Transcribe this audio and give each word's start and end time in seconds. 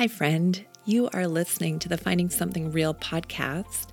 Hi, 0.00 0.08
friend. 0.08 0.64
You 0.86 1.10
are 1.12 1.26
listening 1.26 1.78
to 1.80 1.88
the 1.90 1.98
Finding 1.98 2.30
Something 2.30 2.72
Real 2.72 2.94
podcast, 2.94 3.88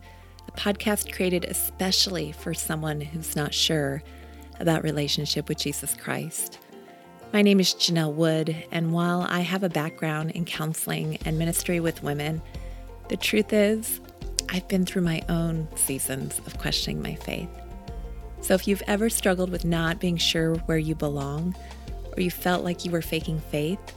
a 0.48 0.52
podcast 0.54 1.12
created 1.12 1.44
especially 1.44 2.32
for 2.32 2.54
someone 2.54 3.02
who's 3.02 3.36
not 3.36 3.54
sure 3.54 4.02
about 4.62 4.84
relationship 4.84 5.50
with 5.50 5.58
Jesus 5.58 5.98
Christ. 5.98 6.60
My 7.34 7.42
name 7.42 7.60
is 7.60 7.74
Janell 7.74 8.14
Wood, 8.14 8.56
and 8.72 8.94
while 8.94 9.28
I 9.30 9.42
have 9.42 9.64
a 9.64 9.70
background 9.70 10.32
in 10.32 10.46
counseling 10.46 11.18
and 11.26 11.38
ministry 11.38 11.82
with 11.82 12.04
women, 12.04 12.42
the 13.10 13.18
truth 13.18 13.52
is, 13.52 14.00
I've 14.48 14.70
been 14.70 14.86
through 14.86 15.02
my 15.02 15.22
own 15.28 15.68
seasons 15.76 16.40
of 16.48 16.58
questioning 16.58 17.02
my 17.02 17.16
faith. 17.16 17.50
So 18.40 18.54
if 18.54 18.66
you've 18.66 18.84
ever 18.88 19.10
struggled 19.10 19.50
with 19.50 19.66
not 19.66 20.00
being 20.00 20.16
sure 20.16 20.56
where 20.68 20.78
you 20.78 20.96
belong, 20.96 21.54
or 22.16 22.22
you 22.22 22.32
felt 22.32 22.64
like 22.64 22.86
you 22.86 22.92
were 22.92 23.02
faking 23.02 23.42
faith, 23.42 23.97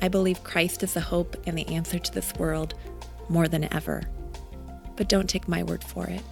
I 0.00 0.08
believe 0.08 0.44
Christ 0.44 0.82
is 0.82 0.94
the 0.94 1.00
hope 1.00 1.36
and 1.46 1.56
the 1.56 1.66
answer 1.68 1.98
to 1.98 2.12
this 2.12 2.34
world 2.34 2.74
more 3.28 3.48
than 3.48 3.72
ever. 3.72 4.02
But 4.96 5.08
don't 5.08 5.28
take 5.28 5.48
my 5.48 5.62
word 5.62 5.82
for 5.82 6.06
it. 6.06 6.22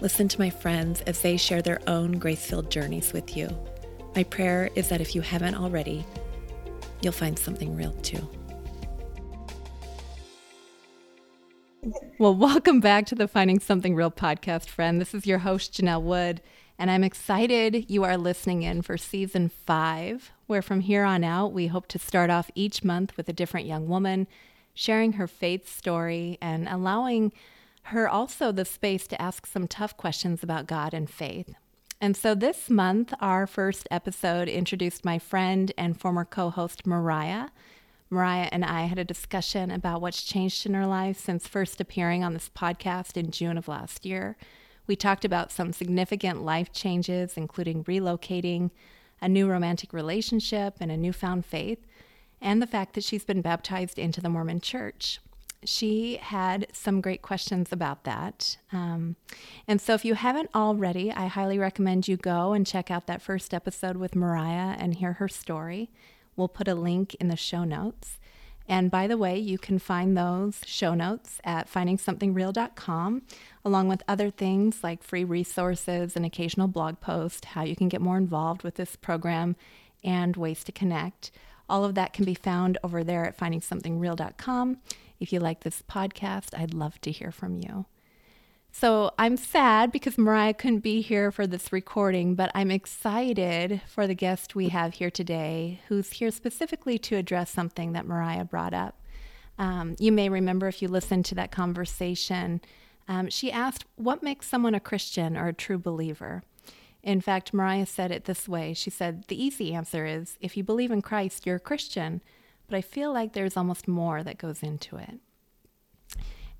Listen 0.00 0.28
to 0.28 0.40
my 0.40 0.50
friends 0.50 1.00
as 1.02 1.20
they 1.20 1.36
share 1.36 1.62
their 1.62 1.80
own 1.86 2.12
grace 2.12 2.46
filled 2.46 2.70
journeys 2.70 3.12
with 3.12 3.36
you. 3.36 3.48
My 4.14 4.24
prayer 4.24 4.70
is 4.74 4.88
that 4.88 5.00
if 5.00 5.14
you 5.14 5.20
haven't 5.20 5.54
already, 5.54 6.04
you'll 7.02 7.12
find 7.12 7.38
something 7.38 7.76
real 7.76 7.92
too. 7.94 8.28
Well, 12.18 12.34
welcome 12.34 12.80
back 12.80 13.06
to 13.06 13.14
the 13.14 13.28
Finding 13.28 13.58
Something 13.58 13.94
Real 13.94 14.10
podcast, 14.10 14.68
friend. 14.68 15.00
This 15.00 15.14
is 15.14 15.26
your 15.26 15.38
host, 15.38 15.72
Janell 15.72 16.02
Wood, 16.02 16.42
and 16.78 16.90
I'm 16.90 17.04
excited 17.04 17.90
you 17.90 18.04
are 18.04 18.18
listening 18.18 18.62
in 18.62 18.82
for 18.82 18.98
season 18.98 19.50
five, 19.66 20.30
where 20.50 20.60
from 20.60 20.80
here 20.80 21.04
on 21.04 21.22
out, 21.22 21.52
we 21.52 21.68
hope 21.68 21.86
to 21.86 21.96
start 21.96 22.28
off 22.28 22.50
each 22.56 22.82
month 22.82 23.16
with 23.16 23.28
a 23.28 23.32
different 23.32 23.68
young 23.68 23.86
woman, 23.86 24.26
sharing 24.74 25.12
her 25.12 25.28
faith 25.28 25.72
story 25.72 26.36
and 26.42 26.68
allowing 26.68 27.32
her 27.84 28.08
also 28.08 28.50
the 28.50 28.64
space 28.64 29.06
to 29.06 29.22
ask 29.22 29.46
some 29.46 29.68
tough 29.68 29.96
questions 29.96 30.42
about 30.42 30.66
God 30.66 30.92
and 30.92 31.08
faith. 31.08 31.54
And 32.00 32.16
so 32.16 32.34
this 32.34 32.68
month, 32.68 33.14
our 33.20 33.46
first 33.46 33.86
episode 33.92 34.48
introduced 34.48 35.04
my 35.04 35.20
friend 35.20 35.72
and 35.78 36.00
former 36.00 36.24
co 36.24 36.50
host, 36.50 36.84
Mariah. 36.84 37.50
Mariah 38.10 38.48
and 38.50 38.64
I 38.64 38.86
had 38.86 38.98
a 38.98 39.04
discussion 39.04 39.70
about 39.70 40.00
what's 40.00 40.24
changed 40.24 40.66
in 40.66 40.74
her 40.74 40.86
life 40.86 41.16
since 41.16 41.46
first 41.46 41.80
appearing 41.80 42.24
on 42.24 42.32
this 42.32 42.50
podcast 42.52 43.16
in 43.16 43.30
June 43.30 43.56
of 43.56 43.68
last 43.68 44.04
year. 44.04 44.36
We 44.88 44.96
talked 44.96 45.24
about 45.24 45.52
some 45.52 45.72
significant 45.72 46.42
life 46.42 46.72
changes, 46.72 47.36
including 47.36 47.84
relocating, 47.84 48.72
a 49.20 49.28
new 49.28 49.48
romantic 49.48 49.92
relationship, 49.92 50.76
and 50.80 50.90
a 50.90 50.96
newfound 50.96 51.44
faith, 51.44 51.86
and 52.40 52.60
the 52.60 52.66
fact 52.66 52.94
that 52.94 53.04
she's 53.04 53.24
been 53.24 53.42
baptized 53.42 53.98
into 53.98 54.20
the 54.20 54.28
Mormon 54.28 54.60
church. 54.60 55.20
She 55.64 56.16
had 56.16 56.68
some 56.72 57.02
great 57.02 57.20
questions 57.20 57.70
about 57.70 58.04
that. 58.04 58.56
Um, 58.72 59.16
and 59.68 59.78
so, 59.78 59.92
if 59.92 60.06
you 60.06 60.14
haven't 60.14 60.48
already, 60.54 61.12
I 61.12 61.26
highly 61.26 61.58
recommend 61.58 62.08
you 62.08 62.16
go 62.16 62.54
and 62.54 62.66
check 62.66 62.90
out 62.90 63.06
that 63.06 63.20
first 63.20 63.52
episode 63.52 63.98
with 63.98 64.16
Mariah 64.16 64.76
and 64.78 64.94
hear 64.94 65.14
her 65.14 65.28
story. 65.28 65.90
We'll 66.34 66.48
put 66.48 66.68
a 66.68 66.74
link 66.74 67.14
in 67.16 67.28
the 67.28 67.36
show 67.36 67.64
notes. 67.64 68.18
And 68.70 68.88
by 68.88 69.08
the 69.08 69.18
way, 69.18 69.36
you 69.36 69.58
can 69.58 69.80
find 69.80 70.16
those 70.16 70.60
show 70.64 70.94
notes 70.94 71.40
at 71.42 71.68
findingsomethingreal.com, 71.68 73.22
along 73.64 73.88
with 73.88 74.04
other 74.06 74.30
things 74.30 74.84
like 74.84 75.02
free 75.02 75.24
resources 75.24 76.14
and 76.14 76.24
occasional 76.24 76.68
blog 76.68 77.00
posts, 77.00 77.48
how 77.48 77.64
you 77.64 77.74
can 77.74 77.88
get 77.88 78.00
more 78.00 78.16
involved 78.16 78.62
with 78.62 78.76
this 78.76 78.94
program, 78.94 79.56
and 80.04 80.36
ways 80.36 80.62
to 80.62 80.70
connect. 80.70 81.32
All 81.68 81.84
of 81.84 81.96
that 81.96 82.12
can 82.12 82.24
be 82.24 82.34
found 82.34 82.78
over 82.84 83.02
there 83.02 83.26
at 83.26 83.36
findingsomethingreal.com. 83.36 84.76
If 85.18 85.32
you 85.32 85.40
like 85.40 85.64
this 85.64 85.82
podcast, 85.90 86.56
I'd 86.56 86.72
love 86.72 87.00
to 87.00 87.10
hear 87.10 87.32
from 87.32 87.56
you. 87.56 87.86
So 88.72 89.10
I'm 89.18 89.36
sad 89.36 89.90
because 89.90 90.16
Mariah 90.16 90.54
couldn't 90.54 90.80
be 90.80 91.00
here 91.00 91.32
for 91.32 91.46
this 91.46 91.72
recording, 91.72 92.34
but 92.34 92.50
I'm 92.54 92.70
excited 92.70 93.82
for 93.86 94.06
the 94.06 94.14
guest 94.14 94.54
we 94.54 94.68
have 94.68 94.94
here 94.94 95.10
today, 95.10 95.80
who's 95.88 96.12
here 96.12 96.30
specifically 96.30 96.96
to 97.00 97.16
address 97.16 97.50
something 97.50 97.92
that 97.92 98.06
Mariah 98.06 98.44
brought 98.44 98.72
up. 98.72 99.00
Um, 99.58 99.96
you 99.98 100.12
may 100.12 100.28
remember 100.28 100.68
if 100.68 100.80
you 100.80 100.88
listened 100.88 101.24
to 101.26 101.34
that 101.34 101.50
conversation, 101.50 102.60
um, 103.08 103.28
she 103.28 103.50
asked, 103.50 103.84
What 103.96 104.22
makes 104.22 104.48
someone 104.48 104.74
a 104.74 104.80
Christian 104.80 105.36
or 105.36 105.48
a 105.48 105.52
true 105.52 105.78
believer? 105.78 106.42
In 107.02 107.20
fact, 107.20 107.52
Mariah 107.52 107.86
said 107.86 108.12
it 108.12 108.24
this 108.24 108.48
way 108.48 108.72
She 108.72 108.88
said, 108.88 109.24
The 109.26 109.42
easy 109.42 109.74
answer 109.74 110.06
is 110.06 110.38
if 110.40 110.56
you 110.56 110.62
believe 110.62 110.92
in 110.92 111.02
Christ, 111.02 111.44
you're 111.44 111.56
a 111.56 111.60
Christian, 111.60 112.22
but 112.68 112.76
I 112.76 112.80
feel 112.80 113.12
like 113.12 113.32
there's 113.32 113.56
almost 113.56 113.88
more 113.88 114.22
that 114.22 114.38
goes 114.38 114.62
into 114.62 114.96
it. 114.96 115.18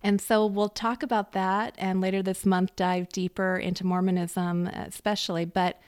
And 0.02 0.20
so 0.20 0.46
we'll 0.46 0.68
talk 0.68 1.02
about 1.02 1.32
that 1.32 1.74
and 1.78 2.00
later 2.00 2.22
this 2.22 2.46
month 2.46 2.74
dive 2.76 3.08
deeper 3.10 3.56
into 3.56 3.84
Mormonism, 3.84 4.66
especially. 4.66 5.44
But 5.44 5.80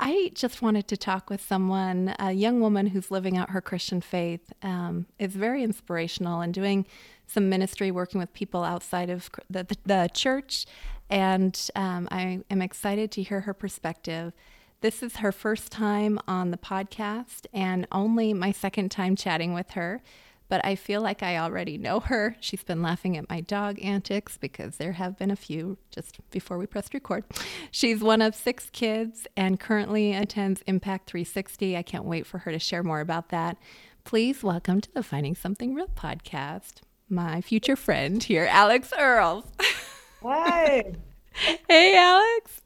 I 0.00 0.32
just 0.34 0.60
wanted 0.60 0.88
to 0.88 0.96
talk 0.96 1.30
with 1.30 1.40
someone, 1.40 2.16
a 2.18 2.32
young 2.32 2.60
woman 2.60 2.88
who's 2.88 3.12
living 3.12 3.36
out 3.36 3.50
her 3.50 3.60
Christian 3.60 4.00
faith. 4.00 4.52
Um, 4.62 5.06
is 5.18 5.34
very 5.34 5.62
inspirational 5.62 6.40
and 6.40 6.52
doing 6.52 6.86
some 7.26 7.48
ministry 7.48 7.90
working 7.90 8.18
with 8.18 8.32
people 8.34 8.64
outside 8.64 9.10
of 9.10 9.30
the, 9.48 9.64
the, 9.64 9.76
the 9.86 10.10
church. 10.12 10.66
And 11.08 11.58
um, 11.76 12.08
I 12.10 12.40
am 12.50 12.60
excited 12.60 13.12
to 13.12 13.22
hear 13.22 13.42
her 13.42 13.54
perspective. 13.54 14.32
This 14.80 15.02
is 15.02 15.16
her 15.16 15.32
first 15.32 15.70
time 15.70 16.18
on 16.26 16.50
the 16.50 16.58
podcast 16.58 17.46
and 17.52 17.86
only 17.92 18.34
my 18.34 18.52
second 18.52 18.90
time 18.90 19.16
chatting 19.16 19.54
with 19.54 19.70
her 19.70 20.02
but 20.48 20.64
I 20.64 20.74
feel 20.74 21.00
like 21.00 21.22
I 21.22 21.38
already 21.38 21.78
know 21.78 22.00
her. 22.00 22.36
She's 22.40 22.62
been 22.62 22.82
laughing 22.82 23.16
at 23.16 23.28
my 23.28 23.40
dog 23.40 23.78
antics 23.82 24.36
because 24.36 24.76
there 24.76 24.92
have 24.92 25.16
been 25.16 25.30
a 25.30 25.36
few 25.36 25.78
just 25.90 26.18
before 26.30 26.58
we 26.58 26.66
pressed 26.66 26.94
record. 26.94 27.24
She's 27.70 28.00
one 28.00 28.22
of 28.22 28.34
six 28.34 28.70
kids 28.70 29.26
and 29.36 29.58
currently 29.58 30.12
attends 30.12 30.62
Impact 30.66 31.08
360. 31.08 31.76
I 31.76 31.82
can't 31.82 32.04
wait 32.04 32.26
for 32.26 32.38
her 32.38 32.52
to 32.52 32.58
share 32.58 32.82
more 32.82 33.00
about 33.00 33.30
that. 33.30 33.56
Please 34.04 34.42
welcome 34.42 34.80
to 34.80 34.92
the 34.92 35.02
Finding 35.02 35.34
Something 35.34 35.74
Real 35.74 35.88
podcast, 35.88 36.82
my 37.08 37.40
future 37.40 37.76
friend 37.76 38.22
here, 38.22 38.46
Alex 38.50 38.92
Earls. 38.98 39.44
Hi. 40.22 40.92
hey, 41.68 41.96
Alex. 41.96 42.60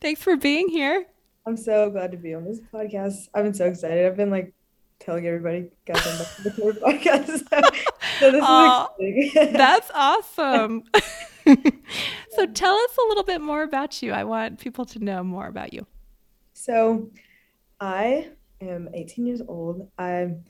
Thanks 0.00 0.22
for 0.22 0.36
being 0.36 0.68
here. 0.68 1.06
I'm 1.46 1.56
so 1.56 1.90
glad 1.90 2.12
to 2.12 2.18
be 2.18 2.34
on 2.34 2.44
this 2.44 2.60
podcast. 2.72 3.28
I've 3.34 3.44
been 3.44 3.54
so 3.54 3.66
excited. 3.66 4.06
I've 4.06 4.16
been 4.16 4.30
like 4.30 4.54
telling 5.02 5.26
everybody, 5.26 5.68
guys, 5.84 6.06
I'm 6.06 6.18
back 6.18 6.36
to 6.36 6.42
the 6.44 6.50
third 6.52 6.80
podcast. 6.80 7.26
so 8.20 8.30
this 8.30 8.42
uh, 8.44 8.86
is 9.00 9.26
exciting. 9.26 9.52
that's 9.56 9.90
awesome. 9.94 10.84
so 12.30 12.46
tell 12.54 12.74
us 12.74 12.96
a 12.96 13.08
little 13.08 13.24
bit 13.24 13.40
more 13.40 13.64
about 13.64 14.00
you. 14.00 14.12
I 14.12 14.24
want 14.24 14.60
people 14.60 14.84
to 14.86 15.00
know 15.00 15.24
more 15.24 15.48
about 15.48 15.72
you. 15.72 15.86
So 16.52 17.10
I 17.80 18.28
am 18.60 18.88
18 18.94 19.26
years 19.26 19.42
old. 19.46 19.90
I'm 19.98 20.44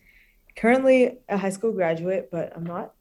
currently 0.54 1.18
a 1.30 1.38
high 1.38 1.50
school 1.50 1.72
graduate, 1.72 2.28
but 2.30 2.52
I'm 2.54 2.64
not 2.64 2.92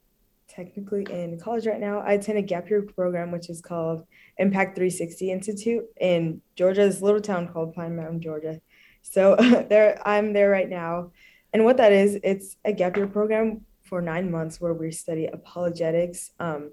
technically 0.47 1.05
in 1.09 1.37
college 1.37 1.67
right 1.67 1.79
now. 1.79 1.99
I 1.99 2.13
attend 2.13 2.37
a 2.37 2.41
gap 2.41 2.69
year 2.69 2.81
program, 2.81 3.29
which 3.31 3.49
is 3.49 3.61
called 3.61 4.05
Impact 4.37 4.75
360 4.75 5.31
Institute 5.31 5.83
in 5.99 6.41
Georgia's 6.55 7.01
little 7.01 7.21
town 7.21 7.49
called 7.49 7.73
Pine 7.73 7.97
Mountain, 7.97 8.21
Georgia. 8.21 8.61
So 9.01 9.35
there, 9.69 10.01
I'm 10.07 10.31
there 10.31 10.49
right 10.49 10.69
now. 10.69 11.11
And 11.53 11.65
what 11.65 11.77
that 11.77 11.91
is, 11.91 12.17
it's 12.23 12.55
a 12.63 12.71
gap 12.71 12.95
year 12.97 13.07
program 13.07 13.61
for 13.83 14.01
nine 14.01 14.31
months 14.31 14.61
where 14.61 14.73
we 14.73 14.91
study 14.91 15.25
apologetics, 15.25 16.31
um, 16.39 16.71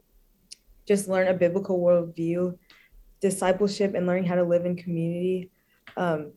just 0.87 1.09
learn 1.09 1.29
a 1.29 1.35
biblical 1.35 1.81
worldview, 1.81 2.57
discipleship, 3.21 3.95
and 3.95 4.07
learning 4.07 4.25
how 4.25 4.37
to 4.37 4.45
live 4.45 4.65
in 4.65 4.77
community. 4.77 5.51
Um, 5.97 6.33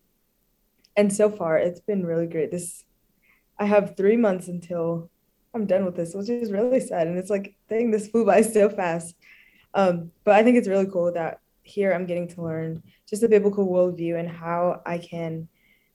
and 0.97 1.13
so 1.13 1.29
far, 1.29 1.57
it's 1.57 1.79
been 1.79 2.05
really 2.05 2.27
great. 2.27 2.51
This, 2.51 2.83
I 3.59 3.65
have 3.65 3.95
three 3.95 4.17
months 4.17 4.47
until 4.47 5.09
I'm 5.53 5.65
done 5.65 5.85
with 5.85 5.95
this, 5.95 6.13
which 6.13 6.29
is 6.29 6.51
really 6.51 6.79
sad. 6.79 7.07
And 7.07 7.17
it's 7.17 7.29
like, 7.29 7.55
dang, 7.69 7.91
this 7.91 8.07
flew 8.07 8.25
by 8.25 8.41
so 8.41 8.69
fast. 8.69 9.15
Um, 9.73 10.11
but 10.23 10.35
I 10.35 10.43
think 10.43 10.57
it's 10.57 10.67
really 10.67 10.87
cool 10.87 11.11
that 11.13 11.39
here 11.63 11.93
I'm 11.93 12.05
getting 12.05 12.27
to 12.29 12.41
learn 12.41 12.83
just 13.07 13.23
a 13.23 13.29
biblical 13.29 13.67
worldview 13.67 14.19
and 14.19 14.29
how 14.29 14.81
I 14.85 14.97
can 14.97 15.47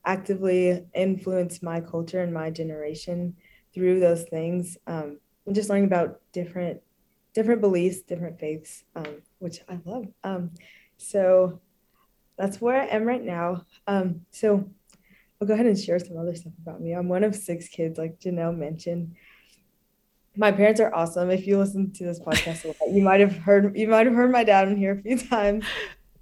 actively 0.06 0.84
influence 0.94 1.62
my 1.62 1.80
culture 1.80 2.22
and 2.22 2.32
my 2.32 2.50
generation 2.50 3.36
through 3.74 4.00
those 4.00 4.22
things. 4.24 4.78
Um, 4.86 5.18
and 5.44 5.54
just 5.54 5.68
learning 5.68 5.84
about 5.84 6.20
different 6.32 6.80
different 7.34 7.60
beliefs, 7.60 8.00
different 8.00 8.40
faiths, 8.40 8.84
um, 8.94 9.20
which 9.40 9.60
I 9.68 9.78
love. 9.84 10.06
Um, 10.24 10.52
so 10.96 11.60
that's 12.38 12.62
where 12.62 12.80
I 12.80 12.86
am 12.86 13.04
right 13.04 13.22
now. 13.22 13.66
Um, 13.86 14.22
so 14.30 14.70
I'll 15.40 15.46
go 15.46 15.52
ahead 15.52 15.66
and 15.66 15.78
share 15.78 15.98
some 15.98 16.16
other 16.16 16.34
stuff 16.34 16.54
about 16.62 16.80
me. 16.80 16.92
I'm 16.92 17.08
one 17.08 17.24
of 17.24 17.36
six 17.36 17.68
kids, 17.68 17.98
like 17.98 18.18
Janell 18.20 18.56
mentioned. 18.56 19.16
My 20.34 20.50
parents 20.50 20.80
are 20.80 20.94
awesome. 20.94 21.30
If 21.30 21.46
you 21.46 21.58
listen 21.58 21.92
to 21.92 22.04
this 22.04 22.20
podcast 22.20 22.64
a 22.64 22.68
lot, 22.68 22.90
you 22.90 23.02
might 23.02 23.20
have 23.20 23.36
heard 23.36 23.76
you 23.76 23.88
might 23.88 24.06
have 24.06 24.14
heard 24.14 24.32
my 24.32 24.44
dad 24.44 24.68
in 24.68 24.76
here 24.76 24.92
a 24.92 25.02
few 25.02 25.18
times. 25.18 25.64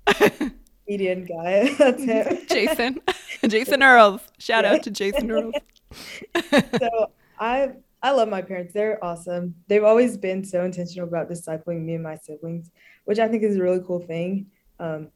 Median 0.89 1.25
guy. 1.25 1.73
That's 1.79 2.03
him. 2.03 2.39
Jason. 2.49 3.01
Jason 3.49 3.83
Earls. 3.83 4.21
Shout 4.39 4.65
out 4.65 4.83
to 4.85 4.91
Jason 4.91 5.31
Earls. 5.31 5.55
so 6.79 7.11
I 7.39 7.73
I 8.03 8.11
love 8.11 8.29
my 8.29 8.43
parents. 8.43 8.75
They're 8.75 9.03
awesome. 9.03 9.55
They've 9.69 9.85
always 9.85 10.17
been 10.17 10.45
so 10.45 10.65
intentional 10.65 11.09
about 11.09 11.31
discipling 11.31 11.83
me 11.83 11.95
and 11.95 12.03
my 12.03 12.17
siblings, 12.17 12.71
which 13.05 13.19
I 13.19 13.29
think 13.29 13.43
is 13.43 13.57
a 13.57 13.63
really 13.63 13.81
cool 13.87 14.01
thing. 14.01 14.47
Um, 14.79 15.09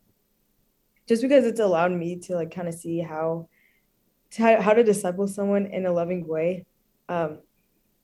just 1.07 1.23
because 1.23 1.45
it's 1.45 1.61
allowed 1.61 1.93
me 1.93 2.17
to 2.21 2.35
like 2.35 2.55
kind 2.55 2.69
of 2.69 2.75
see 2.75 3.01
how 3.01 3.49
to, 4.33 4.61
how 4.61 4.73
to 4.73 4.85
disciple 4.85 5.27
someone 5.27 5.67
in 5.67 5.87
a 5.87 5.93
loving 5.93 6.27
way. 6.27 6.67
Um, 7.09 7.41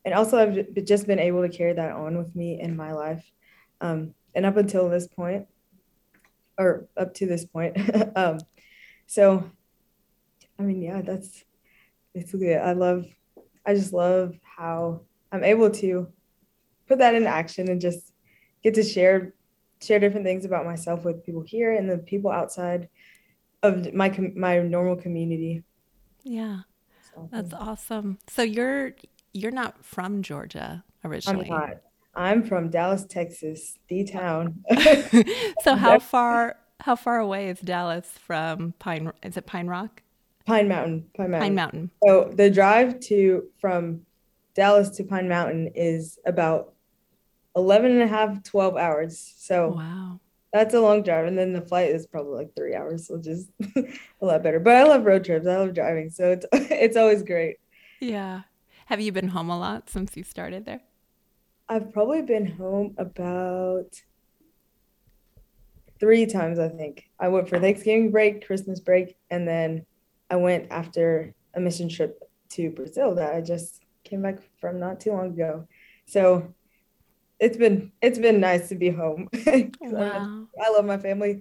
and 0.04 0.14
also 0.14 0.38
I've 0.38 0.84
just 0.84 1.06
been 1.06 1.18
able 1.18 1.42
to 1.42 1.48
carry 1.48 1.72
that 1.72 1.92
on 1.92 2.18
with 2.18 2.34
me 2.34 2.60
in 2.60 2.76
my 2.76 2.92
life. 2.92 3.24
Um, 3.80 4.14
and 4.34 4.44
up 4.44 4.56
until 4.56 4.88
this 4.88 5.06
point, 5.06 5.46
or 6.58 6.88
up 6.96 7.14
to 7.14 7.26
this 7.26 7.44
point. 7.44 7.76
um, 8.16 8.38
so, 9.06 9.50
I 10.58 10.62
mean, 10.62 10.82
yeah, 10.82 11.02
that's 11.02 11.44
basically 12.14 12.48
it. 12.48 12.58
I 12.58 12.72
love, 12.72 13.06
I 13.66 13.74
just 13.74 13.92
love 13.92 14.34
how 14.42 15.02
I'm 15.32 15.44
able 15.44 15.70
to 15.70 16.08
put 16.86 16.98
that 16.98 17.14
in 17.14 17.26
action 17.26 17.68
and 17.68 17.80
just 17.80 18.12
get 18.62 18.74
to 18.74 18.82
share 18.82 19.34
share 19.82 19.98
different 19.98 20.24
things 20.24 20.44
about 20.44 20.64
myself 20.64 21.04
with 21.04 21.24
people 21.26 21.42
here 21.42 21.74
and 21.74 21.90
the 21.90 21.98
people 21.98 22.30
outside 22.30 22.88
of 23.62 23.92
my 23.92 24.10
my 24.36 24.60
normal 24.60 24.96
community. 24.96 25.62
Yeah. 26.22 26.60
That's 27.30 27.54
awesome. 27.54 28.18
So 28.28 28.42
you're 28.42 28.94
you're 29.32 29.52
not 29.52 29.84
from 29.84 30.22
Georgia 30.22 30.84
originally. 31.04 31.50
I'm 31.50 31.60
not. 31.60 31.76
I'm 32.16 32.42
from 32.44 32.70
Dallas, 32.70 33.04
Texas, 33.04 33.76
the 33.88 34.04
town. 34.04 34.64
so 35.62 35.74
how 35.74 35.98
far 35.98 36.56
how 36.80 36.96
far 36.96 37.18
away 37.18 37.48
is 37.48 37.60
Dallas 37.60 38.06
from 38.06 38.74
Pine 38.78 39.12
is 39.22 39.36
it 39.36 39.46
Pine 39.46 39.66
Rock? 39.66 40.02
Pine 40.46 40.68
Mountain. 40.68 41.06
Pine 41.16 41.30
Mountain. 41.30 41.48
Pine 41.48 41.54
Mountain. 41.54 41.90
So 42.02 42.30
the 42.34 42.50
drive 42.50 43.00
to 43.00 43.48
from 43.60 44.02
Dallas 44.54 44.90
to 44.90 45.04
Pine 45.04 45.28
Mountain 45.28 45.72
is 45.74 46.18
about 46.26 46.74
11 47.56 47.92
and 47.92 48.02
a 48.02 48.06
half, 48.06 48.42
12 48.42 48.76
hours. 48.76 49.34
So 49.38 49.74
wow. 49.76 50.20
That's 50.52 50.72
a 50.72 50.80
long 50.80 51.02
drive. 51.02 51.26
And 51.26 51.36
then 51.36 51.52
the 51.52 51.60
flight 51.60 51.90
is 51.90 52.06
probably 52.06 52.36
like 52.36 52.54
three 52.54 52.76
hours, 52.76 53.08
which 53.10 53.26
is 53.26 53.48
a 53.76 54.24
lot 54.24 54.44
better. 54.44 54.60
But 54.60 54.76
I 54.76 54.84
love 54.84 55.04
road 55.04 55.24
trips. 55.24 55.48
I 55.48 55.56
love 55.56 55.74
driving. 55.74 56.10
So 56.10 56.30
it's 56.30 56.46
it's 56.52 56.96
always 56.96 57.24
great. 57.24 57.56
Yeah. 58.00 58.42
Have 58.86 59.00
you 59.00 59.10
been 59.10 59.28
home 59.28 59.50
a 59.50 59.58
lot 59.58 59.90
since 59.90 60.16
you 60.16 60.22
started 60.22 60.64
there? 60.64 60.80
I've 61.68 61.92
probably 61.92 62.22
been 62.22 62.46
home 62.46 62.94
about 62.98 64.00
three 65.98 66.26
times, 66.26 66.60
I 66.60 66.68
think. 66.68 67.08
I 67.18 67.28
went 67.28 67.48
for 67.48 67.58
Thanksgiving 67.58 68.12
break, 68.12 68.46
Christmas 68.46 68.78
break, 68.78 69.16
and 69.30 69.48
then 69.48 69.86
I 70.34 70.36
went 70.36 70.66
after 70.72 71.32
a 71.54 71.60
mission 71.60 71.88
trip 71.88 72.20
to 72.50 72.70
Brazil 72.70 73.14
that 73.14 73.36
I 73.36 73.40
just 73.40 73.84
came 74.02 74.20
back 74.22 74.40
from 74.60 74.80
not 74.80 74.98
too 74.98 75.12
long 75.12 75.28
ago. 75.28 75.68
So 76.06 76.52
it's 77.38 77.56
been 77.56 77.92
it's 78.02 78.18
been 78.18 78.40
nice 78.40 78.68
to 78.70 78.74
be 78.74 78.90
home. 78.90 79.28
wow. 79.80 80.46
I 80.60 80.70
love 80.70 80.84
my 80.84 80.98
family, 80.98 81.40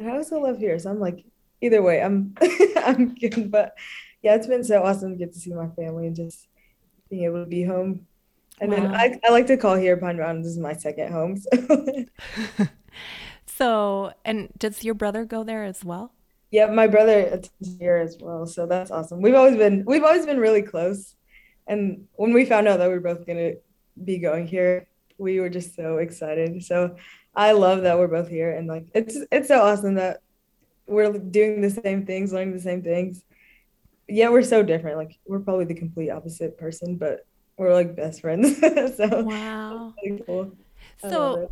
and 0.00 0.10
I 0.10 0.16
also 0.16 0.40
love 0.40 0.58
here. 0.58 0.76
So 0.80 0.90
I'm 0.90 0.98
like, 0.98 1.24
either 1.60 1.82
way, 1.82 2.02
I'm 2.02 2.34
I'm 2.84 3.14
good. 3.14 3.48
But 3.48 3.76
yeah, 4.22 4.34
it's 4.34 4.48
been 4.48 4.64
so 4.64 4.82
awesome 4.82 5.12
to 5.12 5.16
get 5.16 5.32
to 5.32 5.38
see 5.38 5.52
my 5.52 5.68
family 5.68 6.08
and 6.08 6.16
just 6.16 6.48
being 7.10 7.22
able 7.26 7.44
to 7.44 7.48
be 7.48 7.62
home. 7.62 8.08
And 8.60 8.72
wow. 8.72 8.76
then 8.76 8.94
I, 8.94 9.20
I 9.24 9.30
like 9.30 9.46
to 9.46 9.56
call 9.56 9.76
here 9.76 9.96
Pine 9.96 10.18
Mountain. 10.18 10.42
This 10.42 10.50
is 10.52 10.58
my 10.58 10.72
second 10.72 11.12
home. 11.12 11.36
So. 11.36 12.66
so, 13.46 14.12
and 14.24 14.48
does 14.58 14.82
your 14.82 14.94
brother 14.94 15.24
go 15.24 15.44
there 15.44 15.62
as 15.62 15.84
well? 15.84 16.12
Yeah, 16.50 16.66
my 16.66 16.86
brother 16.86 17.18
attends 17.20 17.78
here 17.78 17.96
as 17.96 18.18
well. 18.20 18.46
So 18.46 18.66
that's 18.66 18.90
awesome. 18.90 19.22
We've 19.22 19.34
always 19.34 19.56
been 19.56 19.84
we've 19.86 20.02
always 20.02 20.26
been 20.26 20.38
really 20.38 20.62
close. 20.62 21.14
And 21.66 22.08
when 22.14 22.32
we 22.32 22.44
found 22.44 22.66
out 22.66 22.78
that 22.78 22.88
we 22.88 22.94
were 22.94 23.00
both 23.00 23.26
gonna 23.26 23.52
be 24.04 24.18
going 24.18 24.46
here, 24.46 24.88
we 25.18 25.38
were 25.38 25.48
just 25.48 25.76
so 25.76 25.98
excited. 25.98 26.64
So 26.64 26.96
I 27.34 27.52
love 27.52 27.82
that 27.82 27.98
we're 27.98 28.08
both 28.08 28.28
here 28.28 28.52
and 28.52 28.66
like 28.66 28.86
it's 28.94 29.16
it's 29.30 29.48
so 29.48 29.60
awesome 29.60 29.94
that 29.94 30.22
we're 30.86 31.12
doing 31.12 31.60
the 31.60 31.70
same 31.70 32.04
things, 32.04 32.32
learning 32.32 32.54
the 32.54 32.60
same 32.60 32.82
things. 32.82 33.22
Yeah, 34.08 34.30
we're 34.30 34.42
so 34.42 34.64
different. 34.64 34.96
Like 34.96 35.18
we're 35.26 35.38
probably 35.38 35.66
the 35.66 35.74
complete 35.74 36.10
opposite 36.10 36.58
person, 36.58 36.96
but 36.96 37.26
we're 37.56 37.72
like 37.72 37.94
best 37.94 38.22
friends. 38.22 38.58
so 38.96 39.22
wow, 39.22 39.94
really 40.02 40.22
cool. 40.26 40.52
So 41.00 41.50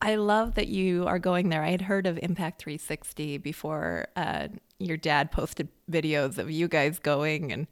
I 0.00 0.16
love 0.16 0.54
that 0.54 0.68
you 0.68 1.06
are 1.06 1.18
going 1.18 1.48
there. 1.48 1.62
I 1.62 1.70
had 1.70 1.82
heard 1.82 2.06
of 2.06 2.18
Impact 2.18 2.60
360 2.60 3.38
before 3.38 4.08
uh, 4.14 4.48
your 4.78 4.96
dad 4.96 5.32
posted 5.32 5.68
videos 5.90 6.38
of 6.38 6.50
you 6.50 6.68
guys 6.68 6.98
going, 6.98 7.52
and 7.52 7.66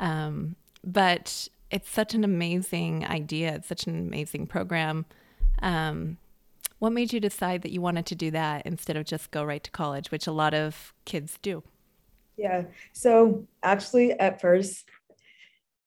um, 0.00 0.56
but 0.82 1.48
it's 1.70 1.90
such 1.90 2.14
an 2.14 2.24
amazing 2.24 3.06
idea. 3.06 3.54
It's 3.56 3.68
such 3.68 3.86
an 3.86 3.98
amazing 3.98 4.46
program. 4.46 5.04
Um, 5.60 6.18
what 6.78 6.92
made 6.92 7.12
you 7.12 7.20
decide 7.20 7.62
that 7.62 7.72
you 7.72 7.80
wanted 7.80 8.06
to 8.06 8.14
do 8.14 8.30
that 8.30 8.66
instead 8.66 8.96
of 8.96 9.04
just 9.04 9.30
go 9.30 9.44
right 9.44 9.62
to 9.62 9.70
college, 9.70 10.10
which 10.10 10.26
a 10.26 10.32
lot 10.32 10.54
of 10.54 10.92
kids 11.04 11.38
do? 11.42 11.62
Yeah. 12.36 12.64
So 12.92 13.46
actually, 13.62 14.12
at 14.12 14.40
first, 14.40 14.86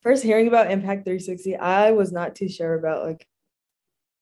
first 0.01 0.24
hearing 0.24 0.47
about 0.47 0.71
Impact 0.71 1.06
360, 1.06 1.57
I 1.57 1.92
was 1.92 2.12
not 2.12 2.35
too 2.35 2.50
sure 2.50 2.75
about 2.75 3.06
like. 3.06 3.25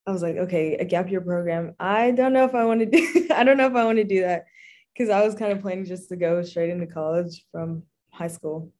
I 0.07 0.11
was 0.11 0.23
like, 0.23 0.37
okay, 0.37 0.75
a 0.77 0.85
gap 0.85 1.11
year 1.11 1.21
program. 1.21 1.75
I 1.79 2.11
don't 2.11 2.31
know 2.33 2.45
if 2.45 2.55
I 2.55 2.63
want 2.63 2.79
to 2.79 2.85
do. 2.85 3.27
I 3.35 3.43
don't 3.43 3.57
know 3.57 3.67
if 3.67 3.75
I 3.75 3.83
want 3.83 3.97
to 3.97 4.05
do 4.05 4.21
that 4.21 4.45
because 4.93 5.09
I 5.09 5.23
was 5.23 5.35
kind 5.35 5.51
of 5.51 5.61
planning 5.61 5.85
just 5.85 6.09
to 6.09 6.15
go 6.15 6.41
straight 6.41 6.69
into 6.69 6.87
college 6.87 7.45
from 7.51 7.83
high 8.11 8.29
school. 8.29 8.71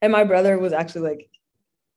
And 0.00 0.10
my 0.10 0.24
brother 0.24 0.58
was 0.58 0.72
actually 0.72 1.08
like, 1.08 1.28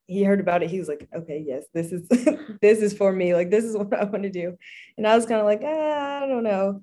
he 0.10 0.24
heard 0.24 0.40
about 0.40 0.64
it 0.64 0.72
he 0.72 0.80
was 0.80 0.88
like 0.88 1.08
okay 1.16 1.44
yes 1.46 1.66
this 1.72 1.92
is 1.92 2.08
this 2.62 2.80
is 2.80 2.98
for 2.98 3.14
me 3.14 3.36
like 3.36 3.52
this 3.52 3.64
is 3.64 3.78
what 3.78 3.94
i 3.94 4.04
want 4.04 4.24
to 4.24 4.32
do 4.32 4.58
and 4.98 5.08
i 5.08 5.16
was 5.16 5.28
kind 5.28 5.40
of 5.40 5.46
like 5.46 5.62
ah, 5.64 6.24
i 6.24 6.28
don't 6.28 6.44
know 6.44 6.82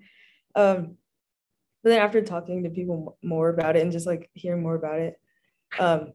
um 0.54 0.96
but 1.82 1.90
then 1.90 2.00
after 2.00 2.22
talking 2.22 2.62
to 2.62 2.70
people 2.70 3.18
more 3.22 3.48
about 3.48 3.74
it 3.74 3.82
and 3.82 3.90
just 3.90 4.06
like 4.06 4.30
hearing 4.34 4.62
more 4.62 4.76
about 4.76 5.00
it 5.00 5.20
um 5.80 6.12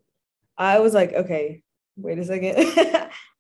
i 0.58 0.80
was 0.80 0.94
like 0.94 1.12
okay 1.12 1.62
wait 1.98 2.18
a 2.18 2.24
second 2.24 2.56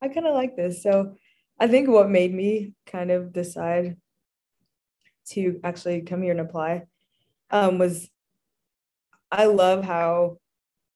i 0.01 0.07
kind 0.09 0.27
of 0.27 0.33
like 0.33 0.57
this 0.57 0.83
so 0.83 1.15
i 1.61 1.67
think 1.67 1.87
what 1.87 2.09
made 2.09 2.33
me 2.33 2.73
kind 2.85 3.11
of 3.11 3.31
decide 3.31 3.95
to 5.29 5.59
actually 5.63 6.01
come 6.01 6.21
here 6.21 6.31
and 6.31 6.41
apply 6.41 6.83
um 7.51 7.77
was 7.77 8.09
i 9.31 9.45
love 9.45 9.83
how 9.83 10.37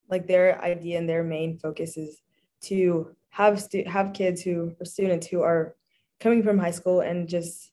like 0.10 0.28
their 0.28 0.62
idea 0.62 0.98
and 0.98 1.08
their 1.08 1.24
main 1.24 1.58
focus 1.58 1.96
is 1.96 2.22
to 2.62 3.16
have 3.30 3.62
stu- 3.62 3.86
have 3.86 4.14
kids 4.14 4.42
who 4.42 4.76
are 4.82 4.86
students 4.86 5.28
who 5.28 5.42
are 5.42 5.76
coming 6.20 6.44
from 6.44 6.58
high 6.58 6.72
school 6.72 7.02
and 7.02 7.30
just 7.30 7.72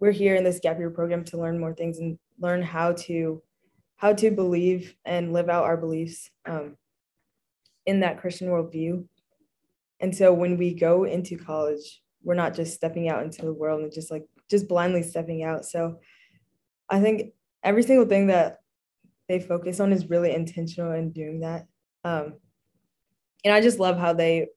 we're 0.00 0.12
here 0.12 0.34
in 0.34 0.44
this 0.44 0.60
gap 0.60 0.78
year 0.78 0.90
program 0.90 1.24
to 1.24 1.38
learn 1.38 1.58
more 1.58 1.74
things 1.74 1.98
and 1.98 2.18
learn 2.38 2.62
how 2.62 2.92
to 2.92 3.42
how 3.96 4.12
to 4.12 4.30
believe 4.30 4.94
and 5.04 5.32
live 5.32 5.48
out 5.48 5.64
our 5.64 5.76
beliefs 5.76 6.30
um, 6.46 6.76
in 7.86 8.00
that 8.00 8.20
Christian 8.20 8.48
worldview. 8.48 9.06
And 10.04 10.14
so 10.14 10.34
when 10.34 10.58
we 10.58 10.74
go 10.74 11.04
into 11.04 11.38
college, 11.38 12.02
we're 12.22 12.34
not 12.34 12.52
just 12.52 12.74
stepping 12.74 13.08
out 13.08 13.22
into 13.22 13.40
the 13.40 13.54
world 13.54 13.80
and 13.80 13.90
just 13.90 14.10
like 14.10 14.26
just 14.50 14.68
blindly 14.68 15.02
stepping 15.02 15.42
out. 15.42 15.64
So 15.64 15.98
I 16.90 17.00
think 17.00 17.32
every 17.62 17.82
single 17.82 18.04
thing 18.04 18.26
that 18.26 18.58
they 19.30 19.40
focus 19.40 19.80
on 19.80 19.94
is 19.94 20.10
really 20.10 20.34
intentional 20.34 20.92
in 20.92 21.10
doing 21.12 21.40
that. 21.40 21.68
Um, 22.04 22.34
and 23.46 23.54
I 23.54 23.62
just 23.62 23.78
love 23.78 23.96
how 23.96 24.12
they 24.12 24.48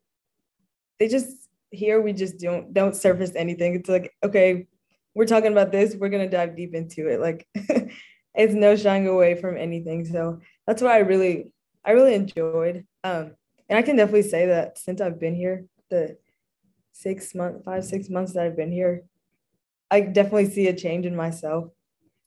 they 1.00 1.08
just 1.08 1.48
here 1.72 2.02
we 2.02 2.12
just 2.12 2.40
don't 2.40 2.74
don't 2.74 2.94
surface 2.94 3.32
anything. 3.34 3.74
It's 3.74 3.88
like 3.88 4.14
okay, 4.26 4.68
we're 5.16 5.28
talking 5.28 5.54
about 5.54 5.72
this, 5.72 5.96
we're 5.96 6.10
gonna 6.10 6.30
dive 6.30 6.58
deep 6.58 6.76
into 6.76 7.08
it. 7.08 7.22
Like 7.22 7.48
it's 8.36 8.54
no 8.54 8.76
shying 8.76 9.08
away 9.08 9.36
from 9.36 9.56
anything. 9.56 10.04
So 10.04 10.42
that's 10.66 10.82
what 10.82 10.92
I 10.92 10.98
really 10.98 11.54
I 11.86 11.92
really 11.92 12.16
enjoyed. 12.16 12.86
Um, 13.06 13.32
and 13.70 13.78
I 13.78 13.82
can 13.82 13.96
definitely 13.96 14.30
say 14.30 14.48
that 14.48 14.78
since 14.78 15.02
I've 15.02 15.20
been 15.20 15.36
here, 15.36 15.66
the 15.90 16.18
six 16.92 17.36
month, 17.36 17.64
five 17.66 17.86
six 17.86 18.10
months 18.10 18.34
that 18.34 18.46
I've 18.46 18.58
been 18.58 18.72
here, 18.72 19.04
I 19.90 20.02
definitely 20.02 20.50
see 20.50 20.68
a 20.68 20.76
change 20.76 21.06
in 21.06 21.16
myself, 21.16 21.70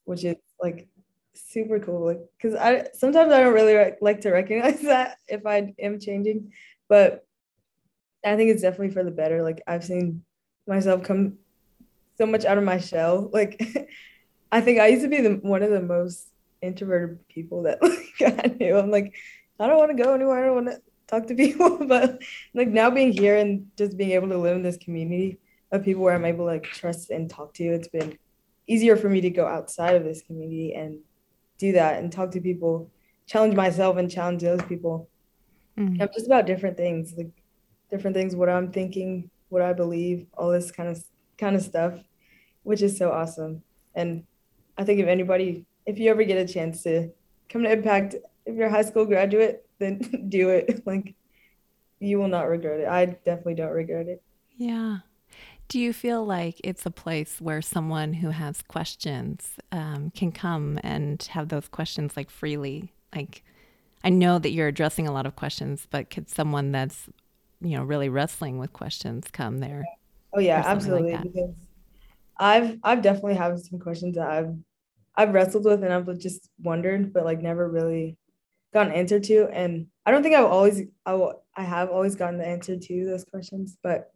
which 0.04 0.24
is 0.24 0.36
like 0.62 0.88
super 1.32 1.78
cool 1.78 2.06
like 2.06 2.18
because 2.36 2.56
i 2.56 2.84
sometimes 2.92 3.32
i 3.32 3.40
don't 3.40 3.54
really 3.54 3.92
like 4.00 4.20
to 4.20 4.30
recognize 4.30 4.80
that 4.82 5.16
if 5.28 5.46
i 5.46 5.72
am 5.78 5.98
changing 5.98 6.50
but 6.88 7.24
I 8.24 8.36
think 8.36 8.50
it's 8.50 8.62
definitely 8.62 8.90
for 8.90 9.04
the 9.04 9.10
better. 9.10 9.42
Like 9.42 9.62
I've 9.66 9.84
seen 9.84 10.22
myself 10.66 11.02
come 11.02 11.38
so 12.18 12.26
much 12.26 12.44
out 12.44 12.58
of 12.58 12.64
my 12.64 12.78
shell. 12.78 13.30
Like 13.32 13.60
I 14.52 14.60
think 14.60 14.80
I 14.80 14.88
used 14.88 15.02
to 15.02 15.08
be 15.08 15.20
the 15.20 15.34
one 15.42 15.62
of 15.62 15.70
the 15.70 15.80
most 15.80 16.28
introverted 16.60 17.26
people 17.28 17.62
that 17.62 17.80
like 17.82 18.44
I 18.44 18.48
knew. 18.48 18.76
I'm 18.76 18.90
like, 18.90 19.14
I 19.58 19.66
don't 19.68 19.78
want 19.78 19.96
to 19.96 20.02
go 20.02 20.12
anywhere. 20.12 20.42
I 20.42 20.46
don't 20.46 20.64
want 20.64 20.66
to 20.68 20.82
talk 21.10 21.26
to 21.26 21.34
people. 21.44 21.84
but 21.86 22.22
like 22.54 22.68
now 22.68 22.90
being 22.90 23.12
here 23.12 23.36
and 23.36 23.66
just 23.76 23.96
being 23.96 24.12
able 24.12 24.28
to 24.28 24.38
live 24.38 24.56
in 24.56 24.62
this 24.62 24.76
community 24.76 25.38
of 25.72 25.84
people 25.84 26.02
where 26.02 26.14
I'm 26.14 26.24
able 26.24 26.46
to 26.46 26.52
like 26.52 26.64
trust 26.64 27.10
and 27.10 27.28
talk 27.28 27.54
to, 27.54 27.64
you, 27.64 27.72
it's 27.72 27.88
been 27.88 28.18
easier 28.66 28.96
for 28.96 29.08
me 29.08 29.20
to 29.20 29.30
go 29.30 29.46
outside 29.46 29.96
of 29.96 30.04
this 30.04 30.22
community 30.22 30.74
and 30.74 30.98
do 31.58 31.72
that 31.72 32.02
and 32.02 32.12
talk 32.12 32.30
to 32.32 32.40
people, 32.40 32.90
challenge 33.26 33.54
myself 33.54 33.96
and 33.96 34.10
challenge 34.10 34.42
those 34.42 34.62
people. 34.62 35.08
Mm. 35.78 35.98
just 36.12 36.26
about 36.26 36.46
different 36.46 36.76
things, 36.76 37.14
like 37.16 37.30
different 37.90 38.16
things, 38.16 38.34
what 38.34 38.48
I'm 38.48 38.72
thinking, 38.72 39.30
what 39.48 39.62
I 39.62 39.72
believe, 39.72 40.26
all 40.36 40.50
this 40.50 40.70
kind 40.70 40.88
of 40.88 41.02
kind 41.38 41.56
of 41.56 41.62
stuff, 41.62 41.94
which 42.62 42.82
is 42.82 42.98
so 42.98 43.10
awesome. 43.10 43.62
And 43.94 44.24
I 44.76 44.84
think 44.84 45.00
if 45.00 45.06
anybody, 45.06 45.64
if 45.86 45.98
you 45.98 46.10
ever 46.10 46.24
get 46.24 46.38
a 46.38 46.52
chance 46.52 46.82
to 46.82 47.10
come 47.48 47.62
to 47.62 47.72
Impact, 47.72 48.16
if 48.46 48.56
you're 48.56 48.66
a 48.66 48.70
high 48.70 48.82
school 48.82 49.04
graduate, 49.04 49.66
then 49.80 49.98
do 50.28 50.50
it. 50.50 50.82
Like 50.86 51.14
you 52.00 52.18
will 52.18 52.28
not 52.28 52.48
regret 52.48 52.80
it. 52.80 52.88
I 52.88 53.06
definitely 53.06 53.54
don't 53.54 53.72
regret 53.72 54.08
it. 54.08 54.22
Yeah. 54.56 54.98
Do 55.68 55.78
you 55.78 55.92
feel 55.92 56.24
like 56.24 56.60
it's 56.64 56.86
a 56.86 56.90
place 56.90 57.40
where 57.40 57.62
someone 57.62 58.14
who 58.14 58.30
has 58.30 58.62
questions 58.62 59.52
um, 59.70 60.10
can 60.10 60.32
come 60.32 60.80
and 60.82 61.22
have 61.30 61.48
those 61.48 61.68
questions 61.68 62.16
like 62.16 62.30
freely? 62.30 62.92
Like, 63.14 63.44
I 64.02 64.08
know 64.08 64.38
that 64.38 64.50
you're 64.50 64.68
addressing 64.68 65.06
a 65.06 65.12
lot 65.12 65.26
of 65.26 65.36
questions, 65.36 65.86
but 65.90 66.10
could 66.10 66.28
someone 66.28 66.72
that's, 66.72 67.08
you 67.60 67.76
know, 67.76 67.84
really 67.84 68.08
wrestling 68.08 68.58
with 68.58 68.72
questions 68.72 69.26
come 69.30 69.58
there? 69.58 69.84
Oh 70.32 70.40
yeah, 70.40 70.62
absolutely. 70.64 71.12
Like 71.12 71.22
because 71.22 71.50
I've 72.38 72.78
I've 72.82 73.02
definitely 73.02 73.34
have 73.34 73.60
some 73.60 73.78
questions 73.78 74.16
that 74.16 74.26
I've 74.26 74.56
I've 75.14 75.34
wrestled 75.34 75.66
with 75.66 75.84
and 75.84 75.92
I've 75.92 76.18
just 76.18 76.48
wondered, 76.62 77.12
but 77.12 77.24
like 77.24 77.42
never 77.42 77.68
really 77.68 78.16
gotten 78.72 78.92
answer 78.92 79.20
to. 79.20 79.48
And 79.52 79.86
I 80.06 80.10
don't 80.10 80.22
think 80.22 80.34
I've 80.34 80.46
always 80.46 80.82
I, 81.06 81.18
I 81.56 81.62
have 81.62 81.90
always 81.90 82.14
gotten 82.14 82.38
the 82.38 82.46
answer 82.46 82.76
to 82.76 83.04
those 83.06 83.24
questions, 83.24 83.76
but 83.82 84.12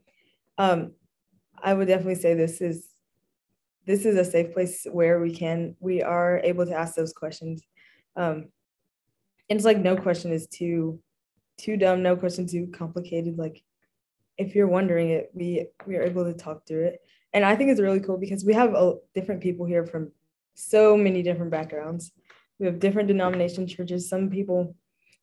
um 0.59 0.93
I 1.63 1.75
would 1.75 1.89
definitely 1.89 2.17
say 2.17 2.35
this 2.35 2.61
is 2.61 2.89
this 3.87 4.07
is 4.07 4.17
a 4.17 4.25
safe 4.25 4.53
place 4.53 4.87
where 4.91 5.21
we 5.21 5.35
can 5.35 5.77
we 5.81 6.03
are 6.03 6.41
able 6.43 6.67
to 6.67 6.75
ask 6.75 6.95
those 6.95 7.13
questions. 7.13 7.63
Um, 8.17 8.49
and 9.51 9.57
it's 9.59 9.65
like 9.65 9.79
no 9.79 9.97
question 9.97 10.33
is 10.33 10.47
too 10.47 11.01
too 11.57 11.77
dumb, 11.77 12.03
no 12.03 12.17
question 12.17 12.47
too 12.47 12.69
complicated. 12.75 13.39
Like 13.39 13.63
if 14.39 14.55
you're 14.55 14.69
wondering 14.69 15.11
it, 15.11 15.31
we 15.35 15.67
we 15.87 15.97
are 15.97 16.03
able 16.03 16.25
to 16.25 16.35
talk 16.35 16.67
through 16.67 16.85
it. 16.85 17.01
And 17.33 17.45
I 17.45 17.57
think 17.57 17.71
it's 17.71 17.81
really 17.81 18.01
cool 18.01 18.17
because 18.17 18.45
we 18.45 18.55
have 18.55 18.75
a, 18.75 18.95
different 19.15 19.43
people 19.43 19.67
here 19.67 19.85
from 19.85 20.13
so 20.55 20.97
many 20.97 21.23
different 21.23 21.51
backgrounds. 21.51 22.13
We 22.59 22.67
have 22.67 22.79
different 22.79 23.09
denomination 23.09 23.67
churches. 23.67 24.09
Some 24.09 24.31
people, 24.31 24.77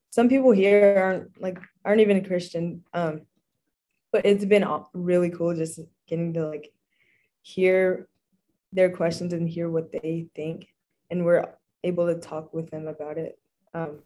some 0.10 0.30
people 0.30 0.52
here 0.52 0.96
aren't 0.98 1.42
like 1.42 1.60
aren't 1.86 2.02
even 2.02 2.18
a 2.18 2.28
Christian. 2.28 2.84
Um, 2.94 3.22
but 4.12 4.26
it's 4.26 4.46
been 4.46 4.66
really 4.94 5.30
cool 5.30 5.56
just 5.56 5.80
getting 6.08 6.34
to 6.34 6.48
like 6.48 6.72
hear 7.42 8.08
their 8.74 8.90
questions 8.90 9.34
and 9.34 9.50
hear 9.50 9.70
what 9.70 9.92
they 9.92 10.28
think 10.36 10.68
and 11.10 11.26
we're 11.26 11.46
able 11.84 12.08
to 12.08 12.20
talk 12.20 12.54
with 12.54 12.70
them 12.70 12.88
about 12.88 13.18
it 13.18 13.40
um 13.74 14.00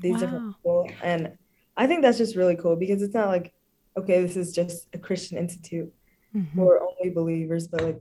these 0.00 0.14
wow. 0.14 0.20
different 0.20 0.56
people 0.56 0.90
and 1.02 1.32
i 1.76 1.86
think 1.86 2.02
that's 2.02 2.18
just 2.18 2.36
really 2.36 2.56
cool 2.56 2.76
because 2.76 3.02
it's 3.02 3.14
not 3.14 3.28
like 3.28 3.52
okay 3.96 4.22
this 4.22 4.36
is 4.36 4.54
just 4.54 4.86
a 4.92 4.98
christian 4.98 5.36
institute 5.36 5.92
mm-hmm. 6.34 6.56
for 6.56 6.80
only 6.80 7.12
believers 7.12 7.66
but 7.68 7.82
like 7.82 8.00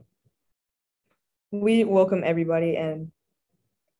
we 1.51 1.83
welcome 1.83 2.23
everybody 2.25 2.77
and 2.77 3.11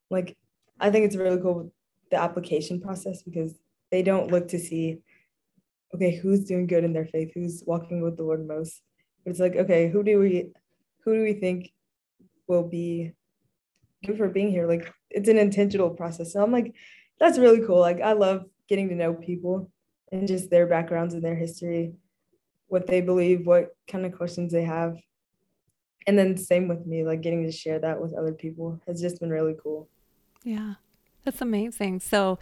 like 0.10 0.38
i 0.80 0.90
think 0.90 1.06
it's 1.06 1.16
really 1.16 1.42
cool 1.42 1.72
the 2.12 2.20
application 2.20 2.80
process 2.80 3.22
because 3.24 3.54
they 3.92 4.02
don't 4.02 4.32
look 4.32 4.48
to 4.48 4.60
see 4.60 5.00
okay 5.94 6.16
who's 6.16 6.46
doing 6.46 6.68
good 6.68 6.84
in 6.84 6.94
their 6.94 7.06
faith 7.06 7.32
who's 7.34 7.64
walking 7.66 8.02
with 8.02 8.18
the 8.18 8.24
lord 8.24 8.48
most 8.48 8.82
But 9.28 9.32
it's 9.32 9.42
like, 9.42 9.58
okay, 9.58 9.90
who 9.90 10.04
do 10.04 10.20
we 10.20 10.54
who 11.04 11.14
do 11.16 11.22
we 11.22 11.34
think 11.34 11.74
will 12.48 12.64
be 12.64 13.12
good 14.06 14.16
for 14.16 14.30
being 14.30 14.50
here? 14.50 14.66
Like 14.66 14.90
it's 15.10 15.28
an 15.28 15.38
intentional 15.38 15.90
process. 15.90 16.32
So 16.32 16.42
I'm 16.42 16.54
like, 16.54 16.74
that's 17.20 17.38
really 17.38 17.60
cool. 17.68 17.82
Like 17.82 18.00
I 18.00 18.14
love 18.14 18.46
getting 18.70 18.88
to 18.88 18.96
know 18.96 19.14
people 19.14 19.70
and 20.14 20.30
just 20.30 20.50
their 20.50 20.66
backgrounds 20.66 21.14
and 21.14 21.22
their 21.22 21.36
history, 21.36 21.92
what 22.68 22.88
they 22.88 23.02
believe, 23.02 23.46
what 23.46 23.76
kind 23.86 24.06
of 24.06 24.14
questions 24.14 24.54
they 24.54 24.64
have. 24.64 24.96
And 26.08 26.18
then 26.18 26.38
same 26.38 26.70
with 26.70 26.86
me, 26.86 27.04
like 27.04 27.20
getting 27.20 27.44
to 27.44 27.52
share 27.52 27.80
that 27.80 28.02
with 28.02 28.14
other 28.14 28.32
people 28.32 28.80
has 28.88 29.02
just 29.02 29.20
been 29.20 29.30
really 29.30 29.56
cool. 29.62 29.90
Yeah. 30.44 30.76
That's 31.24 31.42
amazing. 31.42 32.00
So 32.00 32.40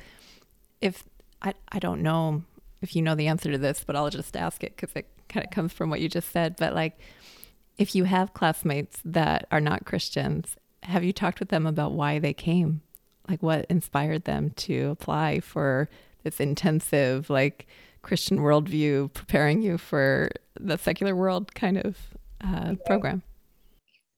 if 0.82 1.04
I 1.42 1.54
I 1.72 1.80
don't 1.80 2.02
know 2.02 2.44
if 2.82 2.96
you 2.96 3.02
know 3.02 3.16
the 3.16 3.28
answer 3.28 3.52
to 3.52 3.58
this, 3.58 3.84
but 3.86 3.96
I'll 3.96 4.10
just 4.10 4.38
ask 4.38 4.64
it 4.64 4.76
because 4.76 4.96
it 4.96 5.08
kind 5.28 5.44
of 5.44 5.52
comes 5.52 5.74
from 5.74 5.90
what 5.90 6.02
you 6.02 6.08
just 6.08 6.32
said, 6.32 6.56
but 6.58 6.74
like 6.74 7.00
if 7.78 7.96
you 7.96 8.04
have 8.06 8.34
classmates 8.34 9.00
that 9.04 9.48
are 9.52 9.60
not 9.60 9.86
Christians, 9.86 10.56
have 10.84 11.04
you 11.04 11.12
talked 11.12 11.40
with 11.40 11.50
them 11.50 11.66
about 11.66 11.94
why 11.94 12.20
they 12.20 12.34
came? 12.34 12.82
Like 13.28 13.42
what 13.42 13.66
inspired 13.70 14.26
them 14.26 14.52
to 14.52 14.90
apply 14.92 15.40
for 15.40 15.90
this 16.24 16.40
intensive, 16.40 17.30
like 17.30 17.68
Christian 18.02 18.38
worldview, 18.40 19.14
preparing 19.14 19.62
you 19.62 19.78
for 19.78 20.30
the 20.60 20.78
secular 20.78 21.16
world 21.16 21.56
kind 21.56 21.78
of 21.78 21.98
uh, 22.42 22.76
program? 22.86 23.24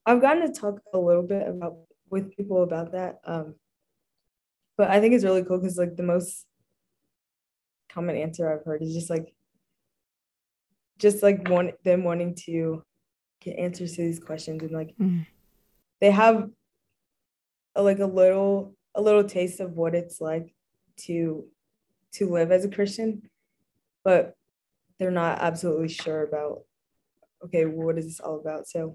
I've 0.04 0.20
gotten 0.20 0.46
to 0.46 0.52
talk 0.52 0.80
a 0.92 0.98
little 0.98 1.22
bit 1.22 1.48
about 1.48 1.78
with 2.10 2.34
people 2.36 2.62
about 2.62 2.92
that. 2.92 3.20
Um, 3.24 3.54
but 4.78 4.90
I 4.90 5.00
think 5.00 5.12
it's 5.12 5.24
really 5.24 5.44
cool 5.44 5.58
because 5.58 5.76
like 5.76 5.96
the 5.96 6.04
most 6.04 6.46
common 7.90 8.16
answer 8.16 8.50
I've 8.50 8.64
heard 8.64 8.80
is 8.80 8.94
just 8.94 9.10
like 9.10 9.34
just 10.98 11.22
like 11.22 11.48
want 11.48 11.82
them 11.84 12.04
wanting 12.04 12.36
to 12.46 12.82
get 13.40 13.58
answers 13.58 13.96
to 13.96 14.02
these 14.02 14.20
questions 14.20 14.62
and 14.62 14.72
like 14.72 14.94
mm. 15.00 15.26
they 16.00 16.10
have 16.10 16.48
a, 17.74 17.82
like 17.82 17.98
a 17.98 18.06
little 18.06 18.76
a 18.94 19.02
little 19.02 19.24
taste 19.24 19.60
of 19.60 19.72
what 19.72 19.94
it's 19.94 20.20
like 20.20 20.54
to 21.06 21.44
to 22.12 22.30
live 22.30 22.50
as 22.50 22.64
a 22.64 22.70
Christian, 22.70 23.22
but 24.04 24.34
they're 24.98 25.10
not 25.10 25.38
absolutely 25.40 25.88
sure 25.88 26.22
about 26.22 26.62
okay, 27.44 27.66
well, 27.66 27.86
what 27.86 27.98
is 27.98 28.06
this 28.06 28.20
all 28.20 28.40
about? 28.40 28.66
So 28.68 28.94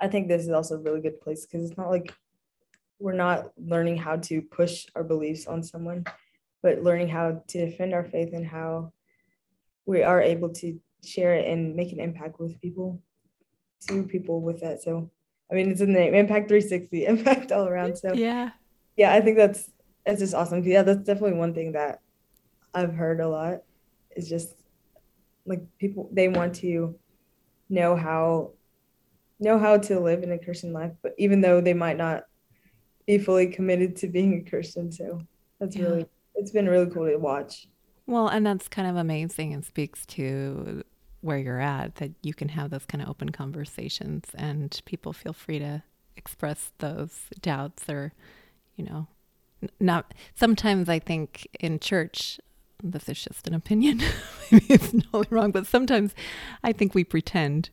I 0.00 0.08
think 0.08 0.28
this 0.28 0.42
is 0.42 0.50
also 0.50 0.74
a 0.74 0.82
really 0.82 1.00
good 1.00 1.20
place 1.20 1.46
because 1.46 1.68
it's 1.68 1.78
not 1.78 1.90
like 1.90 2.12
we're 2.98 3.12
not 3.12 3.52
learning 3.58 3.96
how 3.96 4.16
to 4.16 4.40
push 4.40 4.86
our 4.94 5.04
beliefs 5.04 5.46
on 5.46 5.62
someone, 5.62 6.04
but 6.62 6.82
learning 6.82 7.08
how 7.08 7.42
to 7.48 7.66
defend 7.66 7.92
our 7.92 8.04
faith 8.04 8.32
and 8.32 8.46
how 8.46 8.92
we 9.84 10.02
are 10.02 10.20
able 10.20 10.48
to 10.48 10.78
share 11.04 11.34
it 11.34 11.46
and 11.46 11.76
make 11.76 11.92
an 11.92 12.00
impact 12.00 12.40
with 12.40 12.60
people, 12.60 13.00
to 13.88 14.02
people 14.02 14.40
with 14.40 14.60
that. 14.60 14.82
So, 14.82 15.10
I 15.50 15.54
mean, 15.54 15.70
it's 15.70 15.80
in 15.80 15.92
the 15.92 16.00
name, 16.00 16.14
Impact 16.14 16.48
360, 16.48 17.06
impact 17.06 17.52
all 17.52 17.68
around. 17.68 17.96
So, 17.96 18.12
yeah, 18.12 18.50
yeah, 18.96 19.12
I 19.12 19.20
think 19.20 19.36
that's 19.36 19.70
that's 20.04 20.20
just 20.20 20.34
awesome. 20.34 20.64
Yeah, 20.64 20.82
that's 20.82 21.04
definitely 21.04 21.38
one 21.38 21.54
thing 21.54 21.72
that 21.72 22.00
I've 22.72 22.94
heard 22.94 23.20
a 23.20 23.28
lot 23.28 23.62
is 24.16 24.28
just 24.28 24.54
like 25.44 25.60
people 25.78 26.08
they 26.12 26.28
want 26.28 26.54
to 26.56 26.98
know 27.68 27.96
how 27.96 28.52
know 29.38 29.58
how 29.58 29.76
to 29.76 30.00
live 30.00 30.22
in 30.22 30.32
a 30.32 30.38
Christian 30.38 30.72
life, 30.72 30.92
but 31.02 31.14
even 31.18 31.40
though 31.40 31.60
they 31.60 31.74
might 31.74 31.96
not 31.96 32.24
be 33.06 33.18
fully 33.18 33.46
committed 33.46 33.96
to 33.96 34.08
being 34.08 34.34
a 34.34 34.48
Christian, 34.48 34.90
so 34.90 35.20
that's 35.60 35.76
yeah. 35.76 35.84
really 35.84 36.06
it's 36.36 36.50
been 36.50 36.68
really 36.68 36.90
cool 36.90 37.06
to 37.06 37.16
watch. 37.16 37.66
Well, 38.06 38.28
and 38.28 38.46
that's 38.46 38.68
kind 38.68 38.88
of 38.88 38.96
amazing 38.96 39.52
and 39.52 39.64
speaks 39.64 40.06
to 40.06 40.84
where 41.22 41.38
you're 41.38 41.60
at 41.60 41.96
that 41.96 42.12
you 42.22 42.34
can 42.34 42.50
have 42.50 42.70
those 42.70 42.84
kind 42.86 43.02
of 43.02 43.08
open 43.08 43.30
conversations 43.30 44.26
and 44.34 44.80
people 44.84 45.12
feel 45.12 45.32
free 45.32 45.58
to 45.58 45.82
express 46.16 46.72
those 46.78 47.22
doubts 47.40 47.88
or, 47.88 48.12
you 48.76 48.84
know, 48.84 49.08
not 49.80 50.14
sometimes 50.34 50.88
I 50.88 50.98
think 50.98 51.48
in 51.58 51.80
church, 51.80 52.38
this 52.82 53.08
is 53.08 53.24
just 53.24 53.48
an 53.48 53.54
opinion, 53.54 54.02
maybe 54.52 54.66
it's 54.68 54.92
totally 54.92 55.26
wrong, 55.30 55.50
but 55.50 55.66
sometimes 55.66 56.14
I 56.62 56.72
think 56.72 56.94
we 56.94 57.02
pretend, 57.02 57.70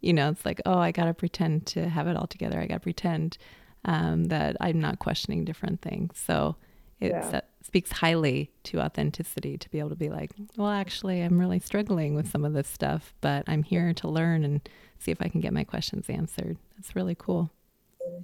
you 0.00 0.12
know, 0.12 0.28
it's 0.28 0.44
like, 0.44 0.60
oh, 0.64 0.78
I 0.78 0.92
got 0.92 1.06
to 1.06 1.14
pretend 1.14 1.66
to 1.68 1.88
have 1.88 2.06
it 2.06 2.16
all 2.16 2.26
together. 2.26 2.60
I 2.60 2.66
got 2.66 2.74
to 2.74 2.80
pretend 2.80 3.36
um, 3.84 4.24
that 4.24 4.56
I'm 4.60 4.80
not 4.80 4.98
questioning 4.98 5.44
different 5.44 5.80
things. 5.80 6.18
So, 6.18 6.56
it 7.00 7.10
yeah. 7.10 7.40
speaks 7.62 7.90
highly 7.90 8.52
to 8.62 8.80
authenticity 8.80 9.58
to 9.58 9.68
be 9.70 9.80
able 9.80 9.88
to 9.88 9.96
be 9.96 10.08
like, 10.08 10.30
well, 10.56 10.68
actually, 10.68 11.20
I'm 11.20 11.36
really 11.36 11.58
struggling 11.58 12.14
with 12.14 12.30
some 12.30 12.44
of 12.44 12.52
this 12.52 12.68
stuff, 12.68 13.12
but 13.20 13.42
I'm 13.48 13.64
here 13.64 13.92
to 13.94 14.08
learn 14.08 14.44
and 14.44 14.60
see 15.00 15.10
if 15.10 15.20
I 15.20 15.26
can 15.26 15.40
get 15.40 15.52
my 15.52 15.64
questions 15.64 16.08
answered. 16.08 16.58
That's 16.76 16.94
really 16.94 17.16
cool. 17.16 17.50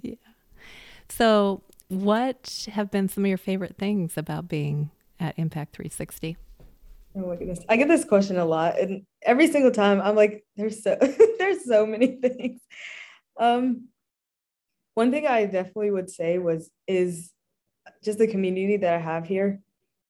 Yeah. 0.01 0.15
So, 1.09 1.61
what 1.89 2.67
have 2.71 2.89
been 2.89 3.09
some 3.09 3.25
of 3.25 3.27
your 3.27 3.37
favorite 3.37 3.75
things 3.77 4.17
about 4.17 4.47
being 4.47 4.91
at 5.19 5.37
Impact 5.37 5.75
360? 5.75 6.37
Oh 7.15 7.27
my 7.27 7.35
goodness. 7.35 7.59
I 7.67 7.75
get 7.75 7.87
this 7.87 8.05
question 8.05 8.37
a 8.37 8.45
lot. 8.45 8.79
And 8.79 9.05
every 9.23 9.47
single 9.47 9.71
time 9.71 9.99
I'm 9.99 10.15
like, 10.15 10.45
there's 10.55 10.83
so 10.83 10.97
there's 11.39 11.65
so 11.65 11.85
many 11.85 12.07
things. 12.21 12.61
Um 13.37 13.89
one 14.99 15.11
thing 15.11 15.25
I 15.25 15.45
definitely 15.45 15.91
would 15.91 16.09
say 16.09 16.39
was 16.39 16.69
is 16.85 17.31
just 18.03 18.19
the 18.19 18.27
community 18.27 18.75
that 18.75 18.93
I 18.93 18.97
have 18.97 19.25
here. 19.25 19.61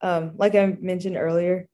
Um, 0.01 0.31
like 0.36 0.55
I 0.55 0.65
mentioned 0.81 1.15
earlier, 1.15 1.69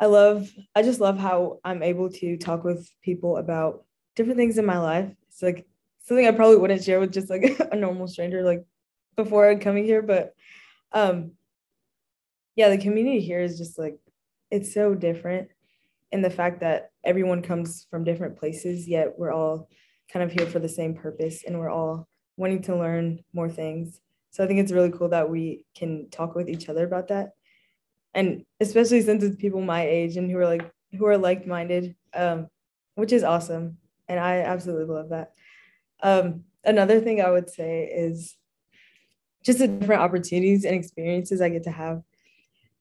I 0.00 0.06
love 0.06 0.50
I 0.74 0.82
just 0.82 0.98
love 0.98 1.16
how 1.16 1.60
I'm 1.62 1.80
able 1.80 2.10
to 2.10 2.36
talk 2.36 2.64
with 2.64 2.90
people 3.04 3.36
about 3.36 3.84
different 4.16 4.36
things 4.36 4.58
in 4.58 4.66
my 4.66 4.78
life. 4.78 5.14
It's 5.28 5.40
like 5.40 5.64
something 6.06 6.26
I 6.26 6.32
probably 6.32 6.56
wouldn't 6.56 6.82
share 6.82 6.98
with 6.98 7.12
just 7.12 7.30
like 7.30 7.56
a 7.72 7.76
normal 7.76 8.08
stranger 8.08 8.42
like 8.42 8.64
before 9.14 9.56
coming 9.60 9.84
here, 9.84 10.02
but 10.02 10.34
um 10.90 11.34
yeah, 12.56 12.68
the 12.68 12.78
community 12.78 13.20
here 13.20 13.40
is 13.40 13.58
just 13.58 13.78
like 13.78 13.96
it's 14.50 14.74
so 14.74 14.92
different 14.92 15.50
and 16.10 16.24
the 16.24 16.30
fact 16.30 16.62
that 16.62 16.90
everyone 17.04 17.42
comes 17.42 17.86
from 17.92 18.02
different 18.02 18.40
places, 18.40 18.88
yet 18.88 19.16
we're 19.16 19.30
all 19.32 19.68
kind 20.12 20.22
of 20.22 20.32
here 20.32 20.46
for 20.46 20.58
the 20.58 20.68
same 20.68 20.94
purpose 20.94 21.44
and 21.44 21.58
we're 21.58 21.70
all 21.70 22.08
wanting 22.36 22.62
to 22.62 22.76
learn 22.76 23.20
more 23.32 23.48
things. 23.48 24.00
So 24.30 24.44
I 24.44 24.46
think 24.46 24.60
it's 24.60 24.72
really 24.72 24.90
cool 24.90 25.08
that 25.08 25.28
we 25.28 25.64
can 25.76 26.08
talk 26.10 26.34
with 26.34 26.48
each 26.48 26.68
other 26.68 26.84
about 26.84 27.08
that. 27.08 27.32
And 28.14 28.44
especially 28.60 29.02
since 29.02 29.22
it's 29.22 29.36
people 29.36 29.60
my 29.60 29.86
age 29.86 30.16
and 30.16 30.30
who 30.30 30.38
are 30.38 30.46
like 30.46 30.70
who 30.96 31.06
are 31.06 31.18
like-minded, 31.18 31.94
um, 32.14 32.48
which 32.94 33.12
is 33.12 33.22
awesome. 33.22 33.76
And 34.08 34.18
I 34.18 34.38
absolutely 34.38 34.86
love 34.94 35.10
that. 35.10 35.32
Um, 36.02 36.44
another 36.64 37.00
thing 37.00 37.20
I 37.20 37.30
would 37.30 37.50
say 37.50 37.84
is 37.84 38.36
just 39.44 39.58
the 39.58 39.68
different 39.68 40.02
opportunities 40.02 40.64
and 40.64 40.74
experiences 40.74 41.40
I 41.40 41.50
get 41.50 41.64
to 41.64 41.70
have 41.70 42.02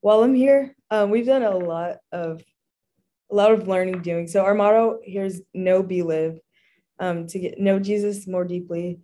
while 0.01 0.23
I'm 0.23 0.35
here. 0.35 0.75
Um, 0.89 1.09
we've 1.09 1.25
done 1.25 1.43
a 1.43 1.57
lot 1.57 1.97
of 2.11 2.41
a 3.29 3.35
lot 3.35 3.51
of 3.51 3.67
learning 3.67 4.01
doing. 4.01 4.27
So 4.27 4.45
our 4.45 4.53
motto 4.53 4.99
here 5.03 5.25
is 5.25 5.43
know 5.53 5.83
be, 5.83 6.01
live. 6.01 6.39
Um, 6.99 7.27
to 7.27 7.39
get 7.39 7.59
know 7.59 7.79
Jesus 7.79 8.25
more 8.27 8.43
deeply, 8.43 8.99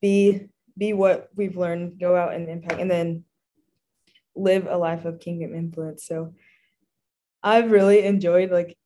be 0.00 0.46
be 0.76 0.92
what 0.92 1.28
we've 1.36 1.56
learned, 1.56 2.00
go 2.00 2.16
out 2.16 2.34
and 2.34 2.48
impact, 2.48 2.80
and 2.80 2.90
then 2.90 3.24
live 4.34 4.66
a 4.68 4.76
life 4.76 5.04
of 5.04 5.20
kingdom 5.20 5.54
influence. 5.54 6.04
So 6.04 6.34
I've 7.42 7.70
really 7.70 8.04
enjoyed 8.04 8.50
like 8.50 8.76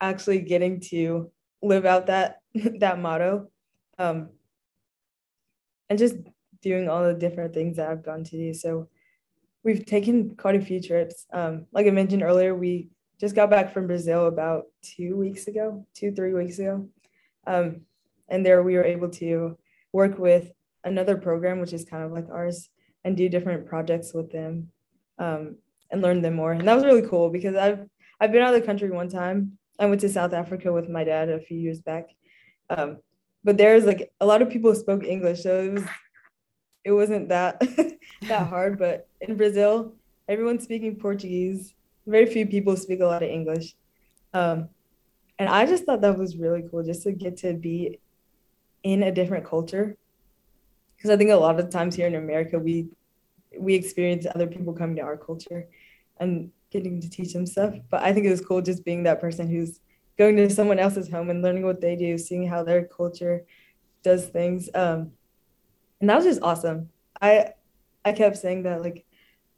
actually 0.00 0.40
getting 0.40 0.80
to 0.80 1.30
live 1.62 1.86
out 1.86 2.06
that 2.06 2.40
that 2.54 2.98
motto. 2.98 3.48
Um, 3.98 4.30
and 5.88 5.98
just 5.98 6.16
doing 6.62 6.88
all 6.88 7.04
the 7.04 7.14
different 7.14 7.52
things 7.52 7.76
that 7.76 7.90
I've 7.90 8.04
gone 8.04 8.24
to 8.24 8.30
do. 8.30 8.54
So 8.54 8.88
we've 9.62 9.84
taken 9.84 10.36
quite 10.36 10.56
a 10.56 10.64
few 10.64 10.80
trips. 10.80 11.26
Um, 11.32 11.66
like 11.72 11.86
I 11.86 11.90
mentioned 11.90 12.22
earlier, 12.22 12.54
we 12.54 12.88
just 13.20 13.34
got 13.34 13.50
back 13.50 13.72
from 13.72 13.86
Brazil 13.86 14.26
about 14.26 14.64
two 14.82 15.16
weeks 15.16 15.46
ago, 15.48 15.86
two, 15.94 16.12
three 16.12 16.32
weeks 16.32 16.58
ago. 16.58 16.88
Um, 17.46 17.82
and 18.28 18.44
there 18.44 18.62
we 18.62 18.74
were 18.74 18.84
able 18.84 19.10
to 19.10 19.58
work 19.92 20.18
with 20.18 20.52
another 20.84 21.16
program, 21.16 21.60
which 21.60 21.72
is 21.72 21.84
kind 21.84 22.02
of 22.02 22.12
like 22.12 22.28
ours, 22.30 22.68
and 23.04 23.16
do 23.16 23.28
different 23.28 23.66
projects 23.66 24.12
with 24.14 24.30
them 24.30 24.70
um, 25.18 25.56
and 25.90 26.02
learn 26.02 26.22
them 26.22 26.34
more. 26.34 26.52
And 26.52 26.66
that 26.66 26.74
was 26.74 26.84
really 26.84 27.06
cool 27.08 27.30
because 27.30 27.56
I've 27.56 27.86
I've 28.20 28.32
been 28.32 28.42
out 28.42 28.54
of 28.54 28.60
the 28.60 28.66
country 28.66 28.90
one 28.90 29.08
time. 29.08 29.58
I 29.78 29.86
went 29.86 30.00
to 30.02 30.08
South 30.08 30.32
Africa 30.32 30.72
with 30.72 30.88
my 30.88 31.04
dad 31.04 31.28
a 31.28 31.40
few 31.40 31.58
years 31.58 31.80
back. 31.80 32.10
Um, 32.70 32.98
but 33.44 33.58
there's 33.58 33.84
like 33.84 34.12
a 34.20 34.26
lot 34.26 34.42
of 34.42 34.50
people 34.50 34.74
spoke 34.74 35.04
English, 35.04 35.42
so 35.42 35.60
it 35.60 35.72
was 35.72 35.84
it 36.84 36.92
wasn't 36.92 37.28
that 37.28 37.60
that 38.22 38.46
hard. 38.46 38.78
But 38.78 39.08
in 39.20 39.36
Brazil, 39.36 39.94
everyone's 40.28 40.64
speaking 40.64 40.96
Portuguese. 40.96 41.74
Very 42.06 42.26
few 42.26 42.46
people 42.46 42.76
speak 42.76 43.00
a 43.00 43.06
lot 43.06 43.22
of 43.22 43.28
English. 43.28 43.74
Um, 44.34 44.68
and 45.42 45.50
I 45.50 45.66
just 45.66 45.84
thought 45.84 46.02
that 46.02 46.16
was 46.16 46.36
really 46.36 46.62
cool 46.70 46.84
just 46.84 47.02
to 47.02 47.10
get 47.10 47.38
to 47.38 47.52
be 47.52 47.98
in 48.84 49.02
a 49.02 49.10
different 49.10 49.44
culture. 49.44 49.96
Because 50.96 51.10
I 51.10 51.16
think 51.16 51.30
a 51.30 51.34
lot 51.34 51.58
of 51.58 51.68
times 51.68 51.96
here 51.96 52.06
in 52.06 52.14
America, 52.14 52.60
we 52.60 52.90
we 53.58 53.74
experience 53.74 54.24
other 54.32 54.46
people 54.46 54.72
coming 54.72 54.94
to 54.96 55.02
our 55.02 55.16
culture 55.16 55.66
and 56.20 56.52
getting 56.70 57.00
to 57.00 57.10
teach 57.10 57.32
them 57.32 57.44
stuff. 57.44 57.74
But 57.90 58.04
I 58.04 58.12
think 58.12 58.24
it 58.24 58.30
was 58.30 58.40
cool 58.40 58.62
just 58.62 58.84
being 58.84 59.02
that 59.02 59.20
person 59.20 59.48
who's 59.48 59.80
going 60.16 60.36
to 60.36 60.48
someone 60.48 60.78
else's 60.78 61.10
home 61.10 61.28
and 61.28 61.42
learning 61.42 61.66
what 61.66 61.80
they 61.80 61.96
do, 61.96 62.16
seeing 62.18 62.46
how 62.46 62.62
their 62.62 62.84
culture 62.84 63.44
does 64.04 64.26
things. 64.26 64.70
Um, 64.72 65.10
and 66.00 66.08
that 66.08 66.14
was 66.14 66.24
just 66.24 66.42
awesome. 66.42 66.88
I 67.20 67.54
I 68.04 68.12
kept 68.12 68.36
saying 68.36 68.62
that 68.62 68.80
like 68.80 69.04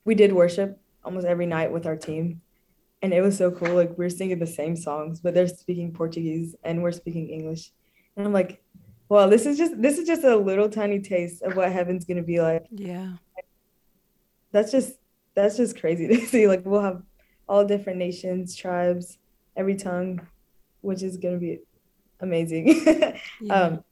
we 0.06 0.14
did 0.14 0.32
worship 0.32 0.80
almost 1.04 1.26
every 1.26 1.44
night 1.44 1.72
with 1.72 1.84
our 1.84 1.96
team, 1.96 2.40
and 3.04 3.12
it 3.12 3.20
was 3.20 3.36
so 3.36 3.50
cool. 3.50 3.74
Like 3.74 3.98
we 3.98 4.06
are 4.06 4.10
singing 4.10 4.38
the 4.38 4.46
same 4.46 4.76
songs, 4.76 5.20
but 5.20 5.34
they're 5.34 5.46
speaking 5.46 5.92
Portuguese 5.92 6.56
and 6.64 6.82
we're 6.82 6.90
speaking 6.90 7.28
English, 7.28 7.70
and 8.16 8.26
I'm 8.26 8.32
like, 8.32 8.62
well, 9.10 9.28
this 9.28 9.44
is 9.44 9.58
just 9.58 9.80
this 9.80 9.98
is 9.98 10.06
just 10.06 10.24
a 10.24 10.34
little 10.34 10.70
tiny 10.70 11.00
taste 11.00 11.42
of 11.42 11.54
what 11.54 11.70
heaven's 11.70 12.06
gonna 12.06 12.22
be 12.22 12.40
like. 12.40 12.64
Yeah, 12.70 13.12
that's 14.52 14.72
just 14.72 14.94
that's 15.34 15.58
just 15.58 15.78
crazy 15.78 16.08
to 16.16 16.16
see. 16.26 16.48
Like 16.48 16.64
we'll 16.64 16.80
have 16.80 17.02
all 17.46 17.66
different 17.66 17.98
nations, 17.98 18.56
tribes, 18.56 19.18
every 19.54 19.76
tongue, 19.76 20.26
which 20.80 21.02
is 21.02 21.18
gonna 21.18 21.36
be 21.36 21.58
amazing. 22.20 22.84
yeah. 23.42 23.54
Um, 23.54 23.84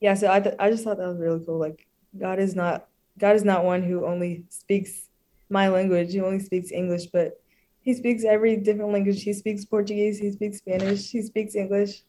yeah, 0.00 0.14
so 0.14 0.28
I 0.28 0.40
th- 0.40 0.56
I 0.58 0.72
just 0.72 0.82
thought 0.82 0.98
that 0.98 1.06
was 1.06 1.20
really 1.20 1.44
cool. 1.46 1.60
Like 1.60 1.86
God 2.18 2.40
is 2.40 2.56
not 2.56 2.88
God 3.16 3.36
is 3.36 3.44
not 3.44 3.64
one 3.64 3.84
who 3.84 4.04
only 4.04 4.42
speaks 4.48 5.08
my 5.48 5.68
language, 5.68 6.12
who 6.12 6.24
only 6.24 6.40
speaks 6.40 6.72
English, 6.72 7.06
but 7.12 7.41
he 7.82 7.94
speaks 7.94 8.24
every 8.24 8.56
different 8.56 8.92
language. 8.92 9.22
He 9.22 9.32
speaks 9.32 9.64
Portuguese, 9.64 10.18
he 10.18 10.30
speaks 10.30 10.58
Spanish, 10.58 11.10
he 11.10 11.22
speaks 11.22 11.54
English, 11.54 12.02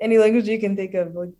any 0.00 0.18
language 0.18 0.48
you 0.48 0.60
can 0.60 0.76
think 0.76 0.94
of. 0.94 1.14
Like 1.14 1.30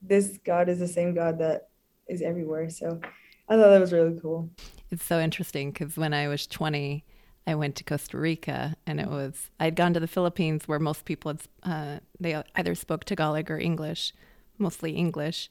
this 0.00 0.38
God 0.44 0.68
is 0.68 0.78
the 0.78 0.88
same 0.88 1.14
God 1.14 1.38
that 1.38 1.68
is 2.08 2.22
everywhere. 2.22 2.70
So 2.70 3.00
I 3.48 3.56
thought 3.56 3.70
that 3.70 3.80
was 3.80 3.92
really 3.92 4.18
cool. 4.20 4.50
It's 4.90 5.04
so 5.04 5.20
interesting 5.20 5.70
because 5.70 5.96
when 5.96 6.14
I 6.14 6.28
was 6.28 6.46
20, 6.46 7.04
I 7.46 7.54
went 7.54 7.76
to 7.76 7.84
Costa 7.84 8.18
Rica, 8.18 8.76
and 8.86 9.00
it 9.00 9.08
was 9.08 9.50
I'd 9.58 9.76
gone 9.76 9.94
to 9.94 10.00
the 10.00 10.06
Philippines 10.06 10.66
where 10.66 10.78
most 10.78 11.04
people 11.04 11.32
had 11.32 11.40
uh, 11.62 12.00
they 12.18 12.42
either 12.54 12.74
spoke 12.74 13.04
Tagalog 13.04 13.50
or 13.50 13.58
English 13.58 14.12
mostly 14.60 14.92
English. 14.92 15.50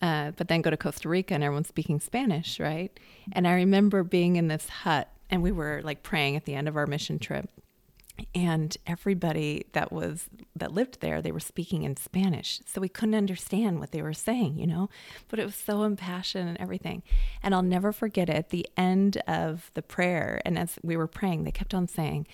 Uh, 0.00 0.32
but 0.36 0.48
then 0.48 0.62
go 0.62 0.70
to 0.70 0.76
Costa 0.76 1.08
Rica 1.08 1.34
and 1.34 1.42
everyone's 1.42 1.68
speaking 1.68 2.00
Spanish, 2.00 2.60
right? 2.60 2.98
And 3.32 3.46
I 3.46 3.54
remember 3.54 4.02
being 4.02 4.36
in 4.36 4.48
this 4.48 4.68
hut 4.68 5.08
and 5.30 5.42
we 5.42 5.52
were 5.52 5.80
like 5.84 6.02
praying 6.02 6.36
at 6.36 6.44
the 6.44 6.54
end 6.54 6.68
of 6.68 6.76
our 6.76 6.86
mission 6.86 7.18
trip. 7.18 7.48
And 8.32 8.76
everybody 8.86 9.66
that 9.72 9.90
was 9.90 10.28
that 10.54 10.72
lived 10.72 11.00
there, 11.00 11.20
they 11.20 11.32
were 11.32 11.40
speaking 11.40 11.82
in 11.82 11.96
Spanish. 11.96 12.60
So 12.64 12.80
we 12.80 12.88
couldn't 12.88 13.16
understand 13.16 13.80
what 13.80 13.90
they 13.90 14.02
were 14.02 14.12
saying, 14.12 14.56
you 14.56 14.68
know? 14.68 14.88
But 15.28 15.40
it 15.40 15.44
was 15.44 15.56
so 15.56 15.82
impassioned 15.82 16.48
and 16.48 16.60
everything. 16.60 17.02
And 17.42 17.54
I'll 17.54 17.62
never 17.62 17.90
forget 17.90 18.28
it. 18.28 18.36
At 18.36 18.50
the 18.50 18.68
end 18.76 19.16
of 19.26 19.72
the 19.74 19.82
prayer, 19.82 20.40
and 20.44 20.56
as 20.56 20.78
we 20.82 20.96
were 20.96 21.08
praying, 21.08 21.42
they 21.42 21.50
kept 21.50 21.74
on 21.74 21.88
saying, 21.88 22.28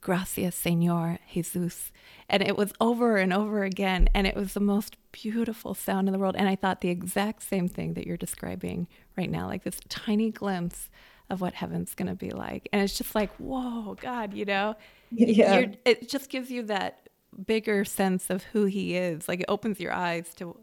Gracias, 0.00 0.62
Señor 0.62 1.18
Jesus. 1.32 1.90
And 2.28 2.42
it 2.42 2.56
was 2.56 2.72
over 2.80 3.16
and 3.16 3.32
over 3.32 3.64
again. 3.64 4.08
And 4.14 4.26
it 4.26 4.36
was 4.36 4.54
the 4.54 4.60
most 4.60 4.96
beautiful 5.12 5.74
sound 5.74 6.08
in 6.08 6.12
the 6.12 6.18
world. 6.18 6.36
And 6.38 6.48
I 6.48 6.56
thought 6.56 6.80
the 6.80 6.90
exact 6.90 7.42
same 7.42 7.68
thing 7.68 7.94
that 7.94 8.06
you're 8.06 8.16
describing 8.16 8.88
right 9.16 9.30
now, 9.30 9.48
like 9.48 9.64
this 9.64 9.80
tiny 9.88 10.30
glimpse 10.30 10.88
of 11.30 11.40
what 11.40 11.54
heaven's 11.54 11.94
going 11.94 12.08
to 12.08 12.14
be 12.14 12.30
like. 12.30 12.68
And 12.72 12.82
it's 12.82 12.96
just 12.96 13.14
like, 13.14 13.30
whoa, 13.36 13.96
God, 14.00 14.34
you 14.34 14.44
know? 14.44 14.76
Yeah. 15.10 15.66
It 15.84 16.08
just 16.08 16.30
gives 16.30 16.50
you 16.50 16.64
that 16.64 17.08
bigger 17.46 17.84
sense 17.84 18.28
of 18.28 18.42
who 18.42 18.64
he 18.64 18.96
is. 18.96 19.28
Like 19.28 19.38
it 19.38 19.46
opens 19.46 19.78
your 19.78 19.92
eyes 19.92 20.34
to, 20.34 20.56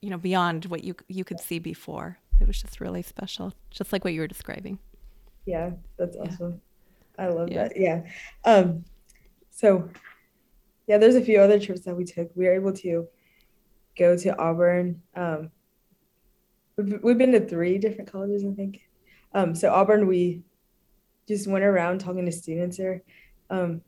you 0.00 0.10
know, 0.10 0.18
beyond 0.18 0.64
what 0.64 0.82
you, 0.82 0.96
you 1.06 1.22
could 1.22 1.38
see 1.38 1.60
before. 1.60 2.18
It 2.40 2.48
was 2.48 2.60
just 2.60 2.80
really 2.80 3.02
special, 3.02 3.54
just 3.70 3.92
like 3.92 4.02
what 4.02 4.12
you 4.12 4.22
were 4.22 4.26
describing. 4.26 4.80
Yeah, 5.46 5.70
that's 5.96 6.16
awesome. 6.16 6.60
I 7.16 7.28
love 7.28 7.48
yeah. 7.48 7.68
that. 7.68 7.76
Yeah. 7.76 8.02
Um, 8.44 8.84
so 9.50 9.88
yeah, 10.88 10.98
there's 10.98 11.14
a 11.14 11.22
few 11.22 11.38
other 11.38 11.60
trips 11.60 11.82
that 11.82 11.96
we 11.96 12.04
took. 12.04 12.30
We 12.34 12.46
were 12.46 12.54
able 12.54 12.72
to 12.72 13.06
go 13.96 14.16
to 14.16 14.36
Auburn. 14.36 15.00
Um, 15.14 15.52
we've, 16.76 16.98
we've 17.04 17.18
been 17.18 17.30
to 17.30 17.46
three 17.46 17.78
different 17.78 18.10
colleges, 18.10 18.44
I 18.44 18.52
think. 18.54 18.80
Um, 19.32 19.54
so 19.54 19.72
Auburn, 19.72 20.06
we 20.06 20.42
just 21.28 21.46
went 21.46 21.64
around 21.64 22.00
talking 22.00 22.26
to 22.26 22.32
students 22.32 22.76
there, 22.76 23.02
um, 23.50 23.82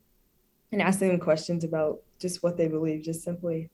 and 0.70 0.80
asking 0.80 1.08
them 1.08 1.18
questions 1.20 1.64
about 1.64 2.00
just 2.18 2.42
what 2.42 2.56
they 2.56 2.68
believe, 2.68 3.02
just 3.02 3.22
simply 3.22 3.68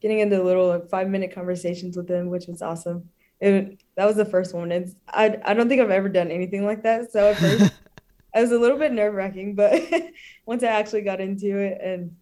getting 0.00 0.20
into 0.20 0.42
little 0.42 0.80
five 0.90 1.08
minute 1.08 1.34
conversations 1.34 1.96
with 1.96 2.08
them, 2.08 2.28
which 2.28 2.46
was 2.46 2.62
awesome. 2.62 3.08
It, 3.40 3.80
that 3.96 4.06
was 4.06 4.16
the 4.16 4.24
first 4.24 4.54
one. 4.54 4.72
It's 4.72 4.94
I 5.08 5.38
I 5.44 5.54
don't 5.54 5.68
think 5.68 5.80
I've 5.80 5.90
ever 5.90 6.08
done 6.08 6.30
anything 6.30 6.64
like 6.64 6.82
that. 6.82 7.12
So 7.12 7.30
at 7.30 7.36
first 7.36 7.72
it 8.34 8.40
was 8.40 8.52
a 8.52 8.58
little 8.58 8.78
bit 8.78 8.92
nerve 8.92 9.14
wracking, 9.14 9.54
but 9.54 9.82
once 10.46 10.62
I 10.62 10.68
actually 10.68 11.02
got 11.02 11.20
into 11.20 11.58
it 11.58 11.78
and 11.80 12.14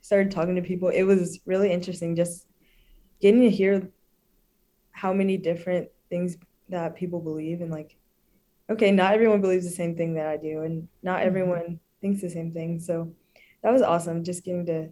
started 0.00 0.30
talking 0.30 0.56
to 0.56 0.62
people, 0.62 0.88
it 0.88 1.04
was 1.04 1.40
really 1.46 1.70
interesting 1.70 2.16
just 2.16 2.46
getting 3.20 3.42
to 3.42 3.50
hear 3.50 3.88
how 4.90 5.12
many 5.12 5.36
different 5.36 5.88
things 6.10 6.36
that 6.68 6.96
people 6.96 7.20
believe 7.20 7.60
and 7.60 7.70
like 7.70 7.96
okay, 8.72 8.90
not 8.90 9.14
everyone 9.14 9.40
believes 9.40 9.64
the 9.64 9.74
same 9.74 9.96
thing 9.96 10.14
that 10.14 10.26
I 10.26 10.36
do, 10.36 10.62
and 10.62 10.88
not 11.02 11.18
mm-hmm. 11.18 11.26
everyone 11.28 11.80
thinks 12.00 12.20
the 12.20 12.30
same 12.30 12.52
thing. 12.52 12.80
So 12.80 13.12
that 13.62 13.72
was 13.72 13.82
awesome, 13.82 14.24
just 14.24 14.44
getting 14.44 14.66
to 14.66 14.88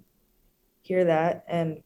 hear 0.82 1.04
that 1.04 1.44
and 1.48 1.82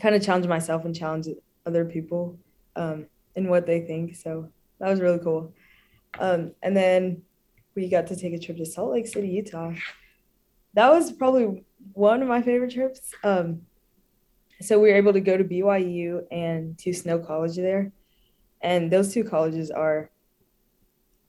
kind 0.00 0.14
of 0.14 0.22
challenge 0.22 0.46
myself 0.46 0.84
and 0.84 0.94
challenge 0.94 1.28
other 1.64 1.84
people 1.84 2.38
um, 2.76 3.06
in 3.34 3.48
what 3.48 3.66
they 3.66 3.80
think. 3.80 4.14
So 4.16 4.50
that 4.78 4.88
was 4.88 5.00
really 5.00 5.18
cool. 5.18 5.54
Um, 6.18 6.52
and 6.62 6.76
then 6.76 7.22
we 7.74 7.88
got 7.88 8.06
to 8.08 8.16
take 8.16 8.34
a 8.34 8.38
trip 8.38 8.58
to 8.58 8.66
Salt 8.66 8.92
Lake 8.92 9.06
City, 9.06 9.28
Utah. 9.28 9.72
That 10.74 10.90
was 10.90 11.12
probably 11.12 11.64
one 11.92 12.22
of 12.22 12.28
my 12.28 12.42
favorite 12.42 12.72
trips. 12.72 13.14
Um, 13.24 13.62
so 14.60 14.78
we 14.78 14.90
were 14.90 14.96
able 14.96 15.12
to 15.12 15.20
go 15.20 15.36
to 15.36 15.44
BYU 15.44 16.24
and 16.30 16.78
to 16.78 16.92
Snow 16.92 17.18
College 17.18 17.56
there. 17.56 17.92
And 18.62 18.90
those 18.90 19.12
two 19.12 19.24
colleges 19.24 19.70
are, 19.70 20.10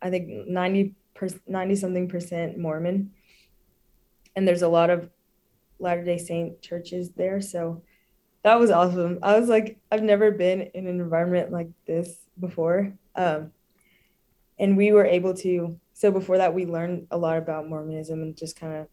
I 0.01 0.10
think, 0.10 0.47
90, 0.47 0.95
90 1.47 1.75
something 1.75 2.07
percent 2.07 2.57
Mormon. 2.57 3.12
And 4.36 4.47
there's 4.47 4.62
a 4.62 4.67
lot 4.67 4.89
of 4.89 5.10
Latter 5.79 6.03
day 6.03 6.17
Saint 6.17 6.62
churches 6.62 7.12
there. 7.12 7.41
So 7.41 7.83
that 8.43 8.60
was 8.60 8.71
awesome. 8.71 9.19
I 9.21 9.39
was 9.39 9.49
like, 9.49 9.77
I've 9.91 10.03
never 10.03 10.31
been 10.31 10.62
in 10.73 10.88
an 10.88 10.99
environment 10.99 11.51
like 11.51 11.69
this 11.86 12.17
before. 12.39 12.93
Um, 13.15 13.51
and 14.60 14.77
we 14.77 14.91
were 14.91 15.05
able 15.05 15.33
to, 15.36 15.79
so 15.93 16.12
before 16.12 16.38
that, 16.38 16.53
we 16.53 16.65
learned 16.65 17.07
a 17.12 17.17
lot 17.17 17.38
about 17.38 17.67
Mormonism 17.67 18.21
and 18.21 18.38
just 18.38 18.60
kind 18.60 18.75
of 18.75 18.88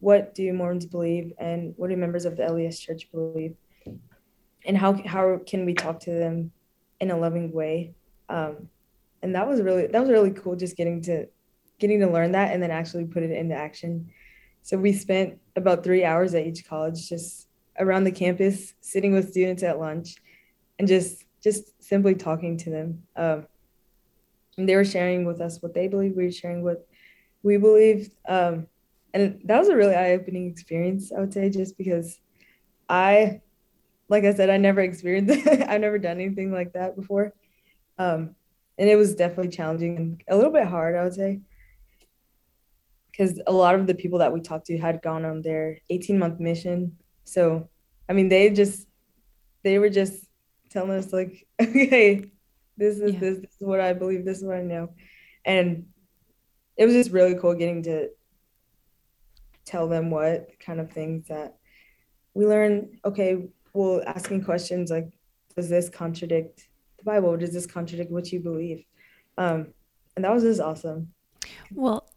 what 0.00 0.34
do 0.34 0.52
Mormons 0.52 0.86
believe 0.86 1.32
and 1.38 1.74
what 1.76 1.90
do 1.90 1.96
members 1.96 2.24
of 2.24 2.36
the 2.36 2.42
LDS 2.42 2.80
church 2.80 3.10
believe 3.12 3.54
and 4.64 4.76
how, 4.76 4.94
how 5.06 5.38
can 5.46 5.64
we 5.64 5.74
talk 5.74 6.00
to 6.00 6.10
them 6.10 6.52
in 7.00 7.10
a 7.10 7.16
loving 7.16 7.52
way. 7.52 7.94
Um, 8.28 8.68
and 9.22 9.34
that 9.34 9.46
was 9.46 9.60
really, 9.60 9.86
that 9.86 10.00
was 10.00 10.10
really 10.10 10.30
cool. 10.30 10.56
Just 10.56 10.76
getting 10.76 11.02
to, 11.02 11.26
getting 11.78 12.00
to 12.00 12.06
learn 12.06 12.32
that 12.32 12.52
and 12.52 12.62
then 12.62 12.70
actually 12.70 13.04
put 13.04 13.22
it 13.22 13.30
into 13.30 13.54
action. 13.54 14.10
So 14.62 14.76
we 14.76 14.92
spent 14.92 15.38
about 15.56 15.82
three 15.82 16.04
hours 16.04 16.34
at 16.34 16.46
each 16.46 16.66
college, 16.66 17.08
just 17.08 17.48
around 17.78 18.04
the 18.04 18.12
campus, 18.12 18.74
sitting 18.80 19.12
with 19.12 19.30
students 19.30 19.62
at 19.62 19.78
lunch, 19.78 20.16
and 20.78 20.86
just 20.86 21.24
just 21.42 21.82
simply 21.82 22.14
talking 22.14 22.58
to 22.58 22.70
them. 22.70 23.02
Um, 23.16 23.46
and 24.58 24.68
they 24.68 24.76
were 24.76 24.84
sharing 24.84 25.24
with 25.24 25.40
us 25.40 25.62
what 25.62 25.74
they 25.74 25.88
believe. 25.88 26.16
We 26.16 26.24
were 26.24 26.32
sharing 26.32 26.62
what 26.62 26.86
we 27.42 27.56
believed, 27.56 28.12
um, 28.28 28.66
and 29.14 29.40
that 29.44 29.58
was 29.58 29.68
a 29.68 29.76
really 29.76 29.94
eye-opening 29.94 30.50
experience. 30.50 31.12
I 31.12 31.20
would 31.20 31.32
say, 31.32 31.48
just 31.48 31.78
because 31.78 32.20
I, 32.88 33.40
like 34.08 34.24
I 34.24 34.34
said, 34.34 34.50
I 34.50 34.58
never 34.58 34.82
experienced. 34.82 35.46
I've 35.48 35.80
never 35.80 35.98
done 35.98 36.20
anything 36.20 36.52
like 36.52 36.74
that 36.74 36.96
before, 36.96 37.32
um, 37.98 38.36
and 38.80 38.88
it 38.88 38.96
was 38.96 39.14
definitely 39.14 39.52
challenging 39.52 39.96
and 39.96 40.22
a 40.28 40.36
little 40.36 40.52
bit 40.52 40.66
hard. 40.66 40.96
I 40.96 41.04
would 41.04 41.14
say 41.14 41.40
because 43.12 43.40
a 43.46 43.52
lot 43.52 43.76
of 43.76 43.86
the 43.86 43.94
people 43.94 44.18
that 44.18 44.32
we 44.32 44.40
talked 44.40 44.66
to 44.66 44.78
had 44.78 45.02
gone 45.02 45.24
on 45.24 45.42
their 45.42 45.78
18 45.90 46.18
month 46.18 46.40
mission 46.40 46.96
so, 47.30 47.68
I 48.08 48.12
mean, 48.12 48.28
they 48.28 48.50
just 48.50 48.88
they 49.62 49.78
were 49.78 49.88
just 49.88 50.24
telling 50.70 50.90
us 50.98 51.12
like, 51.12 51.46
okay, 51.62 52.24
this 52.76 52.98
is 52.98 53.12
yeah. 53.12 53.20
this, 53.20 53.38
this 53.38 53.52
is 53.60 53.66
what 53.66 53.80
I 53.80 53.92
believe, 53.92 54.24
this 54.24 54.38
is 54.38 54.44
what 54.44 54.56
I 54.56 54.62
know, 54.62 54.94
and 55.44 55.86
it 56.76 56.86
was 56.86 56.94
just 56.94 57.12
really 57.12 57.36
cool 57.36 57.54
getting 57.54 57.84
to 57.84 58.08
tell 59.64 59.86
them 59.86 60.10
what 60.10 60.48
kind 60.58 60.80
of 60.80 60.90
things 60.90 61.28
that 61.28 61.56
we 62.34 62.46
learn. 62.46 62.98
Okay, 63.04 63.48
well, 63.74 64.02
asking 64.04 64.42
questions 64.42 64.90
like, 64.90 65.08
does 65.54 65.68
this 65.68 65.88
contradict 65.88 66.66
the 67.00 67.04
Bible? 67.04 67.36
Does 67.36 67.52
this 67.52 67.66
contradict 67.66 68.10
what 68.10 68.30
you 68.32 68.40
believe? 68.40 68.84
Um, 69.36 69.68
and 70.16 70.24
that 70.24 70.32
was 70.32 70.42
just 70.42 70.60
awesome. 70.60 71.12
Well, 71.72 72.08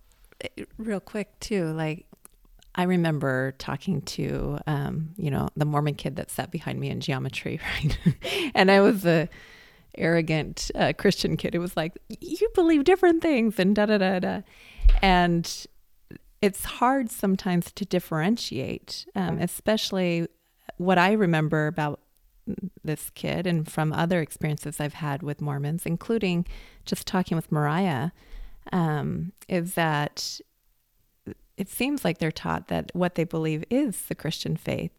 eh, 0.42 0.66
real 0.78 1.00
quick 1.00 1.40
too, 1.40 1.72
like 1.74 2.06
I 2.76 2.84
remember 2.84 3.54
talking 3.60 4.02
to, 4.02 4.60
um, 4.66 5.14
you 5.16 5.30
know, 5.30 5.50
the 5.56 5.66
Mormon 5.66 5.96
kid 5.96 6.16
that 6.16 6.32
sat 6.32 6.52
behind 6.52 6.80
me 6.80 6.90
in 6.90 7.00
geometry, 7.00 7.60
right? 7.84 7.98
and 8.56 8.72
I 8.72 8.82
was 8.82 9.06
a 9.06 9.30
arrogant 9.98 10.72
uh, 10.76 10.94
Christian 10.98 11.38
kid. 11.38 11.54
It 11.54 11.60
was 11.60 11.78
like, 11.78 11.94
you 12.20 12.50
believe 12.56 12.84
different 12.84 13.22
things 13.22 13.60
and 13.60 13.76
da 13.76 13.86
da 13.86 13.98
da 14.00 14.20
da. 14.20 14.42
And 15.02 15.68
it's 16.42 16.66
hard 16.66 17.12
sometimes 17.12 17.72
to 17.74 17.86
differentiate, 17.86 19.06
um, 19.16 19.38
especially 19.38 20.28
what 20.78 20.98
I 20.98 21.14
remember 21.14 21.68
about 21.68 22.00
this 22.84 23.10
kid 23.12 23.48
and 23.48 23.72
from 23.72 23.94
other 23.94 24.22
experiences 24.22 24.80
I've 24.80 24.96
had 24.96 25.24
with 25.24 25.42
Mormons, 25.42 25.86
including 25.86 26.46
just 26.86 27.08
talking 27.08 27.36
with 27.36 27.52
Mariah, 27.52 28.12
um, 28.72 29.32
is 29.48 29.76
that 29.76 30.40
it 31.58 31.70
seems 31.70 32.04
like 32.04 32.18
they're 32.18 32.32
taught 32.32 32.68
that 32.68 32.92
what 32.94 33.16
they 33.16 33.24
believe 33.24 33.64
is 33.70 34.04
the 34.04 34.16
Christian 34.16 34.58
faith. 34.58 34.92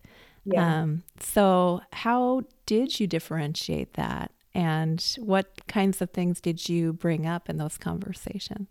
Yeah. 0.45 0.83
Um, 0.83 1.03
so, 1.19 1.81
how 1.93 2.43
did 2.67 3.01
you 3.01 3.07
differentiate 3.07 3.95
that? 3.95 4.31
And 4.55 5.05
what 5.19 5.67
kinds 5.67 6.01
of 6.01 6.11
things 6.11 6.41
did 6.41 6.69
you 6.69 6.93
bring 6.93 7.27
up 7.27 7.49
in 7.49 7.57
those 7.57 7.77
conversations? 7.77 8.69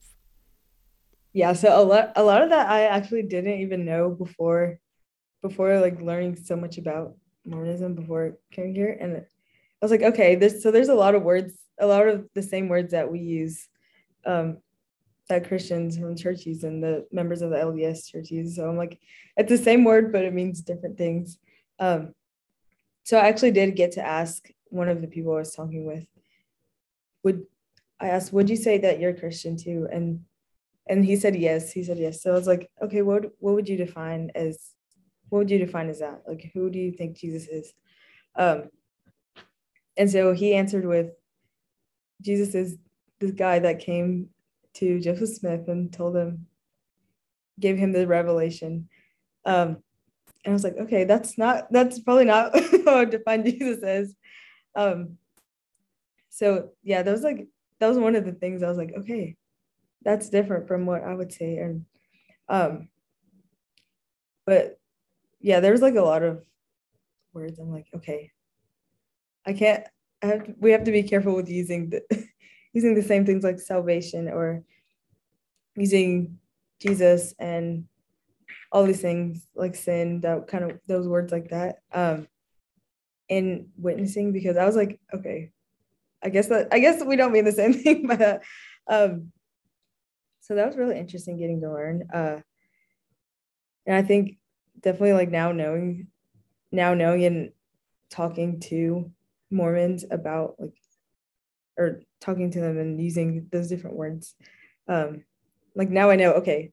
Yeah, 1.34 1.54
so 1.54 1.82
a 1.82 1.84
lot 1.84 2.14
a 2.16 2.24
lot 2.24 2.44
of 2.44 2.50
that 2.52 2.70
I 2.70 2.84
actually 2.84 3.24
didn't 3.24 3.60
even 3.60 3.86
know 3.86 4.12
before 4.12 4.80
before 5.42 5.80
like 5.80 6.00
learning 6.00 6.36
so 6.36 6.56
much 6.56 6.78
about 6.78 7.16
Mormonism 7.46 7.96
before 7.96 8.38
coming 8.54 8.76
here. 8.76 8.98
And 9.00 9.18
I 9.18 9.22
was 9.82 9.92
like, 9.92 10.02
okay, 10.02 10.50
so 10.50 10.72
there's 10.72 10.90
a 10.90 10.96
lot 10.96 11.16
of 11.16 11.24
words, 11.24 11.54
a 11.80 11.86
lot 11.86 12.08
of 12.08 12.28
the 12.34 12.44
same 12.44 12.70
words 12.70 12.92
that 12.92 13.12
we 13.12 13.20
use 13.20 13.68
um, 14.26 14.58
that 15.30 15.48
Christians 15.48 15.98
from 15.98 16.16
churches 16.16 16.64
and 16.64 16.84
the 16.84 17.06
members 17.12 17.42
of 17.42 17.50
the 17.50 17.58
LDS 17.58 18.10
churches. 18.10 18.56
So 18.56 18.68
I'm 18.68 18.78
like, 18.78 19.00
it's 19.38 19.50
the 19.50 19.58
same 19.58 19.84
word, 19.84 20.12
but 20.12 20.24
it 20.24 20.34
means 20.34 20.62
different 20.62 20.98
things. 20.98 21.38
Um, 21.80 22.14
so 23.04 23.18
I 23.18 23.28
actually 23.28 23.52
did 23.52 23.76
get 23.76 23.94
to 23.94 24.06
ask 24.06 24.48
one 24.66 24.90
of 24.90 25.02
the 25.02 25.08
people 25.08 25.34
I 25.34 25.40
was 25.40 25.54
talking 25.54 25.86
with, 25.86 26.06
would 27.24 27.44
I 28.00 28.10
asked, 28.10 28.34
would 28.34 28.50
you 28.50 28.56
say 28.56 28.78
that 28.80 29.00
you're 29.00 29.14
Christian 29.14 29.58
too? 29.58 29.88
And 29.92 30.22
and 30.88 31.06
he 31.06 31.16
said 31.16 31.36
yes. 31.36 31.72
He 31.72 31.84
said 31.84 31.98
yes. 31.98 32.22
So 32.22 32.32
I 32.32 32.34
was 32.34 32.48
like, 32.48 32.70
okay, 32.82 33.02
what 33.02 33.26
what 33.40 33.56
would 33.56 33.70
you 33.70 33.78
define 33.78 34.32
as 34.36 34.73
what 35.34 35.40
would 35.40 35.50
you 35.50 35.58
define 35.58 35.90
as 35.90 35.98
that? 35.98 36.22
Like 36.28 36.52
who 36.54 36.70
do 36.70 36.78
you 36.78 36.92
think 36.92 37.18
Jesus 37.18 37.48
is? 37.48 37.74
Um, 38.36 38.70
and 39.98 40.10
so 40.12 40.32
he 40.32 40.54
answered 40.54 40.86
with 40.86 41.08
Jesus 42.22 42.54
is 42.54 42.78
this 43.20 43.32
guy 43.32 43.58
that 43.58 43.80
came 43.80 44.30
to 44.76 45.00
Joseph 45.00 45.30
Smith 45.30 45.68
and 45.70 45.92
told 45.92 46.16
him, 46.16 46.46
gave 47.60 47.80
him 47.80 47.94
the 47.94 48.06
revelation. 48.06 48.88
Um, 49.44 49.78
and 50.46 50.50
I 50.50 50.52
was 50.52 50.64
like, 50.64 50.78
okay, 50.78 51.04
that's 51.04 51.36
not, 51.36 51.66
that's 51.72 51.98
probably 51.98 52.26
not 52.26 52.56
how 52.86 52.98
I 52.98 53.06
define 53.06 53.44
Jesus 53.44 53.82
as. 53.82 54.14
Um, 54.76 55.18
so 56.30 56.70
yeah, 56.84 57.02
that 57.02 57.12
was 57.12 57.24
like, 57.24 57.48
that 57.80 57.88
was 57.88 57.98
one 57.98 58.16
of 58.16 58.24
the 58.24 58.34
things 58.34 58.62
I 58.62 58.70
was 58.70 58.78
like, 58.78 58.94
okay, 59.00 59.36
that's 60.04 60.30
different 60.30 60.68
from 60.68 60.86
what 60.86 61.04
I 61.04 61.16
would 61.16 61.34
say. 61.34 61.58
And, 61.58 61.86
um, 62.50 62.90
but 64.46 64.78
yeah, 65.44 65.60
there 65.60 65.74
was 65.74 65.82
like 65.82 65.96
a 65.96 66.02
lot 66.02 66.24
of 66.24 66.44
words. 67.34 67.60
I'm 67.60 67.70
like, 67.70 67.88
okay, 67.94 68.32
I 69.46 69.54
can't, 69.54 69.86
I 70.24 70.28
have 70.28 70.46
to, 70.46 70.56
we 70.58 70.72
have 70.72 70.86
to 70.86 70.92
be 70.92 71.04
careful 71.04 71.36
with 71.36 71.50
using 71.50 71.90
the, 71.90 72.02
using 72.74 72.96
the 72.96 73.04
same 73.04 73.26
things 73.26 73.44
like 73.44 73.60
salvation 73.60 74.30
or 74.30 74.64
using 75.76 76.40
Jesus 76.82 77.36
and 77.38 77.86
all 78.72 78.86
these 78.86 79.02
things 79.02 79.46
like 79.54 79.76
sin, 79.76 80.22
that 80.22 80.48
kind 80.48 80.64
of 80.64 80.80
those 80.88 81.08
words 81.10 81.32
like 81.32 81.50
that, 81.50 81.80
um, 81.92 82.28
in 83.28 83.68
witnessing 83.78 84.32
because 84.32 84.56
I 84.56 84.66
was 84.66 84.78
like, 84.78 85.00
okay, 85.14 85.52
I 86.24 86.30
guess 86.30 86.48
that 86.48 86.70
I 86.72 86.80
guess 86.80 87.04
we 87.04 87.18
don't 87.18 87.34
mean 87.34 87.46
the 87.46 87.52
same 87.64 87.74
thing, 87.74 88.08
but 88.08 88.44
um, 88.88 89.34
so 90.40 90.56
that 90.56 90.68
was 90.68 90.78
really 90.78 90.98
interesting 90.98 91.38
getting 91.38 91.60
to 91.62 91.72
learn. 91.72 92.08
Uh, 92.14 92.40
and 93.86 93.98
I 93.98 94.04
think 94.04 94.38
definitely 94.84 95.14
like 95.14 95.30
now 95.30 95.52
knowing, 95.52 96.08
now 96.72 96.94
knowing 96.94 97.26
and 97.26 97.52
talking 98.10 98.60
to 98.60 99.12
Mormons 99.50 100.06
about 100.10 100.56
like 100.60 100.74
or 101.78 102.02
talking 102.22 102.52
to 102.52 102.62
them 102.62 102.78
and 102.78 103.02
using 103.02 103.48
those 103.52 103.68
different 103.68 103.96
words 103.96 104.36
um 104.88 105.24
like 105.76 105.90
now 105.90 106.10
i 106.10 106.16
know 106.16 106.34
okay 106.34 106.72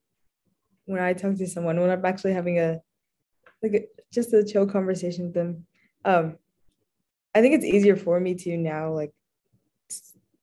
when 0.86 1.00
i 1.00 1.12
talk 1.12 1.36
to 1.36 1.46
someone 1.46 1.80
when 1.80 1.90
i'm 1.90 2.04
actually 2.04 2.32
having 2.32 2.58
a 2.58 2.80
like 3.62 3.74
a, 3.74 3.84
just 4.12 4.32
a 4.32 4.44
chill 4.44 4.66
conversation 4.66 5.26
with 5.26 5.34
them 5.34 5.64
um 6.04 6.36
i 7.34 7.40
think 7.40 7.54
it's 7.54 7.64
easier 7.64 7.96
for 7.96 8.18
me 8.20 8.34
to 8.34 8.56
now 8.56 8.92
like 8.92 9.12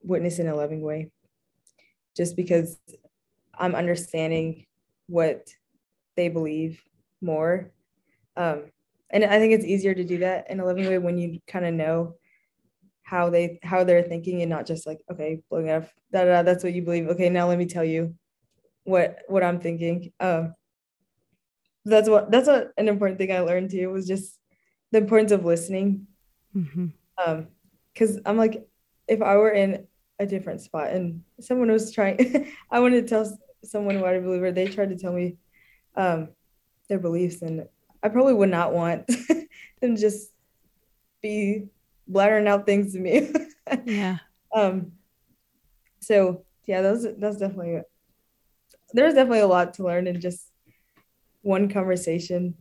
witness 0.01 0.39
in 0.39 0.47
a 0.47 0.55
loving 0.55 0.81
way 0.81 1.09
just 2.15 2.35
because 2.35 2.77
i'm 3.57 3.75
understanding 3.75 4.65
what 5.07 5.47
they 6.15 6.29
believe 6.29 6.81
more. 7.21 7.71
Um 8.35 8.65
and 9.09 9.23
i 9.23 9.39
think 9.39 9.53
it's 9.53 9.65
easier 9.65 9.93
to 9.93 10.03
do 10.03 10.19
that 10.19 10.49
in 10.49 10.59
a 10.59 10.65
loving 10.65 10.87
way 10.87 10.97
when 10.97 11.17
you 11.17 11.39
kind 11.47 11.65
of 11.65 11.73
know 11.73 12.15
how 13.03 13.29
they 13.29 13.59
how 13.63 13.83
they're 13.83 14.03
thinking 14.03 14.41
and 14.41 14.49
not 14.49 14.65
just 14.65 14.85
like 14.85 14.99
okay 15.09 15.41
blowing 15.49 15.69
up 15.69 15.83
da, 16.11 16.25
da, 16.25 16.31
da, 16.31 16.41
that's 16.43 16.63
what 16.63 16.73
you 16.73 16.81
believe. 16.81 17.07
Okay 17.07 17.29
now 17.29 17.47
let 17.47 17.57
me 17.57 17.65
tell 17.65 17.83
you 17.83 18.15
what 18.83 19.19
what 19.27 19.43
i'm 19.43 19.59
thinking. 19.59 20.11
Um 20.19 20.53
that's 21.85 22.09
what 22.09 22.31
that's 22.31 22.47
what 22.47 22.71
an 22.77 22.89
important 22.89 23.17
thing 23.17 23.31
i 23.31 23.39
learned 23.39 23.71
too 23.71 23.89
was 23.89 24.07
just 24.07 24.37
the 24.91 24.97
importance 24.97 25.31
of 25.31 25.45
listening. 25.45 26.07
Mm-hmm. 26.55 26.87
um 27.25 27.47
because 27.93 28.19
i'm 28.25 28.37
like 28.37 28.67
if 29.07 29.21
i 29.21 29.35
were 29.35 29.51
in 29.51 29.85
a 30.19 30.25
different 30.25 30.61
spot 30.61 30.91
and 30.91 31.21
someone 31.39 31.71
was 31.71 31.91
trying 31.91 32.51
i 32.71 32.79
wanted 32.79 33.01
to 33.01 33.07
tell 33.07 33.37
someone 33.63 34.01
what 34.01 34.15
i 34.15 34.19
believe 34.19 34.41
or 34.41 34.51
they 34.51 34.65
tried 34.65 34.89
to 34.89 34.97
tell 34.97 35.13
me 35.13 35.37
um 35.95 36.29
their 36.87 36.99
beliefs 36.99 37.41
and 37.41 37.67
i 38.03 38.09
probably 38.09 38.33
would 38.33 38.49
not 38.49 38.73
want 38.73 39.05
them 39.81 39.95
just 39.95 40.31
be 41.21 41.67
blattering 42.07 42.47
out 42.47 42.65
things 42.65 42.93
to 42.93 42.99
me. 42.99 43.31
yeah. 43.85 44.17
Um. 44.53 44.93
So 45.99 46.45
yeah, 46.65 46.81
those 46.81 47.05
that's 47.17 47.37
definitely 47.37 47.81
there's 48.93 49.13
definitely 49.13 49.39
a 49.39 49.47
lot 49.47 49.73
to 49.75 49.83
learn 49.83 50.07
in 50.07 50.21
just 50.21 50.51
one 51.41 51.69
conversation 51.69 52.55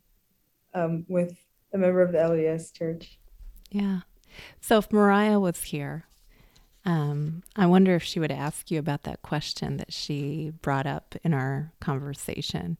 um, 0.74 1.04
with 1.08 1.36
a 1.72 1.78
member 1.78 2.02
of 2.02 2.12
the 2.12 2.18
LDS 2.18 2.72
church. 2.72 3.18
Yeah. 3.70 4.00
So 4.60 4.78
if 4.78 4.92
Mariah 4.92 5.40
was 5.40 5.62
here, 5.62 6.04
um, 6.84 7.42
I 7.54 7.66
wonder 7.66 7.94
if 7.94 8.02
she 8.02 8.20
would 8.20 8.32
ask 8.32 8.70
you 8.70 8.78
about 8.78 9.04
that 9.04 9.22
question 9.22 9.76
that 9.78 9.92
she 9.92 10.52
brought 10.62 10.86
up 10.86 11.14
in 11.24 11.32
our 11.32 11.72
conversation. 11.80 12.76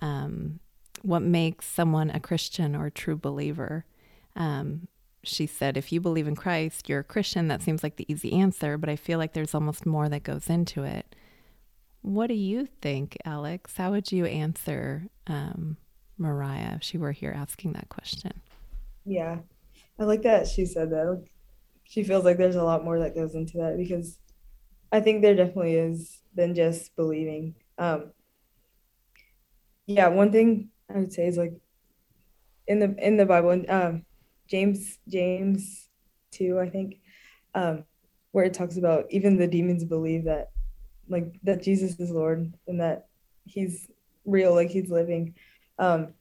Um, 0.00 0.60
what 1.02 1.22
makes 1.22 1.66
someone 1.66 2.10
a 2.10 2.20
Christian 2.20 2.74
or 2.74 2.86
a 2.86 2.90
true 2.90 3.16
believer? 3.16 3.84
Um, 4.34 4.88
she 5.24 5.46
said, 5.46 5.76
if 5.76 5.92
you 5.92 6.00
believe 6.00 6.26
in 6.26 6.34
Christ, 6.34 6.88
you're 6.88 7.00
a 7.00 7.04
Christian. 7.04 7.48
That 7.48 7.62
seems 7.62 7.82
like 7.82 7.96
the 7.96 8.10
easy 8.12 8.32
answer, 8.32 8.76
but 8.76 8.88
I 8.88 8.96
feel 8.96 9.18
like 9.18 9.34
there's 9.34 9.54
almost 9.54 9.86
more 9.86 10.08
that 10.08 10.24
goes 10.24 10.48
into 10.48 10.82
it. 10.82 11.14
What 12.02 12.26
do 12.26 12.34
you 12.34 12.66
think, 12.80 13.16
Alex? 13.24 13.76
How 13.76 13.92
would 13.92 14.10
you 14.10 14.26
answer 14.26 15.06
um, 15.28 15.76
Mariah 16.18 16.74
if 16.76 16.82
she 16.82 16.98
were 16.98 17.12
here 17.12 17.32
asking 17.36 17.74
that 17.74 17.88
question? 17.88 18.32
Yeah, 19.04 19.38
I 19.98 20.04
like 20.04 20.22
that 20.22 20.48
she 20.48 20.66
said 20.66 20.90
that. 20.90 21.24
She 21.84 22.02
feels 22.02 22.24
like 22.24 22.38
there's 22.38 22.56
a 22.56 22.64
lot 22.64 22.84
more 22.84 22.98
that 22.98 23.14
goes 23.14 23.34
into 23.34 23.58
that 23.58 23.76
because 23.76 24.18
I 24.90 25.00
think 25.00 25.22
there 25.22 25.36
definitely 25.36 25.74
is 25.74 26.20
than 26.34 26.54
just 26.54 26.96
believing. 26.96 27.54
Um, 27.78 28.10
yeah, 29.86 30.08
one 30.08 30.32
thing 30.32 30.70
I 30.94 30.98
would 30.98 31.12
say 31.12 31.26
is 31.26 31.36
like 31.36 31.54
in 32.66 32.78
the 32.78 32.94
in 32.98 33.16
the 33.16 33.26
Bible, 33.26 33.64
um, 33.68 34.04
James 34.48 34.98
James 35.08 35.88
two, 36.30 36.58
I 36.58 36.68
think, 36.68 37.00
um, 37.54 37.84
where 38.32 38.44
it 38.44 38.54
talks 38.54 38.76
about 38.76 39.06
even 39.10 39.36
the 39.36 39.46
demons 39.46 39.84
believe 39.84 40.24
that 40.24 40.50
like 41.08 41.34
that 41.42 41.62
Jesus 41.62 41.98
is 41.98 42.10
Lord 42.10 42.52
and 42.66 42.80
that 42.80 43.06
he's 43.44 43.88
real, 44.24 44.54
like 44.54 44.70
he's 44.70 44.90
living. 44.90 45.34
Um, 45.78 46.14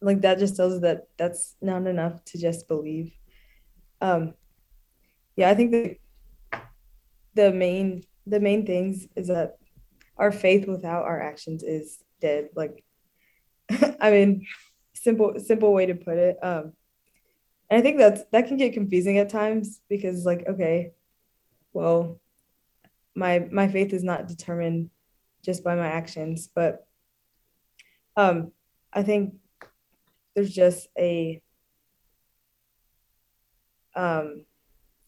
like 0.00 0.20
that 0.22 0.38
just 0.38 0.56
tells 0.56 0.74
us 0.74 0.80
that 0.82 1.08
that's 1.16 1.56
not 1.62 1.86
enough 1.86 2.24
to 2.26 2.38
just 2.38 2.68
believe. 2.68 3.12
Um, 4.00 4.34
yeah, 5.36 5.50
I 5.50 5.54
think 5.54 5.70
the 5.72 5.96
the 7.34 7.52
main 7.52 8.04
the 8.26 8.40
main 8.40 8.64
things 8.66 9.06
is 9.16 9.28
that 9.28 9.58
our 10.16 10.32
faith 10.32 10.66
without 10.66 11.04
our 11.04 11.20
actions 11.20 11.62
is 11.62 12.02
dead. 12.20 12.48
Like, 12.54 12.83
I 14.04 14.10
mean, 14.10 14.46
simple 14.92 15.32
simple 15.38 15.72
way 15.72 15.86
to 15.86 15.94
put 15.94 16.18
it. 16.18 16.36
Um, 16.42 16.74
and 17.70 17.78
I 17.78 17.80
think 17.80 17.96
that's 17.96 18.22
that 18.32 18.48
can 18.48 18.58
get 18.58 18.74
confusing 18.74 19.16
at 19.16 19.30
times 19.30 19.80
because 19.88 20.26
like, 20.26 20.46
okay, 20.46 20.90
well, 21.72 22.20
my 23.14 23.48
my 23.50 23.66
faith 23.66 23.94
is 23.94 24.04
not 24.04 24.28
determined 24.28 24.90
just 25.42 25.64
by 25.64 25.74
my 25.74 25.86
actions, 25.86 26.50
but 26.54 26.86
um 28.14 28.52
I 28.92 29.02
think 29.02 29.36
there's 30.34 30.52
just 30.52 30.86
a 30.98 31.40
um 33.96 34.44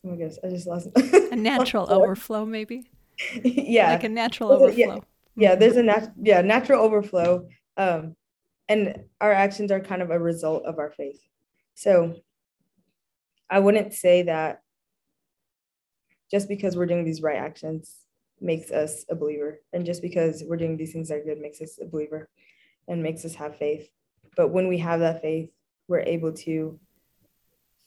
oh 0.05 0.09
my 0.09 0.17
goodness, 0.17 0.39
I 0.43 0.49
just 0.49 0.67
lost 0.67 0.89
a 0.97 1.37
natural 1.37 1.87
overflow 1.93 2.47
maybe. 2.47 2.91
yeah. 3.45 3.91
Like 3.91 4.05
a 4.05 4.09
natural 4.09 4.53
overflow. 4.53 4.75
Yeah, 4.75 4.99
yeah 5.37 5.55
there's 5.55 5.77
a 5.77 5.83
nat- 5.83 6.15
yeah, 6.19 6.41
natural 6.41 6.83
overflow. 6.83 7.47
Um 7.77 8.17
and 8.69 9.05
our 9.21 9.33
actions 9.33 9.71
are 9.71 9.81
kind 9.81 10.03
of 10.03 10.11
a 10.11 10.19
result 10.19 10.65
of 10.65 10.79
our 10.79 10.91
faith. 10.91 11.21
So 11.75 12.17
I 13.49 13.61
wouldn't 13.61 13.95
say 13.95 14.23
that 14.23 14.61
just 16.31 16.49
because 16.49 16.77
we're 16.77 16.87
doing 16.87 17.05
these 17.05 17.23
right 17.23 17.39
actions 17.39 17.95
makes 18.41 18.71
us 18.71 19.05
a 19.09 19.15
believer. 19.15 19.61
And 19.73 19.87
just 19.87 20.03
because 20.03 20.43
we're 20.47 20.57
doing 20.57 20.77
these 20.77 20.93
things 20.93 21.09
that 21.09 21.19
are 21.19 21.25
good 21.25 21.41
makes 21.41 21.61
us 21.61 21.79
a 21.81 21.87
believer 21.87 22.29
and 22.89 23.03
makes 23.03 23.25
us 23.25 23.35
have 23.37 23.57
faith. 23.57 23.89
But 24.37 24.49
when 24.49 24.69
we 24.69 24.79
have 24.79 25.01
that 25.01 25.23
faith, 25.23 25.51
we're 25.89 26.01
able 26.01 26.33
to 26.33 26.79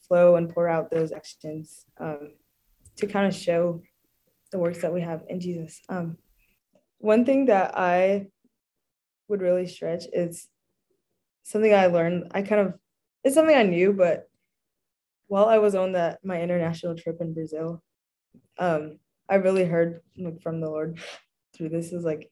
flow 0.08 0.36
and 0.36 0.48
pour 0.48 0.68
out 0.68 0.90
those 0.90 1.12
actions 1.12 1.84
um, 1.98 2.32
to 2.96 3.06
kind 3.06 3.26
of 3.26 3.34
show 3.34 3.82
the 4.50 4.58
works 4.58 4.80
that 4.80 4.92
we 4.92 5.00
have 5.02 5.22
in 5.28 5.40
Jesus. 5.40 5.80
Um, 5.88 6.16
one 6.98 7.24
thing 7.24 7.46
that 7.46 7.78
I 7.78 8.28
would 9.28 9.40
really 9.40 9.66
stretch 9.66 10.04
is 10.12 10.48
something 11.42 11.74
I 11.74 11.86
learned. 11.86 12.30
I 12.32 12.42
kind 12.42 12.60
of, 12.68 12.74
it's 13.24 13.34
something 13.34 13.56
I 13.56 13.62
knew, 13.64 13.92
but 13.92 14.28
while 15.28 15.46
I 15.46 15.58
was 15.58 15.74
on 15.74 15.92
that 15.92 16.24
my 16.24 16.40
international 16.40 16.96
trip 16.96 17.18
in 17.20 17.34
Brazil, 17.34 17.82
um, 18.58 18.98
I 19.28 19.36
really 19.36 19.64
heard 19.64 20.02
like, 20.18 20.42
from 20.42 20.60
the 20.60 20.70
Lord 20.70 21.00
through 21.56 21.70
this 21.70 21.92
is 21.92 22.04
like 22.04 22.30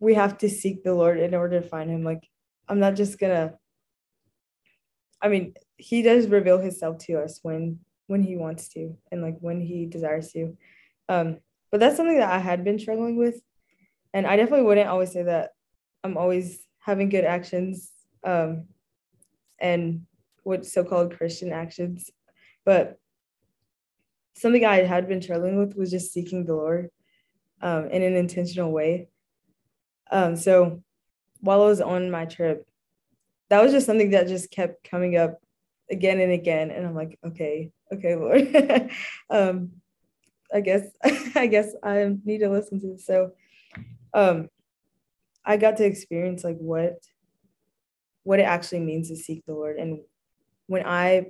we 0.00 0.14
have 0.14 0.38
to 0.38 0.48
seek 0.48 0.82
the 0.82 0.94
Lord 0.94 1.18
in 1.18 1.34
order 1.34 1.60
to 1.60 1.68
find 1.68 1.90
him. 1.90 2.04
Like 2.04 2.28
I'm 2.68 2.80
not 2.80 2.94
just 2.94 3.18
gonna 3.18 3.54
I 5.20 5.28
mean, 5.28 5.54
he 5.76 6.02
does 6.02 6.28
reveal 6.28 6.58
himself 6.58 6.98
to 7.06 7.14
us 7.22 7.40
when 7.42 7.80
when 8.06 8.22
he 8.22 8.36
wants 8.36 8.68
to 8.70 8.96
and 9.12 9.22
like 9.22 9.36
when 9.40 9.60
he 9.60 9.86
desires 9.86 10.32
to. 10.32 10.56
Um, 11.08 11.38
but 11.70 11.80
that's 11.80 11.96
something 11.96 12.18
that 12.18 12.30
I 12.32 12.38
had 12.38 12.64
been 12.64 12.78
struggling 12.78 13.16
with. 13.18 13.42
And 14.14 14.26
I 14.26 14.36
definitely 14.36 14.66
wouldn't 14.66 14.88
always 14.88 15.12
say 15.12 15.24
that 15.24 15.52
I'm 16.04 16.18
always 16.18 16.67
having 16.88 17.10
good 17.10 17.24
actions 17.24 17.92
um, 18.24 18.64
and 19.60 20.06
what 20.42 20.64
so-called 20.64 21.14
Christian 21.14 21.52
actions, 21.52 22.10
but 22.64 22.98
something 24.34 24.64
I 24.64 24.84
had 24.84 25.06
been 25.06 25.20
struggling 25.20 25.58
with 25.58 25.76
was 25.76 25.90
just 25.90 26.14
seeking 26.14 26.46
the 26.46 26.54
Lord 26.54 26.88
um, 27.60 27.90
in 27.90 28.02
an 28.02 28.16
intentional 28.16 28.72
way. 28.72 29.08
Um, 30.10 30.34
so 30.34 30.82
while 31.40 31.60
I 31.60 31.66
was 31.66 31.82
on 31.82 32.10
my 32.10 32.24
trip, 32.24 32.66
that 33.50 33.62
was 33.62 33.72
just 33.72 33.84
something 33.84 34.12
that 34.12 34.26
just 34.26 34.50
kept 34.50 34.88
coming 34.88 35.18
up 35.18 35.42
again 35.90 36.20
and 36.20 36.32
again, 36.32 36.70
and 36.70 36.86
I'm 36.86 36.94
like, 36.94 37.18
okay, 37.22 37.70
okay, 37.92 38.16
Lord, 38.16 38.90
um, 39.28 39.72
I 40.54 40.62
guess 40.62 40.86
I 41.34 41.48
guess 41.48 41.74
I 41.82 42.16
need 42.24 42.38
to 42.38 42.48
listen 42.48 42.80
to 42.80 42.86
this. 42.92 43.04
So, 43.04 43.32
um, 44.14 44.48
I 45.48 45.56
got 45.56 45.78
to 45.78 45.84
experience 45.84 46.44
like 46.44 46.58
what 46.58 46.98
what 48.22 48.38
it 48.38 48.42
actually 48.42 48.80
means 48.80 49.08
to 49.08 49.16
seek 49.16 49.42
the 49.46 49.54
Lord. 49.54 49.78
And 49.78 50.00
when 50.66 50.84
I 50.86 51.28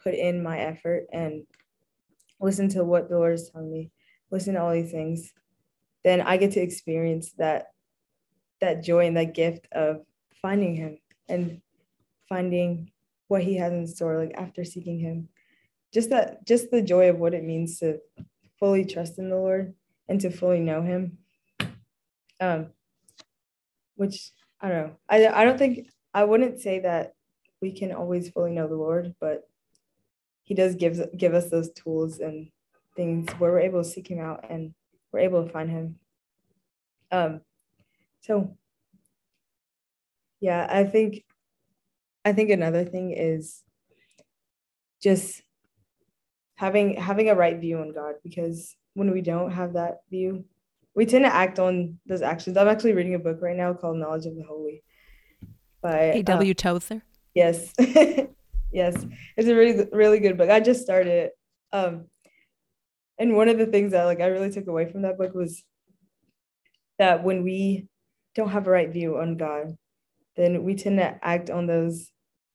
put 0.00 0.14
in 0.14 0.44
my 0.44 0.56
effort 0.60 1.06
and 1.12 1.44
listen 2.40 2.68
to 2.70 2.84
what 2.84 3.08
the 3.08 3.18
Lord 3.18 3.34
is 3.34 3.50
telling 3.50 3.72
me, 3.72 3.90
listen 4.30 4.54
to 4.54 4.62
all 4.62 4.72
these 4.72 4.92
things, 4.92 5.32
then 6.04 6.20
I 6.20 6.36
get 6.36 6.52
to 6.52 6.60
experience 6.60 7.32
that 7.38 7.66
that 8.60 8.84
joy 8.84 9.06
and 9.06 9.16
that 9.16 9.34
gift 9.34 9.66
of 9.72 10.02
finding 10.40 10.76
him 10.76 10.98
and 11.28 11.60
finding 12.28 12.92
what 13.26 13.42
he 13.42 13.56
has 13.56 13.72
in 13.72 13.88
store 13.88 14.22
like 14.22 14.34
after 14.36 14.64
seeking 14.64 15.00
him. 15.00 15.28
Just 15.92 16.10
that 16.10 16.46
just 16.46 16.70
the 16.70 16.82
joy 16.82 17.08
of 17.08 17.18
what 17.18 17.34
it 17.34 17.42
means 17.42 17.80
to 17.80 17.98
fully 18.60 18.84
trust 18.84 19.18
in 19.18 19.28
the 19.28 19.36
lord 19.36 19.74
and 20.08 20.20
to 20.20 20.30
fully 20.30 20.60
know 20.60 20.82
him. 20.82 21.18
Um 22.40 22.73
which 23.96 24.32
i 24.60 24.68
don't 24.68 24.86
know 24.86 24.96
i, 25.08 25.26
I 25.26 25.44
don't 25.44 25.58
think 25.58 25.88
i 26.12 26.24
wouldn't 26.24 26.60
say 26.60 26.80
that 26.80 27.14
we 27.64 27.72
can 27.72 27.92
always 27.92 28.28
fully 28.28 28.50
know 28.50 28.68
the 28.68 28.76
Lord, 28.76 29.14
but 29.20 29.48
He 30.42 30.54
does 30.54 30.74
give 30.74 31.00
give 31.16 31.32
us 31.32 31.48
those 31.48 31.72
tools 31.72 32.20
and 32.20 32.50
things 32.94 33.30
where 33.38 33.52
we're 33.52 33.60
able 33.60 33.82
to 33.82 33.88
seek 33.88 34.08
Him 34.08 34.20
out 34.20 34.44
and 34.50 34.74
we're 35.10 35.20
able 35.20 35.42
to 35.42 35.50
find 35.50 35.70
Him. 35.70 35.96
Um, 37.10 37.40
so 38.20 38.54
yeah, 40.40 40.66
I 40.68 40.84
think 40.84 41.24
I 42.22 42.34
think 42.34 42.50
another 42.50 42.84
thing 42.84 43.12
is 43.12 43.62
just 45.02 45.42
having 46.56 46.96
having 46.96 47.30
a 47.30 47.34
right 47.34 47.58
view 47.58 47.78
on 47.78 47.94
God 47.94 48.16
because 48.22 48.76
when 48.92 49.10
we 49.10 49.22
don't 49.22 49.52
have 49.52 49.72
that 49.72 50.00
view, 50.10 50.44
we 50.94 51.06
tend 51.06 51.24
to 51.24 51.34
act 51.34 51.58
on 51.58 51.98
those 52.06 52.22
actions. 52.22 52.56
I'm 52.56 52.68
actually 52.68 52.92
reading 52.92 53.14
a 53.14 53.18
book 53.18 53.38
right 53.40 53.56
now 53.56 53.74
called 53.74 53.96
Knowledge 53.96 54.26
of 54.26 54.36
the 54.36 54.44
Holy 54.44 54.82
by 55.82 56.12
A.W. 56.14 56.50
Um, 56.50 56.54
Tozer. 56.54 57.02
Yes. 57.34 57.72
Yes, 58.74 59.06
it's 59.36 59.48
a 59.48 59.54
really 59.54 59.86
really 59.92 60.18
good 60.18 60.36
book. 60.36 60.50
I 60.50 60.58
just 60.58 60.82
started 60.82 61.12
it. 61.12 61.32
Um, 61.72 62.06
and 63.16 63.36
one 63.36 63.48
of 63.48 63.56
the 63.56 63.66
things 63.66 63.92
that 63.92 64.02
like 64.02 64.20
I 64.20 64.26
really 64.26 64.50
took 64.50 64.66
away 64.66 64.90
from 64.90 65.02
that 65.02 65.16
book 65.16 65.32
was 65.32 65.62
that 66.98 67.22
when 67.22 67.44
we 67.44 67.86
don't 68.34 68.48
have 68.48 68.66
a 68.66 68.70
right 68.70 68.92
view 68.92 69.16
on 69.18 69.36
God, 69.36 69.76
then 70.36 70.64
we 70.64 70.74
tend 70.74 70.98
to 70.98 71.16
act 71.24 71.50
on 71.50 71.68
those. 71.68 72.10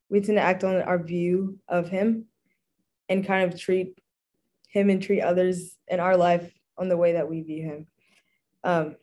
We 0.10 0.20
tend 0.20 0.38
to 0.38 0.44
act 0.44 0.66
on 0.66 0.82
our 0.82 1.02
view 1.02 1.58
of 1.70 1.88
Him, 1.88 2.26
and 3.08 3.26
kind 3.26 3.50
of 3.50 3.58
treat 3.58 3.98
Him 4.68 4.90
and 4.90 5.02
treat 5.02 5.22
others 5.22 5.78
in 5.88 6.02
our 6.02 6.18
life 6.18 6.52
on 6.78 6.90
the 6.90 6.98
way 6.98 7.14
that 7.14 7.30
we 7.30 7.44
view 7.44 7.64
Him. 7.64 7.88
Um, 8.64 8.96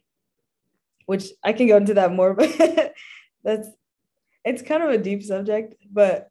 which 1.06 1.26
I 1.42 1.52
can 1.52 1.68
go 1.68 1.76
into 1.76 1.94
that 1.94 2.12
more, 2.12 2.34
but 2.34 2.94
that's 3.42 3.68
it's 4.44 4.62
kind 4.62 4.82
of 4.82 4.90
a 4.90 4.98
deep 4.98 5.22
subject, 5.22 5.74
but 5.90 6.30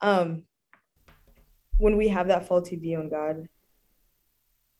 um 0.00 0.44
when 1.78 1.96
we 1.96 2.08
have 2.08 2.28
that 2.28 2.46
faulty 2.46 2.76
view 2.76 2.98
on 2.98 3.08
God, 3.08 3.48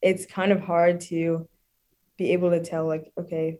it's 0.01 0.27
kind 0.27 0.53
of 0.53 0.61
hard 0.61 1.01
to 1.01 1.49
be 2.17 2.33
able 2.33 2.51
to 2.51 2.63
tell 2.63 2.87
like, 2.87 3.13
okay, 3.19 3.59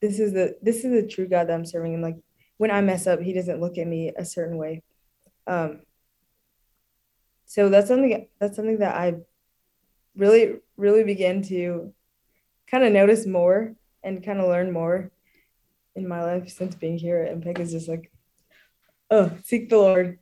this 0.00 0.18
is 0.18 0.32
the 0.32 0.56
this 0.62 0.84
is 0.84 0.90
the 0.92 1.06
true 1.06 1.28
God 1.28 1.48
that 1.48 1.54
I'm 1.54 1.66
serving. 1.66 1.94
And 1.94 2.02
like 2.02 2.16
when 2.56 2.70
I 2.70 2.80
mess 2.80 3.06
up, 3.06 3.20
he 3.20 3.32
doesn't 3.32 3.60
look 3.60 3.78
at 3.78 3.86
me 3.86 4.12
a 4.16 4.24
certain 4.24 4.56
way. 4.56 4.82
Um 5.46 5.80
so 7.46 7.68
that's 7.68 7.88
something 7.88 8.28
that's 8.40 8.56
something 8.56 8.78
that 8.78 8.94
I 8.94 9.16
really, 10.16 10.56
really 10.76 11.04
began 11.04 11.42
to 11.42 11.92
kind 12.70 12.84
of 12.84 12.92
notice 12.92 13.26
more 13.26 13.74
and 14.02 14.24
kind 14.24 14.40
of 14.40 14.48
learn 14.48 14.72
more 14.72 15.10
in 15.96 16.08
my 16.08 16.22
life 16.22 16.48
since 16.48 16.74
being 16.74 16.98
here 16.98 17.22
at 17.22 17.32
Impact 17.32 17.60
is 17.60 17.72
just 17.72 17.88
like, 17.88 18.10
oh, 19.10 19.30
seek 19.44 19.68
the 19.68 19.78
Lord, 19.78 20.18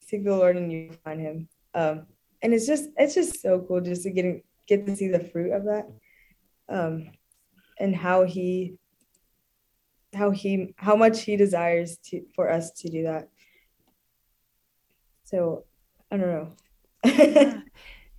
seek 0.00 0.24
the 0.24 0.36
Lord, 0.36 0.56
and 0.56 0.72
you 0.72 0.90
find 1.04 1.20
Him. 1.20 1.48
Um, 1.74 2.06
and 2.42 2.52
it's 2.52 2.66
just 2.66 2.90
it's 2.96 3.14
just 3.14 3.40
so 3.40 3.64
cool 3.66 3.80
just 3.80 4.02
to 4.02 4.10
get 4.10 4.44
get 4.66 4.86
to 4.86 4.96
see 4.96 5.08
the 5.08 5.20
fruit 5.20 5.52
of 5.52 5.64
that, 5.64 5.88
um, 6.68 7.10
and 7.78 7.94
how 7.94 8.24
He, 8.24 8.76
how 10.12 10.30
He, 10.30 10.74
how 10.76 10.96
much 10.96 11.22
He 11.22 11.36
desires 11.36 11.98
to 12.06 12.22
for 12.34 12.50
us 12.50 12.70
to 12.72 12.88
do 12.88 13.04
that. 13.04 13.28
So, 15.24 15.64
I 16.10 16.16
don't 16.16 16.28
know. 16.28 16.52
yeah. 17.04 17.60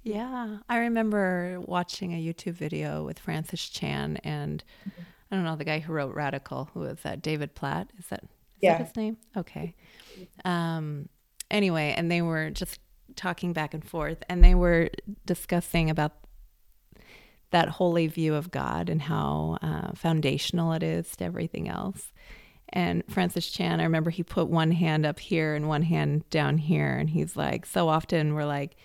Yeah, 0.05 0.59
I 0.69 0.77
remember 0.77 1.59
watching 1.65 2.13
a 2.13 2.23
YouTube 2.23 2.53
video 2.53 3.03
with 3.03 3.19
Francis 3.19 3.67
Chan 3.67 4.17
and. 4.23 4.63
I 5.31 5.35
don't 5.35 5.43
know 5.43 5.55
the 5.55 5.65
guy 5.65 5.79
who 5.79 5.91
wrote 5.91 6.13
Radical. 6.13 6.69
Who 6.75 6.83
is 6.83 6.99
that? 6.99 7.23
David 7.23 7.55
Platt. 7.55 7.89
Is 7.97 8.05
that, 8.07 8.23
is 8.23 8.29
yeah. 8.61 8.77
that 8.77 8.87
his 8.87 8.95
name? 8.95 9.17
Okay. 9.35 9.75
Um. 10.45 11.09
Anyway, 11.49 11.93
and 11.97 12.11
they 12.11 12.21
were 12.21 12.51
just 12.51 12.79
talking 13.15 13.51
back 13.51 13.73
and 13.73 13.83
forth, 13.83 14.23
and 14.29 14.43
they 14.43 14.53
were 14.53 14.89
discussing 15.25 15.89
about 15.89 16.13
that 17.49 17.69
holy 17.69 18.07
view 18.07 18.35
of 18.35 18.51
God 18.51 18.89
and 18.89 19.01
how 19.01 19.57
uh, 19.61 19.93
foundational 19.95 20.73
it 20.73 20.83
is 20.83 21.15
to 21.15 21.25
everything 21.25 21.67
else. 21.67 22.11
And 22.69 23.03
Francis 23.09 23.49
Chan, 23.49 23.79
I 23.79 23.83
remember 23.83 24.09
he 24.09 24.23
put 24.23 24.47
one 24.47 24.71
hand 24.71 25.05
up 25.05 25.19
here 25.19 25.55
and 25.55 25.67
one 25.67 25.83
hand 25.83 26.29
down 26.29 26.57
here, 26.57 26.97
and 26.97 27.09
he's 27.09 27.35
like, 27.35 27.65
so 27.65 27.89
often 27.89 28.33
we're 28.35 28.45
like, 28.45 28.75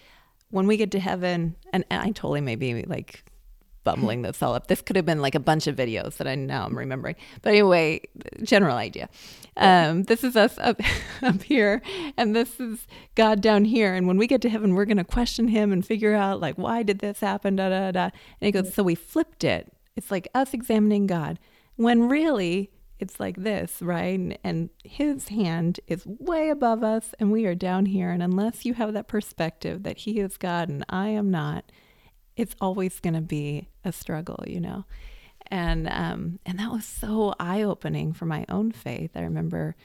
when 0.51 0.67
we 0.67 0.77
get 0.77 0.91
to 0.93 1.01
heaven, 1.01 1.57
and, 1.73 1.85
and 1.91 2.03
I 2.03 2.07
totally 2.07 2.41
may 2.41 2.57
be 2.57 2.83
like 2.83 3.25
bumbling 3.85 4.23
this 4.23 4.43
all 4.43 4.55
up. 4.55 4.67
This 4.67 4.83
could 4.83 4.97
have 4.97 5.07
been 5.07 5.21
like 5.21 5.35
a 5.35 5.41
bunch 5.41 5.67
of 5.67 5.77
videos 5.77 6.17
that 6.19 6.27
I 6.27 6.35
now 6.35 6.67
I'm 6.67 6.77
remembering. 6.77 7.17
But 7.43 7.51
anyway, 7.51 8.03
general 8.43 8.77
idea. 8.77 9.09
Um, 9.57 10.05
this 10.05 10.23
is 10.23 10.37
us 10.37 10.59
up 10.59 10.81
up 11.23 11.43
here, 11.43 11.83
and 12.17 12.35
this 12.35 12.61
is 12.61 12.87
God 13.15 13.41
down 13.41 13.65
here. 13.65 13.95
And 13.95 14.07
when 14.07 14.17
we 14.17 14.27
get 14.27 14.43
to 14.43 14.49
heaven, 14.49 14.75
we're 14.75 14.85
going 14.85 14.97
to 14.99 15.05
question 15.05 15.49
Him 15.49 15.73
and 15.73 15.85
figure 15.85 16.15
out 16.15 16.41
like 16.41 16.57
why 16.57 16.83
did 16.83 16.99
this 16.99 17.21
happen? 17.21 17.57
Da 17.57 17.69
da 17.69 17.91
da. 17.93 18.05
And 18.05 18.13
He 18.41 18.53
goes, 18.53 18.73
so 18.75 18.83
we 18.83 18.95
flipped 18.95 19.45
it. 19.45 19.73
It's 19.97 20.11
like 20.11 20.29
us 20.35 20.55
examining 20.55 21.07
God, 21.07 21.39
when 21.77 22.09
really 22.09 22.71
it's 23.01 23.19
like 23.19 23.37
this, 23.37 23.81
right? 23.83 24.39
And, 24.45 24.71
His 24.85 25.29
hand 25.29 25.81
is 25.87 26.07
way 26.07 26.51
above 26.51 26.83
us, 26.85 27.15
and 27.19 27.33
we 27.33 27.47
are 27.47 27.55
down 27.55 27.87
here. 27.87 28.11
And 28.11 28.23
unless 28.23 28.65
you 28.65 28.75
have 28.75 28.93
that 28.93 29.09
perspective 29.09 29.83
that 29.85 29.99
He 29.99 30.21
is 30.21 30.37
God 30.37 30.69
and 30.69 30.85
I 30.89 31.09
am 31.09 31.31
not 31.31 31.65
it's 32.41 32.57
always 32.59 33.01
going 33.01 33.15
to 33.15 33.21
be 33.21 33.69
a 33.85 33.93
struggle, 33.93 34.43
you 34.47 34.61
know. 34.61 34.85
And 35.49 35.89
um, 35.89 36.39
and 36.47 36.59
that 36.59 36.71
was 36.71 36.85
so 36.85 37.35
eye 37.39 37.63
opening 37.63 38.13
for 38.13 38.25
my 38.25 38.47
own 38.49 38.73
faith. 38.73 39.11
I 39.15 39.21
remember, 39.21 39.77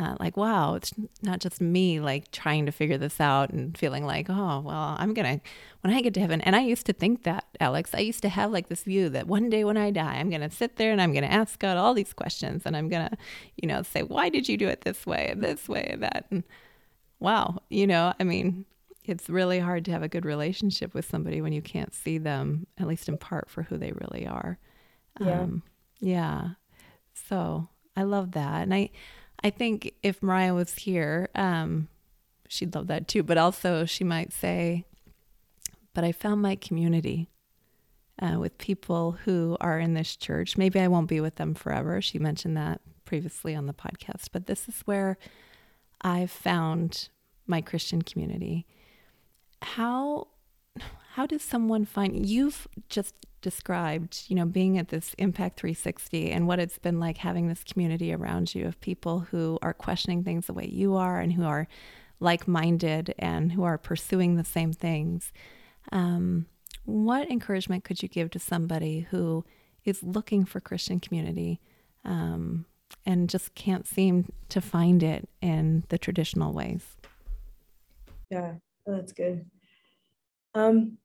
uh, 0.00 0.16
like, 0.18 0.36
wow, 0.36 0.74
it's 0.74 0.92
not 1.22 1.40
just 1.40 1.60
me 1.60 2.00
like 2.00 2.30
trying 2.30 2.66
to 2.66 2.72
figure 2.72 2.96
this 2.96 3.20
out 3.20 3.50
and 3.50 3.76
feeling 3.76 4.06
like, 4.06 4.30
oh, 4.30 4.60
well, 4.60 4.96
I'm 4.98 5.12
gonna 5.12 5.40
when 5.82 5.92
I 5.92 6.00
get 6.00 6.14
to 6.14 6.20
heaven. 6.20 6.40
And 6.40 6.56
I 6.56 6.60
used 6.60 6.86
to 6.86 6.92
think 6.92 7.24
that, 7.24 7.44
Alex. 7.60 7.90
I 7.94 8.00
used 8.00 8.22
to 8.22 8.28
have 8.28 8.50
like 8.50 8.68
this 8.68 8.84
view 8.84 9.08
that 9.10 9.26
one 9.26 9.50
day 9.50 9.64
when 9.64 9.76
I 9.76 9.90
die, 9.90 10.16
I'm 10.16 10.30
gonna 10.30 10.50
sit 10.50 10.76
there 10.76 10.92
and 10.92 11.00
I'm 11.00 11.12
gonna 11.12 11.26
ask 11.26 11.58
God 11.58 11.76
all 11.76 11.94
these 11.94 12.12
questions, 12.12 12.62
and 12.64 12.76
I'm 12.76 12.88
gonna, 12.88 13.16
you 13.56 13.68
know, 13.68 13.82
say, 13.82 14.02
why 14.02 14.28
did 14.28 14.48
you 14.48 14.56
do 14.56 14.68
it 14.68 14.82
this 14.82 15.06
way, 15.06 15.28
and 15.30 15.42
this 15.42 15.68
way, 15.68 15.88
and 15.92 16.02
that, 16.02 16.26
and 16.30 16.44
wow, 17.18 17.60
you 17.68 17.86
know, 17.86 18.14
I 18.18 18.24
mean, 18.24 18.64
it's 19.04 19.28
really 19.28 19.58
hard 19.58 19.84
to 19.86 19.90
have 19.92 20.02
a 20.02 20.08
good 20.08 20.24
relationship 20.24 20.94
with 20.94 21.08
somebody 21.08 21.40
when 21.40 21.52
you 21.52 21.62
can't 21.62 21.94
see 21.94 22.18
them, 22.18 22.66
at 22.78 22.86
least 22.86 23.08
in 23.08 23.18
part, 23.18 23.50
for 23.50 23.62
who 23.62 23.76
they 23.76 23.92
really 23.92 24.26
are. 24.26 24.58
Yeah. 25.20 25.40
Um, 25.40 25.62
yeah. 26.00 26.48
So 27.28 27.68
I 27.96 28.04
love 28.04 28.32
that. 28.32 28.62
And 28.62 28.72
I, 28.72 28.90
I 29.42 29.50
think 29.50 29.94
if 30.02 30.22
Mariah 30.22 30.54
was 30.54 30.74
here, 30.74 31.28
um, 31.34 31.88
she'd 32.48 32.74
love 32.74 32.88
that 32.88 33.08
too. 33.08 33.22
But 33.22 33.38
also, 33.38 33.84
she 33.84 34.04
might 34.04 34.32
say, 34.32 34.84
But 35.94 36.04
I 36.04 36.12
found 36.12 36.42
my 36.42 36.56
community 36.56 37.28
uh, 38.20 38.38
with 38.38 38.58
people 38.58 39.12
who 39.24 39.56
are 39.60 39.78
in 39.78 39.94
this 39.94 40.16
church. 40.16 40.56
Maybe 40.56 40.80
I 40.80 40.88
won't 40.88 41.08
be 41.08 41.20
with 41.20 41.36
them 41.36 41.54
forever. 41.54 42.02
She 42.02 42.18
mentioned 42.18 42.56
that 42.56 42.80
previously 43.04 43.54
on 43.54 43.66
the 43.66 43.74
podcast. 43.74 44.28
But 44.32 44.46
this 44.46 44.68
is 44.68 44.82
where 44.84 45.16
I've 46.02 46.30
found 46.30 47.08
my 47.46 47.60
Christian 47.60 48.02
community 48.02 48.66
how 49.62 50.28
how 51.14 51.26
does 51.26 51.42
someone 51.42 51.84
find 51.84 52.26
you've 52.26 52.68
just 52.88 53.14
described 53.42 54.24
you 54.28 54.36
know 54.36 54.44
being 54.44 54.78
at 54.78 54.88
this 54.88 55.14
impact 55.18 55.58
360 55.58 56.30
and 56.30 56.46
what 56.46 56.58
it's 56.58 56.78
been 56.78 57.00
like 57.00 57.18
having 57.18 57.48
this 57.48 57.64
community 57.64 58.12
around 58.12 58.54
you 58.54 58.66
of 58.66 58.80
people 58.80 59.20
who 59.20 59.58
are 59.62 59.72
questioning 59.72 60.22
things 60.22 60.46
the 60.46 60.52
way 60.52 60.66
you 60.66 60.94
are 60.94 61.20
and 61.20 61.32
who 61.32 61.44
are 61.44 61.66
like-minded 62.20 63.14
and 63.18 63.52
who 63.52 63.62
are 63.62 63.78
pursuing 63.78 64.36
the 64.36 64.44
same 64.44 64.72
things 64.72 65.32
um, 65.90 66.46
what 66.84 67.30
encouragement 67.30 67.82
could 67.82 68.02
you 68.02 68.08
give 68.08 68.30
to 68.30 68.38
somebody 68.38 69.06
who 69.10 69.44
is 69.84 70.02
looking 70.02 70.44
for 70.44 70.60
christian 70.60 71.00
community 71.00 71.60
um, 72.04 72.66
and 73.06 73.30
just 73.30 73.54
can't 73.54 73.86
seem 73.86 74.30
to 74.50 74.60
find 74.60 75.02
it 75.02 75.28
in 75.40 75.84
the 75.88 75.96
traditional 75.98 76.52
ways 76.52 76.96
yeah 78.30 78.52
that's 78.86 79.12
good. 79.12 79.44
Um, 80.54 80.98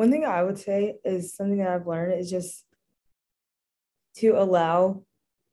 one 0.00 0.10
thing 0.10 0.24
I 0.24 0.42
would 0.42 0.58
say 0.58 0.96
is 1.04 1.34
something 1.34 1.58
that 1.58 1.68
I've 1.68 1.86
learned 1.86 2.18
is 2.18 2.30
just 2.30 2.64
to 4.16 4.30
allow 4.30 5.02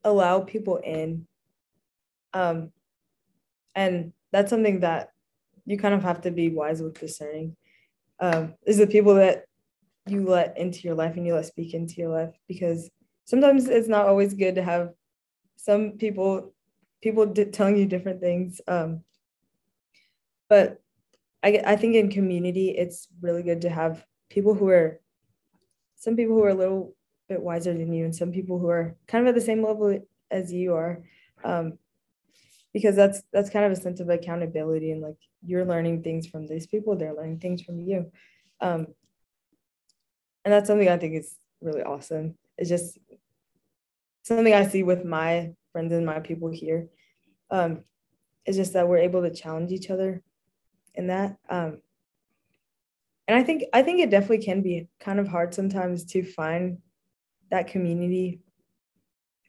allow 0.06 0.40
people 0.40 0.78
in. 0.78 1.28
Um, 2.34 2.72
and 3.76 4.14
that's 4.32 4.50
something 4.50 4.80
that 4.80 5.10
you 5.66 5.78
kind 5.78 5.94
of 5.94 6.04
have 6.04 6.22
to 6.22 6.32
be 6.32 6.48
wise 6.48 6.82
with 6.82 6.98
discerning. 6.98 7.58
Um, 8.22 8.54
is 8.66 8.78
the 8.78 8.88
people 8.88 9.16
that 9.16 9.48
you 10.08 10.26
let 10.26 10.58
into 10.58 10.80
your 10.88 10.96
life 10.96 11.18
and 11.18 11.28
you 11.28 11.36
let 11.36 11.46
speak 11.46 11.74
into 11.74 11.96
your 11.96 12.10
life 12.18 12.34
because 12.48 12.90
sometimes 13.26 13.68
it's 13.68 13.90
not 13.90 14.08
always 14.08 14.34
good 14.34 14.56
to 14.56 14.64
have 14.64 14.94
some 15.58 15.98
people 15.98 16.54
people 17.04 17.28
telling 17.28 17.76
you 17.76 17.86
different 17.86 18.22
things 18.22 18.62
um, 18.70 19.02
but 20.48 20.80
I, 21.44 21.62
I 21.66 21.76
think 21.76 21.96
in 21.96 22.10
community, 22.10 22.70
it's 22.70 23.08
really 23.22 23.44
good 23.44 23.62
to 23.62 23.70
have 23.70 24.04
people 24.30 24.54
who 24.54 24.70
are, 24.70 25.00
some 25.96 26.16
people 26.16 26.36
who 26.36 26.44
are 26.44 26.50
a 26.50 26.56
little 26.56 26.96
bit 27.28 27.42
wiser 27.42 27.74
than 27.74 27.92
you, 27.94 28.06
and 28.06 28.16
some 28.16 28.32
people 28.32 28.60
who 28.60 28.70
are 28.70 28.96
kind 29.08 29.26
of 29.26 29.30
at 29.30 29.36
the 29.36 29.46
same 29.46 29.64
level 29.64 30.00
as 30.32 30.52
you 30.52 30.74
are, 30.74 31.04
um, 31.44 31.78
because 32.74 32.96
that's 32.96 33.24
that's 33.34 33.50
kind 33.50 33.66
of 33.66 33.72
a 33.72 33.76
sense 33.82 34.00
of 34.00 34.10
accountability 34.10 34.92
and 34.92 35.02
like 35.02 35.18
you're 35.44 35.66
learning 35.66 36.04
things 36.04 36.28
from 36.28 36.48
these 36.48 36.68
people, 36.68 36.96
they're 36.96 37.16
learning 37.16 37.40
things 37.40 37.62
from 37.62 37.80
you, 37.80 38.12
um, 38.62 38.88
and 40.44 40.54
that's 40.54 40.68
something 40.68 40.90
I 40.90 40.98
think 40.98 41.16
is 41.16 41.36
really 41.62 41.84
awesome. 41.84 42.36
It's 42.58 42.70
just 42.70 42.98
something 44.24 44.54
I 44.54 44.68
see 44.68 44.84
with 44.84 45.06
my 45.06 45.54
friends 45.72 45.94
and 45.94 46.06
my 46.06 46.20
people 46.20 46.50
here. 46.50 46.88
Um, 47.50 47.84
it's 48.46 48.58
just 48.58 48.74
that 48.74 48.88
we're 48.88 48.98
able 48.98 49.22
to 49.22 49.34
challenge 49.34 49.72
each 49.72 49.90
other 49.90 50.22
in 50.96 51.08
that. 51.08 51.38
Um, 51.50 51.82
and 53.28 53.38
I 53.38 53.44
think 53.44 53.64
I 53.74 53.82
think 53.82 54.00
it 54.00 54.10
definitely 54.10 54.44
can 54.44 54.62
be 54.62 54.88
kind 55.00 55.20
of 55.20 55.28
hard 55.28 55.54
sometimes 55.54 56.06
to 56.06 56.24
find 56.24 56.78
that 57.52 57.68
community 57.68 58.40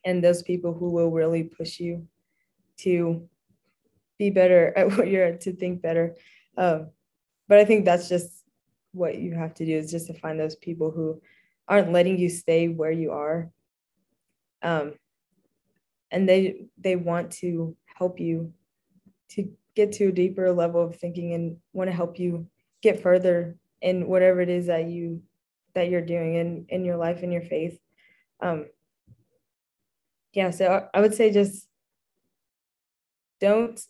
and 0.04 0.22
those 0.22 0.42
people 0.42 0.74
who 0.74 0.90
will 0.90 1.10
really 1.10 1.44
push 1.44 1.78
you 1.78 2.06
to 2.78 3.28
be 4.18 4.30
better 4.30 4.72
at 4.76 4.96
what 4.96 5.08
you're 5.08 5.24
at, 5.24 5.40
to 5.42 5.52
think 5.52 5.82
better. 5.82 6.16
Um, 6.56 6.90
but 7.48 7.58
I 7.58 7.64
think 7.64 7.84
that's 7.84 8.08
just 8.08 8.44
what 8.92 9.18
you 9.18 9.34
have 9.34 9.54
to 9.54 9.64
do 9.64 9.76
is 9.76 9.90
just 9.90 10.08
to 10.08 10.14
find 10.14 10.40
those 10.40 10.56
people 10.56 10.90
who 10.90 11.20
aren't 11.68 11.92
letting 11.92 12.18
you 12.18 12.28
stay 12.28 12.68
where 12.68 12.90
you 12.90 13.12
are. 13.12 13.50
Um, 14.62 14.94
and 16.10 16.28
they 16.28 16.66
they 16.78 16.96
want 16.96 17.30
to 17.32 17.76
help 17.96 18.18
you 18.18 18.52
to 19.30 19.50
get 19.76 19.92
to 19.92 20.08
a 20.08 20.12
deeper 20.12 20.52
level 20.52 20.82
of 20.82 20.96
thinking 20.96 21.34
and 21.34 21.58
want 21.72 21.88
to 21.88 21.94
help 21.94 22.18
you 22.18 22.48
get 22.82 23.02
further 23.02 23.56
in 23.80 24.06
whatever 24.06 24.40
it 24.40 24.48
is 24.48 24.66
that 24.66 24.86
you 24.86 25.22
that 25.74 25.88
you're 25.88 26.04
doing 26.04 26.34
in 26.34 26.66
in 26.68 26.84
your 26.84 26.96
life 26.96 27.22
and 27.22 27.32
your 27.32 27.42
faith 27.42 27.78
um 28.40 28.66
yeah 30.32 30.50
so 30.50 30.88
i 30.92 31.00
would 31.00 31.14
say 31.14 31.30
just 31.30 31.66
don't 33.40 33.80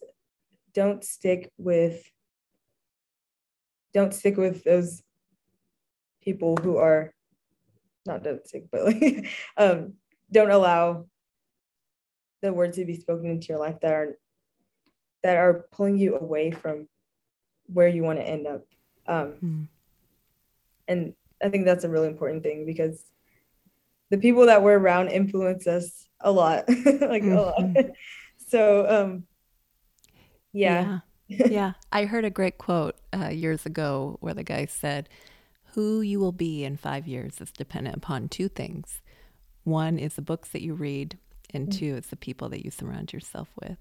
don't 0.74 1.05
stick 1.05 1.51
with 1.57 2.11
don't 3.95 4.14
stick 4.14 4.36
with 4.36 4.64
those 4.64 5.03
people 6.22 6.57
who 6.57 6.76
are 6.76 7.12
not 8.07 8.22
don't 8.22 8.47
stick 8.47 8.64
but 8.70 8.84
like 8.84 9.26
um 9.57 9.95
don't 10.30 10.51
allow 10.51 11.07
the 12.43 12.53
words 12.53 12.76
to 12.76 12.84
be 12.84 12.95
spoken 12.95 13.30
into 13.30 13.49
your 13.49 13.59
life 13.59 13.80
that 13.80 13.93
are 13.93 14.18
that 15.22 15.36
are 15.36 15.66
pulling 15.72 15.97
you 15.97 16.16
away 16.16 16.51
from 16.51 16.86
where 17.66 17.89
you 17.89 18.03
want 18.03 18.18
to 18.18 18.26
end 18.26 18.47
up 18.47 18.62
um, 19.07 19.34
mm. 19.43 19.68
And 20.89 21.12
i 21.43 21.49
think 21.49 21.64
that's 21.64 21.84
a 21.84 21.89
really 21.89 22.09
important 22.09 22.43
thing 22.43 22.66
because 22.66 23.05
the 24.11 24.18
people 24.18 24.47
that 24.47 24.62
we're 24.62 24.78
around 24.78 25.09
influence 25.09 25.66
us 25.66 26.09
a 26.20 26.32
lot 26.32 26.68
like 26.68 27.22
mm-hmm. 27.22 27.32
a 27.32 27.43
lot 27.43 27.59
mm-hmm. 27.59 27.91
so 28.49 28.86
um 28.89 29.24
yeah 30.53 31.01
yeah. 31.28 31.47
yeah 31.51 31.72
i 31.93 32.05
heard 32.05 32.24
a 32.24 32.30
great 32.30 32.59
quote 32.59 32.97
uh, 33.12 33.28
years 33.28 33.66
ago 33.66 34.16
where 34.20 34.34
the 34.34 34.43
guy 34.43 34.64
said 34.64 35.09
who 35.74 36.01
you 36.01 36.18
will 36.18 36.32
be 36.32 36.64
in 36.64 36.76
five 36.76 37.07
years 37.07 37.41
is 37.41 37.53
dependent 37.53 37.97
upon 37.97 38.28
two 38.28 38.49
things 38.49 39.03
one 39.64 39.99
is 39.99 40.14
the 40.14 40.22
books 40.22 40.49
that 40.49 40.62
you 40.62 40.74
read 40.74 41.18
and 41.53 41.68
mm. 41.68 41.78
two 41.78 41.95
it's 41.97 42.09
the 42.09 42.16
people 42.16 42.49
that 42.49 42.64
you 42.64 42.70
surround 42.70 43.12
yourself 43.12 43.49
with 43.61 43.76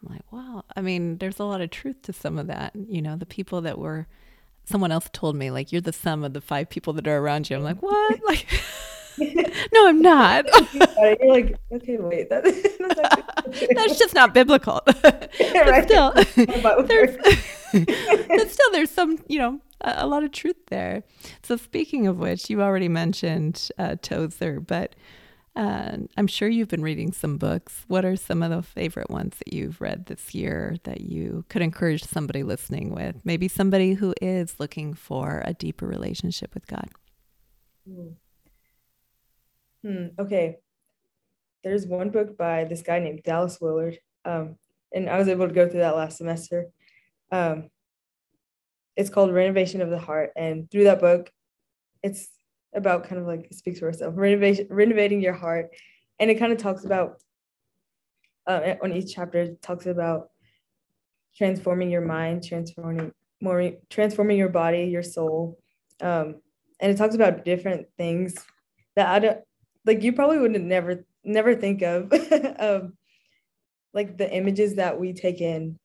i'm 0.00 0.12
like 0.12 0.32
wow 0.32 0.64
i 0.74 0.80
mean 0.80 1.18
there's 1.18 1.38
a 1.38 1.44
lot 1.44 1.60
of 1.60 1.70
truth 1.70 2.00
to 2.02 2.12
some 2.12 2.38
of 2.38 2.46
that 2.46 2.72
you 2.74 3.02
know 3.02 3.16
the 3.16 3.26
people 3.26 3.60
that 3.60 3.78
were 3.78 4.06
someone 4.64 4.92
else 4.92 5.08
told 5.12 5.36
me 5.36 5.50
like 5.50 5.72
you're 5.72 5.80
the 5.80 5.92
sum 5.92 6.24
of 6.24 6.32
the 6.32 6.40
five 6.40 6.68
people 6.68 6.92
that 6.94 7.06
are 7.06 7.18
around 7.18 7.50
you. 7.50 7.56
I'm 7.56 7.62
like 7.62 7.82
what? 7.82 8.20
Like 8.24 8.46
no 9.18 9.88
i'm 9.88 10.00
not. 10.00 10.46
You're 10.74 11.28
like 11.28 11.56
okay 11.70 11.98
wait 11.98 12.30
that, 12.30 12.44
that's, 12.44 13.66
that's 13.74 13.98
just 13.98 14.14
not 14.14 14.32
biblical. 14.32 14.80
But 14.86 15.30
still 15.84 16.12
there's, 16.84 17.16
but 18.28 18.50
still 18.50 18.70
there's 18.72 18.90
some 18.90 19.18
you 19.28 19.38
know 19.38 19.60
a, 19.82 19.94
a, 19.98 20.06
lot 20.06 20.24
of 20.24 20.32
truth 20.32 20.56
there. 20.68 21.02
So 21.42 21.56
speaking 21.56 22.06
of 22.06 22.16
which 22.18 22.48
you 22.48 22.62
already 22.62 22.88
mentioned 22.88 23.68
uh, 23.78 23.96
tozer 24.00 24.60
but 24.60 24.94
uh, 25.54 25.98
I'm 26.16 26.26
sure 26.26 26.48
you've 26.48 26.68
been 26.68 26.82
reading 26.82 27.12
some 27.12 27.36
books. 27.36 27.84
What 27.86 28.04
are 28.04 28.16
some 28.16 28.42
of 28.42 28.50
the 28.50 28.62
favorite 28.62 29.10
ones 29.10 29.36
that 29.38 29.52
you've 29.52 29.80
read 29.80 30.06
this 30.06 30.34
year 30.34 30.76
that 30.84 31.02
you 31.02 31.44
could 31.50 31.60
encourage 31.60 32.04
somebody 32.04 32.42
listening 32.42 32.94
with? 32.94 33.16
Maybe 33.24 33.48
somebody 33.48 33.94
who 33.94 34.14
is 34.22 34.58
looking 34.58 34.94
for 34.94 35.42
a 35.44 35.52
deeper 35.52 35.86
relationship 35.86 36.54
with 36.54 36.66
God. 36.66 36.88
Hmm. 37.86 38.08
hmm 39.84 40.06
okay. 40.18 40.56
There's 41.62 41.86
one 41.86 42.10
book 42.10 42.38
by 42.38 42.64
this 42.64 42.82
guy 42.82 42.98
named 42.98 43.22
Dallas 43.22 43.58
Willard. 43.60 43.98
Um, 44.24 44.56
and 44.94 45.08
I 45.08 45.18
was 45.18 45.28
able 45.28 45.48
to 45.48 45.54
go 45.54 45.68
through 45.68 45.80
that 45.80 45.96
last 45.96 46.16
semester. 46.16 46.68
Um, 47.30 47.68
it's 48.96 49.10
called 49.10 49.32
Renovation 49.32 49.82
of 49.82 49.90
the 49.90 49.98
Heart. 49.98 50.32
And 50.34 50.70
through 50.70 50.84
that 50.84 51.00
book, 51.00 51.30
it's 52.02 52.28
about 52.74 53.04
kind 53.04 53.20
of 53.20 53.26
like 53.26 53.48
speaks 53.52 53.78
for 53.78 53.88
itself, 53.88 54.14
renovation, 54.16 54.66
renovating 54.70 55.20
your 55.20 55.34
heart. 55.34 55.70
And 56.18 56.30
it 56.30 56.36
kind 56.36 56.52
of 56.52 56.58
talks 56.58 56.84
about, 56.84 57.20
uh, 58.46 58.74
on 58.82 58.92
each 58.92 59.14
chapter, 59.14 59.54
talks 59.62 59.86
about 59.86 60.30
transforming 61.36 61.90
your 61.90 62.02
mind, 62.02 62.44
transforming 62.44 63.12
more, 63.40 63.72
transforming 63.90 64.38
your 64.38 64.48
body, 64.48 64.84
your 64.84 65.02
soul. 65.02 65.58
Um, 66.00 66.40
and 66.80 66.90
it 66.90 66.96
talks 66.96 67.14
about 67.14 67.44
different 67.44 67.86
things 67.96 68.34
that 68.96 69.08
I 69.08 69.18
don't, 69.18 69.40
like 69.84 70.02
you 70.02 70.12
probably 70.12 70.38
wouldn't 70.38 70.64
never, 70.64 71.04
never 71.24 71.54
think 71.54 71.82
of, 71.82 72.12
um, 72.58 72.94
like 73.92 74.16
the 74.16 74.32
images 74.32 74.76
that 74.76 74.98
we 74.98 75.12
take 75.12 75.40
in 75.40 75.78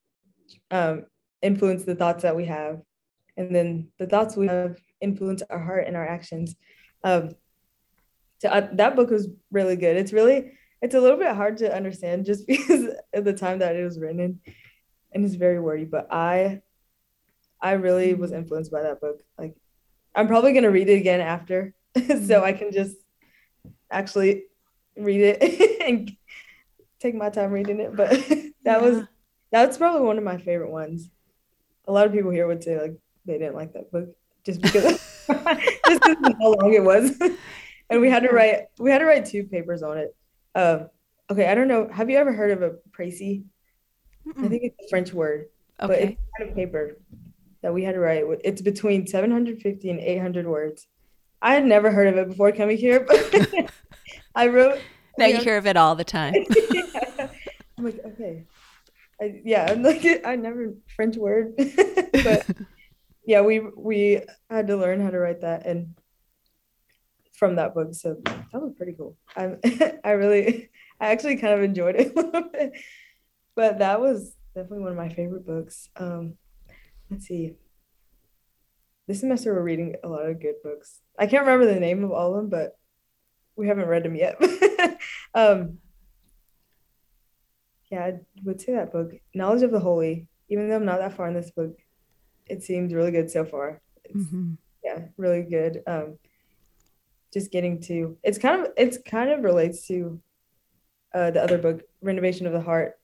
um, 0.72 1.06
influence 1.42 1.84
the 1.84 1.96
thoughts 1.96 2.24
that 2.24 2.36
we 2.36 2.46
have. 2.46 2.82
And 3.36 3.54
then 3.54 3.90
the 4.00 4.08
thoughts 4.08 4.36
we 4.36 4.48
have 4.48 4.78
influence 5.02 5.44
our 5.50 5.60
heart 5.60 5.86
and 5.88 5.96
our 5.96 6.08
actions. 6.08 6.56
Um, 7.04 7.36
so 8.39 8.50
I, 8.50 8.62
that 8.74 8.95
book 8.95 9.10
was 9.10 9.28
really 9.52 9.76
good. 9.76 9.98
It's 9.98 10.14
really 10.14 10.52
it's 10.82 10.95
a 10.95 11.00
little 11.00 11.18
bit 11.18 11.36
hard 11.36 11.58
to 11.58 11.76
understand 11.76 12.26
just 12.26 12.45
because 12.48 12.93
of 13.14 13.26
the 13.26 13.34
time 13.34 13.60
that 13.60 13.76
it 13.76 13.84
was 13.84 14.00
written, 14.00 14.39
and 15.12 15.26
it's 15.26 15.36
very 15.36 15.60
wordy. 15.60 15.86
But 15.86 16.12
I 16.12 16.62
I 17.62 17.74
really 17.74 18.14
was 18.14 18.32
influenced 18.32 18.72
by 18.72 18.84
that 18.84 19.02
book. 19.02 19.22
Like 19.38 19.56
I'm 20.16 20.28
probably 20.28 20.54
gonna 20.54 20.72
read 20.72 20.89
it 20.89 21.00
again 21.00 21.22
after, 21.22 21.74
so 22.26 22.43
I 22.43 22.54
can 22.54 22.72
just 22.72 22.95
actually 23.89 24.43
read 24.95 25.22
it 25.22 25.82
and 25.88 26.12
take 27.00 27.16
my 27.16 27.30
time 27.30 27.52
reading 27.52 27.80
it. 27.80 27.95
But 27.95 28.10
that 28.10 28.54
yeah. 28.64 28.78
was 28.78 29.04
that's 29.52 29.78
probably 29.78 30.02
one 30.02 30.18
of 30.18 30.24
my 30.24 30.38
favorite 30.38 30.72
ones. 30.72 31.10
A 31.86 31.91
lot 31.91 32.06
of 32.06 32.12
people 32.14 32.32
here 32.32 32.48
would 32.48 32.64
say 32.64 32.80
like 32.80 32.98
they 33.26 33.38
didn't 33.38 33.56
like 33.56 33.74
that 33.74 33.91
book 33.91 34.10
just 34.43 34.62
because 34.62 35.16
just 35.88 36.01
because 36.03 36.34
how 36.41 36.53
long 36.53 36.73
it 36.73 36.84
was. 36.84 37.19
and 37.89 38.01
we 38.01 38.09
had 38.09 38.23
to 38.23 38.30
write 38.30 38.65
we 38.78 38.91
had 38.91 38.99
to 38.99 39.05
write 39.05 39.25
two 39.25 39.43
papers 39.43 39.84
on 39.84 39.97
it. 39.97 40.15
Um, 40.55 40.89
okay, 41.30 41.47
I 41.47 41.55
don't 41.55 41.67
know. 41.67 41.88
Have 41.91 42.09
you 42.09 42.17
ever 42.17 42.34
heard 42.34 42.51
of 42.51 42.61
a 42.61 42.75
précis? 42.91 43.43
I 44.38 44.47
think 44.47 44.63
it's 44.63 44.86
a 44.86 44.89
French 44.89 45.13
word, 45.13 45.45
okay. 45.82 45.88
but 45.88 45.99
it's 45.99 46.21
kind 46.38 46.49
of 46.49 46.55
paper 46.55 46.97
that 47.61 47.73
we 47.73 47.84
had 47.84 47.93
to 47.93 47.99
write. 47.99 48.23
It's 48.43 48.61
between 48.61 49.07
750 49.07 49.89
and 49.89 49.99
800 49.99 50.45
words. 50.45 50.86
I 51.41 51.53
had 51.53 51.65
never 51.65 51.91
heard 51.91 52.07
of 52.07 52.17
it 52.17 52.30
before 52.30 52.51
coming 52.51 52.78
here, 52.78 52.99
but 52.99 53.71
I 54.36 54.47
wrote. 54.47 54.82
Now 55.17 55.28
you, 55.28 55.38
hear 55.38 55.57
of 55.57 55.65
it 55.65 55.78
all 55.78 55.95
the 55.95 56.03
time. 56.03 56.34
yeah. 56.71 57.30
I'm 57.78 57.86
like, 57.86 57.99
okay, 58.05 58.43
I, 59.21 59.41
yeah, 59.43 59.67
I'm 59.69 59.84
like, 59.84 60.05
I 60.25 60.36
never 60.36 60.73
French 60.95 61.15
word, 61.15 61.53
but 61.57 62.45
yeah, 63.28 63.41
we 63.41 63.59
we 63.59 64.21
had 64.49 64.67
to 64.67 64.78
learn 64.78 65.01
how 65.01 65.09
to 65.09 65.19
write 65.19 65.41
that 65.41 65.65
and 65.65 65.93
from 67.34 67.57
that 67.57 67.75
book. 67.75 67.93
So 67.93 68.15
that 68.23 68.53
was 68.53 68.73
pretty 68.78 68.93
cool. 68.93 69.17
I 69.36 69.57
I 70.03 70.11
really 70.11 70.69
I 70.99 71.09
actually 71.09 71.36
kind 71.36 71.53
of 71.53 71.61
enjoyed 71.61 71.97
it 71.97 72.13
a 72.13 72.15
little 72.15 72.49
bit. 72.53 72.71
But 73.53 73.80
that 73.80 73.99
was 73.99 74.34
definitely 74.55 74.80
one 74.80 74.91
of 74.91 74.97
my 74.97 75.09
favorite 75.09 75.45
books. 75.45 75.89
Um, 75.97 76.36
let's 77.11 77.25
see. 77.25 77.55
This 79.07 79.19
semester 79.19 79.53
we're 79.53 79.61
reading 79.61 79.95
a 80.05 80.07
lot 80.07 80.25
of 80.25 80.41
good 80.41 80.55
books. 80.63 81.01
I 81.19 81.28
can't 81.28 81.45
remember 81.45 81.65
the 81.65 81.82
name 81.82 82.05
of 82.05 82.11
all 82.11 82.32
of 82.32 82.38
them, 82.38 82.49
but 82.49 82.78
we 83.57 83.67
haven't 83.67 83.89
read 83.89 84.03
them 84.03 84.15
yet. 84.15 84.41
um, 85.34 85.80
yeah, 87.91 88.05
I 88.05 88.13
would 88.45 88.61
say 88.61 88.73
that 88.73 88.93
book, 88.93 89.11
Knowledge 89.34 89.63
of 89.63 89.71
the 89.71 89.82
Holy. 89.82 90.30
Even 90.49 90.69
though 90.69 90.78
I'm 90.78 90.86
not 90.86 90.99
that 90.99 91.13
far 91.13 91.28
in 91.28 91.34
this 91.34 91.51
book, 91.51 91.78
it 92.50 92.64
seems 92.64 92.93
really 92.93 93.12
good 93.12 93.30
so 93.30 93.45
far. 93.45 93.82
Mm-hmm. 94.14 94.54
Yeah, 94.84 95.06
really 95.18 95.43
good. 95.43 95.84
Um, 95.88 96.18
just 97.34 97.52
getting 97.52 97.82
to 97.82 98.18
it's 98.24 98.38
kind 98.38 98.62
of 98.62 98.72
it's 98.78 98.98
kind 99.06 99.30
of 99.30 99.43
relates 99.43 99.86
to 99.88 100.20
uh, 101.14 101.32
the 101.32 101.41
other 101.41 101.58
book, 101.58 101.84
Renovation 102.02 102.48
of 102.48 102.54
the 102.54 102.62
Heart. 102.62 102.98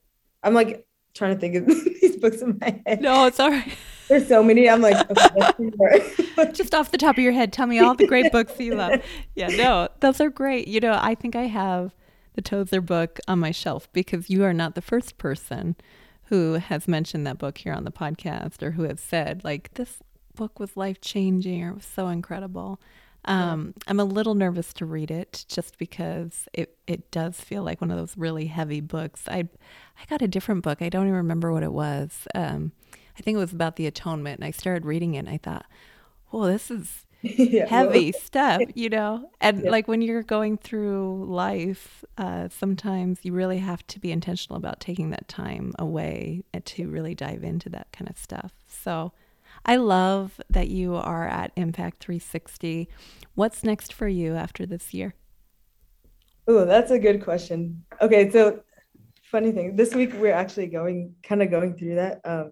I'm 0.44 0.54
like 0.54 0.86
trying 1.14 1.36
to 1.36 1.40
think 1.40 1.56
of 1.56 1.66
these 2.02 2.18
books 2.18 2.42
in 2.42 2.58
my 2.60 2.82
head. 2.86 3.02
No, 3.02 3.26
it's 3.26 3.40
all 3.40 3.50
right. 3.50 3.74
There's 4.10 4.28
so 4.28 4.44
many. 4.44 4.70
I'm 4.70 4.82
like, 4.82 5.10
okay, 5.10 6.52
just 6.54 6.76
off 6.76 6.92
the 6.92 6.98
top 6.98 7.18
of 7.18 7.24
your 7.24 7.32
head, 7.32 7.54
tell 7.54 7.68
me 7.68 7.80
all 7.80 7.96
the 7.96 8.08
great 8.08 8.32
books 8.32 8.60
you 8.60 8.76
love. 8.76 9.02
Yeah, 9.36 9.48
no, 9.48 9.88
those 10.02 10.20
are 10.22 10.30
great. 10.30 10.68
You 10.68 10.80
know, 10.80 11.00
I 11.02 11.16
think 11.16 11.36
I 11.36 11.44
have 11.44 11.96
the 12.34 12.42
Tozer 12.42 12.82
book 12.82 13.20
on 13.28 13.40
my 13.40 13.52
shelf 13.52 13.92
because 13.94 14.30
you 14.30 14.44
are 14.44 14.54
not 14.54 14.76
the 14.76 14.82
first 14.82 15.18
person 15.18 15.76
who 16.34 16.54
has 16.54 16.88
mentioned 16.88 17.28
that 17.28 17.38
book 17.38 17.60
here 17.60 17.74
on 17.74 17.84
the 17.84 17.92
podcast 17.92 18.64
or 18.64 18.72
who 18.72 18.82
has 18.86 19.00
said, 19.00 19.44
like, 19.44 19.72
this 19.76 20.00
book 20.34 20.60
was 20.60 20.76
life 20.76 21.00
changing 21.00 21.64
or 21.64 21.76
was 21.76 21.86
so 21.86 22.08
incredible. 22.08 22.82
Um, 23.26 23.76
I'm 23.86 24.00
a 24.00 24.04
little 24.04 24.34
nervous 24.34 24.74
to 24.74 24.86
read 24.88 25.12
it 25.12 25.46
just 25.48 25.78
because 25.78 26.48
it, 26.52 26.76
it 26.88 27.12
does 27.12 27.40
feel 27.40 27.62
like 27.62 27.82
one 27.82 27.92
of 27.92 27.98
those 28.00 28.18
really 28.18 28.48
heavy 28.48 28.82
books. 28.82 29.26
I 29.28 29.48
I 29.96 30.06
got 30.10 30.24
a 30.24 30.28
different 30.28 30.64
book. 30.64 30.82
I 30.82 30.90
don't 30.90 31.04
even 31.04 31.18
remember 31.18 31.54
what 31.54 31.62
it 31.62 31.72
was. 31.72 32.28
Um, 32.34 32.72
I 33.16 33.22
think 33.22 33.36
it 33.36 33.40
was 33.40 33.54
about 33.54 33.76
the 33.76 33.86
atonement, 33.86 34.40
and 34.40 34.46
I 34.46 34.50
started 34.50 34.86
reading 34.86 35.14
it, 35.14 35.20
and 35.20 35.30
I 35.30 35.38
thought, 35.38 35.68
"Well, 36.32 36.46
this 36.46 36.72
is 36.72 37.06
yeah, 37.38 37.66
heavy 37.66 38.12
well. 38.12 38.22
stuff, 38.22 38.62
you 38.76 38.90
know? 38.90 39.30
And 39.40 39.64
yeah. 39.64 39.72
like 39.72 39.88
when 39.88 40.02
you're 40.02 40.24
going 40.24 40.58
through 40.58 41.26
life, 41.26 42.04
uh, 42.18 42.50
sometimes 42.50 43.20
you 43.24 43.32
really 43.32 43.60
have 43.60 43.86
to 43.88 44.00
be 44.00 44.12
intentional 44.12 44.58
about 44.58 44.82
taking 44.82 45.10
that 45.12 45.30
time 45.30 45.72
away 45.80 46.44
to 46.66 46.90
really 46.90 47.16
dive 47.16 47.44
into 47.44 47.70
that 47.70 47.88
kind 47.94 48.10
of 48.10 48.18
stuff. 48.18 48.52
So 48.68 49.14
I 49.66 49.78
love 49.78 50.42
that 50.50 50.68
you 50.68 50.96
are 50.96 51.26
at 51.26 51.54
Impact 51.56 52.04
360. 52.04 52.90
What's 53.36 53.64
next 53.64 53.94
for 53.94 54.08
you 54.10 54.36
after 54.36 54.66
this 54.66 54.94
year? 54.94 55.16
Oh, 56.46 56.66
that's 56.66 56.92
a 56.92 57.00
good 57.00 57.24
question. 57.24 57.86
Okay, 58.02 58.30
so 58.32 58.64
funny 59.24 59.54
thing, 59.54 59.78
this 59.78 59.96
week 59.96 60.14
we're 60.16 60.34
actually 60.34 60.68
going 60.68 61.16
kind 61.24 61.42
of 61.42 61.50
going 61.50 61.78
through 61.78 61.96
that. 61.96 62.20
Um, 62.26 62.52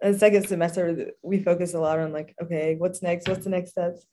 the 0.00 0.18
second 0.18 0.48
semester, 0.48 1.12
we 1.22 1.42
focus 1.42 1.74
a 1.74 1.80
lot 1.80 1.98
on 1.98 2.12
like, 2.12 2.34
okay, 2.42 2.76
what's 2.76 3.02
next? 3.02 3.28
What's 3.28 3.44
the 3.44 3.50
next 3.50 3.72
steps? 3.72 4.06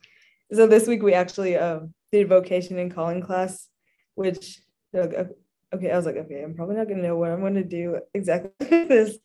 So 0.51 0.67
this 0.67 0.87
week 0.87 1.01
we 1.01 1.13
actually 1.13 1.57
um, 1.57 1.93
did 2.11 2.27
vocation 2.29 2.77
and 2.79 2.93
calling 2.93 3.21
class, 3.21 3.67
which 4.15 4.61
okay, 4.95 5.91
I 5.91 5.95
was 5.95 6.05
like, 6.05 6.17
okay, 6.17 6.43
I'm 6.43 6.55
probably 6.55 6.75
not 6.75 6.87
gonna 6.87 7.03
know 7.03 7.17
what 7.17 7.31
I'm 7.31 7.41
gonna 7.41 7.63
do 7.63 7.99
exactly 8.13 8.51
this. 8.85 9.17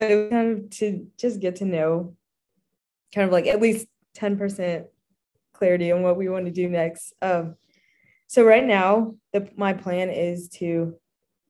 But 0.00 0.10
it 0.10 0.16
was 0.16 0.30
kind 0.30 0.58
of 0.58 0.70
to 0.70 1.06
just 1.16 1.40
get 1.40 1.56
to 1.56 1.64
know, 1.64 2.16
kind 3.14 3.26
of 3.26 3.32
like 3.32 3.46
at 3.46 3.60
least 3.60 3.86
ten 4.14 4.36
percent 4.36 4.86
clarity 5.52 5.92
on 5.92 6.02
what 6.02 6.16
we 6.16 6.28
want 6.28 6.46
to 6.46 6.52
do 6.52 6.68
next. 6.68 7.12
Um, 7.22 7.56
so 8.26 8.44
right 8.44 8.64
now, 8.64 9.14
the, 9.32 9.48
my 9.56 9.72
plan 9.72 10.10
is 10.10 10.48
to 10.60 10.96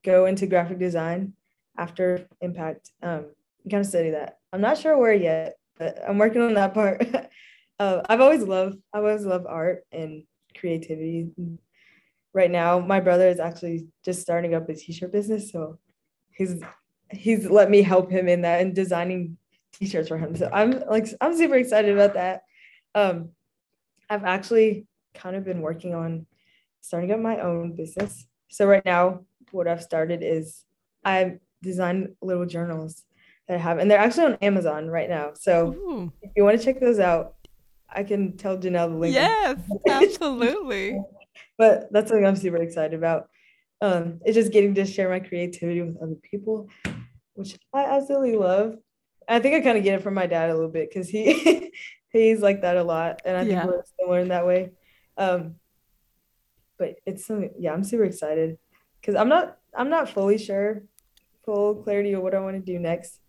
go 0.05 0.27
into 0.27 0.47
graphic 0.47 0.79
design 0.79 1.33
after 1.79 2.29
impact. 2.41 2.91
Um, 3.03 3.27
kind 3.71 3.81
of 3.81 3.87
study 3.87 4.11
that. 4.11 4.39
I'm 4.53 4.61
not 4.61 4.79
sure 4.79 4.97
where 4.97 5.15
yet, 5.15 5.57
but 5.79 5.99
I'm 6.07 6.19
working 6.19 6.43
on 6.43 6.55
that 6.55 6.75
part. 6.75 7.07
uh, 7.79 8.03
I've 8.09 8.21
always 8.21 8.43
loved, 8.43 8.79
I've 8.93 9.05
always 9.05 9.25
loved 9.25 9.47
art 9.49 9.85
and 9.93 10.25
creativity. 10.59 11.31
Right 12.33 12.51
now, 12.51 12.81
my 12.81 13.01
brother 13.01 13.29
is 13.29 13.41
actually 13.41 13.87
just 14.05 14.21
starting 14.21 14.55
up 14.55 14.69
a 14.69 14.75
t-shirt 14.75 15.13
business, 15.13 15.53
so 15.53 15.79
he's 16.33 16.61
he's 17.11 17.49
let 17.49 17.71
me 17.71 17.83
help 17.83 18.11
him 18.11 18.29
in 18.29 18.43
that 18.43 18.61
and 18.61 18.75
designing 18.75 19.37
t-shirts 19.73 20.09
for 20.09 20.19
him. 20.19 20.35
So 20.35 20.51
I'm 20.53 20.83
like 20.89 21.07
I'm 21.21 21.37
super 21.37 21.55
excited 21.55 21.95
about 21.95 22.15
that. 22.15 22.43
Um, 22.95 23.31
I've 24.11 24.25
actually 24.25 24.87
kind 25.15 25.37
of 25.37 25.45
been 25.45 25.61
working 25.61 25.95
on 25.95 26.27
starting 26.81 27.13
up 27.13 27.21
my 27.21 27.41
own 27.41 27.77
business. 27.77 28.27
So 28.49 28.67
right 28.67 28.85
now, 28.85 29.25
what 29.53 29.69
I've 29.69 29.83
started 29.83 30.23
is 30.23 30.65
I 31.05 31.39
design 31.63 32.17
little 32.21 32.47
journals 32.47 33.03
that 33.49 33.55
I 33.55 33.59
have, 33.59 33.79
and 33.79 33.91
they're 33.91 33.99
actually 33.99 34.27
on 34.27 34.39
Amazon 34.43 34.89
right 34.89 35.09
now. 35.09 35.33
So 35.35 35.75
Ooh. 35.75 36.13
if 36.23 36.31
you 36.37 36.45
want 36.45 36.59
to 36.59 36.65
check 36.65 36.81
those 36.81 36.99
out, 36.99 37.35
I 37.89 38.03
can 38.03 38.37
tell 38.37 38.57
Janell 38.57 38.91
the 38.91 38.97
link. 38.97 39.15
Yes, 39.15 39.59
absolutely. 39.89 41.01
but 41.59 41.93
that's 41.93 42.09
something 42.09 42.27
I'm 42.27 42.37
super 42.37 42.57
excited 42.57 42.95
about. 42.95 43.29
Um, 43.81 44.21
it's 44.25 44.35
just 44.35 44.53
getting 44.53 44.75
to 44.77 44.87
share 44.87 45.09
my 45.09 45.21
creativity 45.21 45.83
with 45.83 45.97
other 46.03 46.17
people, 46.23 46.69
which 47.35 47.57
I 47.73 47.85
absolutely 47.85 48.37
love. 48.37 48.77
I 49.29 49.39
think 49.41 49.55
I 49.55 49.61
kind 49.61 49.79
of 49.79 49.85
get 49.85 49.99
it 49.99 50.03
from 50.03 50.15
my 50.15 50.27
dad 50.27 50.51
a 50.51 50.55
little 50.55 50.71
bit 50.71 50.91
because 50.91 51.09
he 51.09 51.73
he's 52.11 52.41
like 52.41 52.63
that 52.63 52.77
a 52.77 52.85
lot, 52.85 53.23
and 53.25 53.37
I 53.37 53.41
think 53.41 53.53
yeah. 53.53 53.67
we're 53.67 53.83
similar 53.99 54.21
in 54.21 54.29
that 54.29 54.47
way. 54.47 54.73
Um, 55.17 55.57
but 56.79 56.97
it's 57.07 57.27
something, 57.27 57.53
yeah, 57.59 57.73
I'm 57.73 57.85
super 57.85 58.05
excited 58.05 58.59
because 59.01 59.15
I'm 59.15 59.29
not 59.29 59.59
I'm 59.75 59.91
not 59.91 60.09
fully 60.09 60.39
sure, 60.39 60.83
full 61.45 61.77
clarity 61.83 62.13
of 62.13 62.23
what 62.23 62.35
I 62.35 62.41
want 62.41 62.57
to 62.57 62.73
do 62.73 62.79
next. 62.79 63.21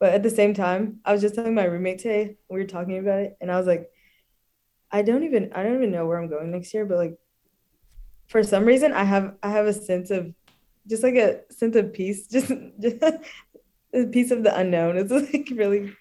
But 0.00 0.14
at 0.14 0.22
the 0.22 0.30
same 0.30 0.54
time, 0.54 1.00
I 1.04 1.12
was 1.12 1.20
just 1.20 1.34
telling 1.34 1.54
my 1.54 1.64
roommate 1.64 1.98
today, 1.98 2.36
we 2.48 2.60
were 2.60 2.66
talking 2.66 2.98
about 2.98 3.20
it, 3.20 3.36
and 3.40 3.50
I 3.50 3.56
was 3.56 3.66
like, 3.66 3.90
I 4.90 5.02
don't 5.02 5.24
even 5.24 5.52
I 5.52 5.62
don't 5.62 5.76
even 5.76 5.90
know 5.90 6.06
where 6.06 6.18
I'm 6.18 6.28
going 6.28 6.50
next 6.50 6.72
year, 6.72 6.86
but 6.86 6.98
like 6.98 7.18
for 8.28 8.42
some 8.42 8.64
reason 8.64 8.92
I 8.92 9.04
have 9.04 9.34
I 9.42 9.50
have 9.50 9.66
a 9.66 9.72
sense 9.72 10.10
of 10.10 10.32
just 10.88 11.02
like 11.02 11.16
a 11.16 11.40
sense 11.50 11.76
of 11.76 11.92
peace, 11.92 12.26
just, 12.30 12.52
just 12.80 13.02
a 13.92 14.06
peace 14.06 14.30
of 14.30 14.42
the 14.42 14.56
unknown. 14.56 14.96
It's 14.96 15.12
like 15.12 15.48
really, 15.54 15.92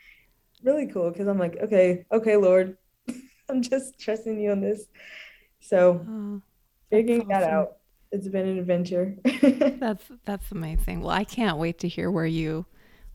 really 0.63 0.87
cool 0.87 1.11
because 1.11 1.27
I'm 1.27 1.39
like, 1.39 1.57
okay, 1.61 2.05
okay, 2.11 2.37
Lord, 2.37 2.77
I'm 3.49 3.61
just 3.61 3.99
trusting 3.99 4.39
you 4.39 4.51
on 4.51 4.61
this. 4.61 4.85
So 5.59 6.05
oh, 6.07 6.41
figuring 6.89 7.21
awesome. 7.21 7.29
that 7.29 7.43
out. 7.43 7.73
It's 8.11 8.29
been 8.29 8.47
an 8.47 8.57
adventure. 8.57 9.17
that's 9.79 10.05
that's 10.23 10.51
amazing. 10.51 11.01
Well, 11.01 11.11
I 11.11 11.25
can't 11.25 11.57
wait 11.57 11.79
to 11.79 11.89
hear 11.89 12.09
where 12.09 12.25
you 12.25 12.65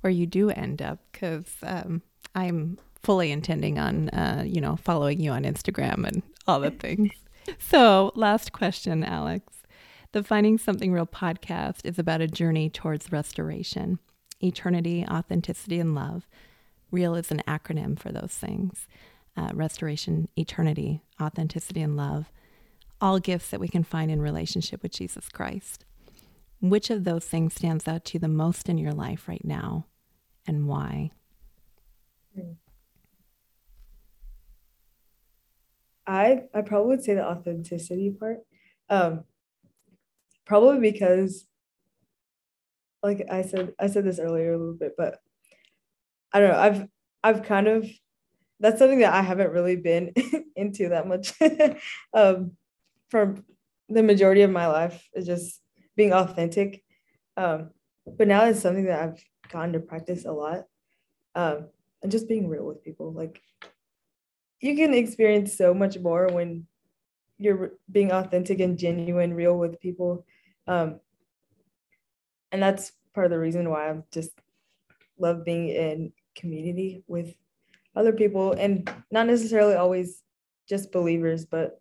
where 0.02 0.10
you 0.12 0.26
do 0.26 0.50
end 0.50 0.82
up 0.82 0.98
because 1.10 1.46
um, 1.62 2.02
I'm 2.34 2.78
fully 3.02 3.32
intending 3.32 3.78
on, 3.78 4.10
uh, 4.10 4.44
you 4.46 4.60
know, 4.60 4.76
following 4.76 5.20
you 5.20 5.30
on 5.30 5.44
Instagram 5.44 6.06
and 6.06 6.22
all 6.46 6.60
the 6.60 6.70
things. 6.86 7.10
so, 7.58 8.12
last 8.14 8.52
question, 8.52 9.02
Alex. 9.02 9.62
The 10.12 10.22
Finding 10.22 10.58
Something 10.58 10.92
Real 10.92 11.06
podcast 11.06 11.84
is 11.84 11.98
about 11.98 12.20
a 12.20 12.26
journey 12.26 12.68
towards 12.68 13.10
restoration, 13.10 13.98
eternity, 14.42 15.06
authenticity, 15.10 15.80
and 15.80 15.94
love. 15.94 16.28
Real 16.90 17.14
is 17.14 17.30
an 17.30 17.40
acronym 17.48 17.98
for 17.98 18.12
those 18.12 18.32
things 18.32 18.86
uh, 19.34 19.48
restoration, 19.54 20.28
eternity, 20.36 21.02
authenticity, 21.20 21.80
and 21.80 21.96
love. 21.96 22.30
All 23.00 23.18
gifts 23.18 23.48
that 23.48 23.60
we 23.60 23.68
can 23.68 23.82
find 23.82 24.10
in 24.10 24.20
relationship 24.20 24.82
with 24.82 24.92
Jesus 24.92 25.30
Christ. 25.30 25.86
Which 26.60 26.90
of 26.90 27.04
those 27.04 27.24
things 27.24 27.54
stands 27.54 27.88
out 27.88 28.04
to 28.04 28.14
you 28.14 28.20
the 28.20 28.28
most 28.28 28.68
in 28.68 28.76
your 28.76 28.92
life 28.92 29.26
right 29.26 29.44
now 29.44 29.86
and 30.46 30.66
why? 30.68 31.10
I 36.06 36.44
I 36.54 36.62
probably 36.62 36.88
would 36.96 37.04
say 37.04 37.14
the 37.14 37.24
authenticity 37.26 38.10
part. 38.10 38.40
Um 38.88 39.24
probably 40.44 40.78
because 40.92 41.46
like 43.02 43.22
I 43.30 43.42
said 43.42 43.74
I 43.78 43.86
said 43.88 44.04
this 44.04 44.18
earlier 44.18 44.52
a 44.52 44.58
little 44.58 44.74
bit, 44.74 44.94
but 44.96 45.18
I 46.32 46.40
don't 46.40 46.50
know, 46.50 46.58
I've 46.58 46.88
I've 47.22 47.42
kind 47.44 47.68
of 47.68 47.88
that's 48.60 48.78
something 48.78 49.00
that 49.00 49.12
I 49.14 49.22
haven't 49.22 49.52
really 49.52 49.76
been 49.76 50.12
into 50.56 50.90
that 50.90 51.08
much 51.08 51.34
um 52.14 52.52
for 53.10 53.36
the 53.88 54.02
majority 54.02 54.42
of 54.42 54.50
my 54.50 54.66
life 54.68 55.08
is 55.14 55.26
just 55.26 55.60
being 55.96 56.12
authentic. 56.12 56.82
Um 57.36 57.70
but 58.06 58.28
now 58.28 58.44
it's 58.46 58.60
something 58.60 58.86
that 58.86 59.02
I've 59.02 59.24
gotten 59.52 59.72
to 59.74 59.80
practice 59.80 60.24
a 60.24 60.32
lot. 60.32 60.64
Um, 61.34 61.68
and 62.02 62.10
just 62.10 62.28
being 62.28 62.48
real 62.48 62.64
with 62.64 62.82
people. 62.82 63.12
Like 63.12 63.40
you 64.60 64.76
can 64.76 64.92
experience 64.94 65.56
so 65.56 65.72
much 65.72 65.98
more 65.98 66.28
when 66.28 66.66
you're 67.38 67.72
being 67.90 68.12
authentic 68.12 68.60
and 68.60 68.78
genuine, 68.78 69.34
real 69.34 69.56
with 69.56 69.80
people. 69.80 70.26
Um, 70.66 71.00
and 72.50 72.62
that's 72.62 72.92
part 73.14 73.26
of 73.26 73.30
the 73.30 73.38
reason 73.38 73.70
why 73.70 73.88
I'm 73.88 74.04
just 74.12 74.30
love 75.18 75.44
being 75.44 75.68
in 75.68 76.12
community 76.34 77.02
with 77.06 77.34
other 77.94 78.12
people 78.12 78.52
and 78.52 78.90
not 79.10 79.26
necessarily 79.26 79.74
always 79.74 80.22
just 80.68 80.92
believers, 80.92 81.44
but 81.44 81.80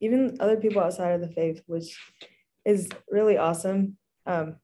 even 0.00 0.36
other 0.40 0.56
people 0.56 0.82
outside 0.82 1.12
of 1.12 1.20
the 1.20 1.28
faith, 1.28 1.62
which 1.66 1.98
is 2.64 2.88
really 3.10 3.36
awesome. 3.36 3.96
Um, 4.26 4.56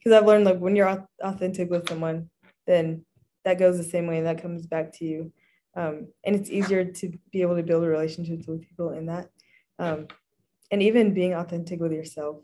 because 0.00 0.16
I've 0.16 0.26
learned 0.26 0.46
like 0.46 0.58
when 0.58 0.76
you're 0.76 1.06
authentic 1.22 1.70
with 1.70 1.88
someone, 1.88 2.30
then 2.66 3.04
that 3.44 3.58
goes 3.58 3.76
the 3.76 3.84
same 3.84 4.06
way 4.06 4.22
that 4.22 4.42
comes 4.42 4.66
back 4.66 4.92
to 4.98 5.04
you. 5.04 5.32
Um, 5.76 6.08
and 6.24 6.34
it's 6.34 6.50
easier 6.50 6.84
to 6.84 7.12
be 7.30 7.42
able 7.42 7.56
to 7.56 7.62
build 7.62 7.84
relationships 7.84 8.46
with 8.46 8.62
people 8.62 8.90
in 8.90 9.06
that. 9.06 9.28
Um, 9.78 10.08
and 10.70 10.82
even 10.82 11.14
being 11.14 11.34
authentic 11.34 11.80
with 11.80 11.92
yourself, 11.92 12.38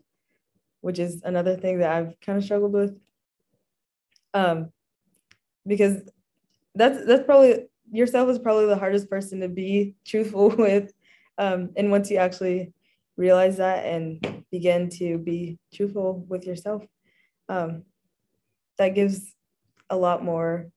which 0.81 0.99
is 0.99 1.23
another 1.25 1.57
thing 1.57 1.79
that 1.79 1.91
I've 1.91 2.19
kind 2.21 2.39
of 2.39 2.45
struggled 2.45 2.73
with. 2.73 2.99
Um, 4.35 4.71
because 5.67 6.03
that's 6.75 7.05
that's 7.07 7.25
probably 7.25 7.67
yourself 7.91 8.29
is 8.29 8.39
probably 8.39 8.67
the 8.67 8.77
hardest 8.77 9.09
person 9.09 9.41
to 9.41 9.49
be 9.49 9.97
truthful 10.07 10.51
with. 10.51 10.93
Um, 11.39 11.71
and 11.77 11.91
once 11.91 12.11
you 12.11 12.19
actually 12.19 12.73
realize 13.17 13.57
that 13.57 13.85
and 13.85 14.45
begin 14.51 14.91
to 14.91 15.19
be 15.19 15.59
truthful 15.73 16.25
with 16.29 16.45
yourself, 16.45 16.85
um, 17.49 17.85
that 18.79 18.95
gives 18.95 19.35
a 19.91 19.97
lot 19.97 20.25
more 20.25 20.69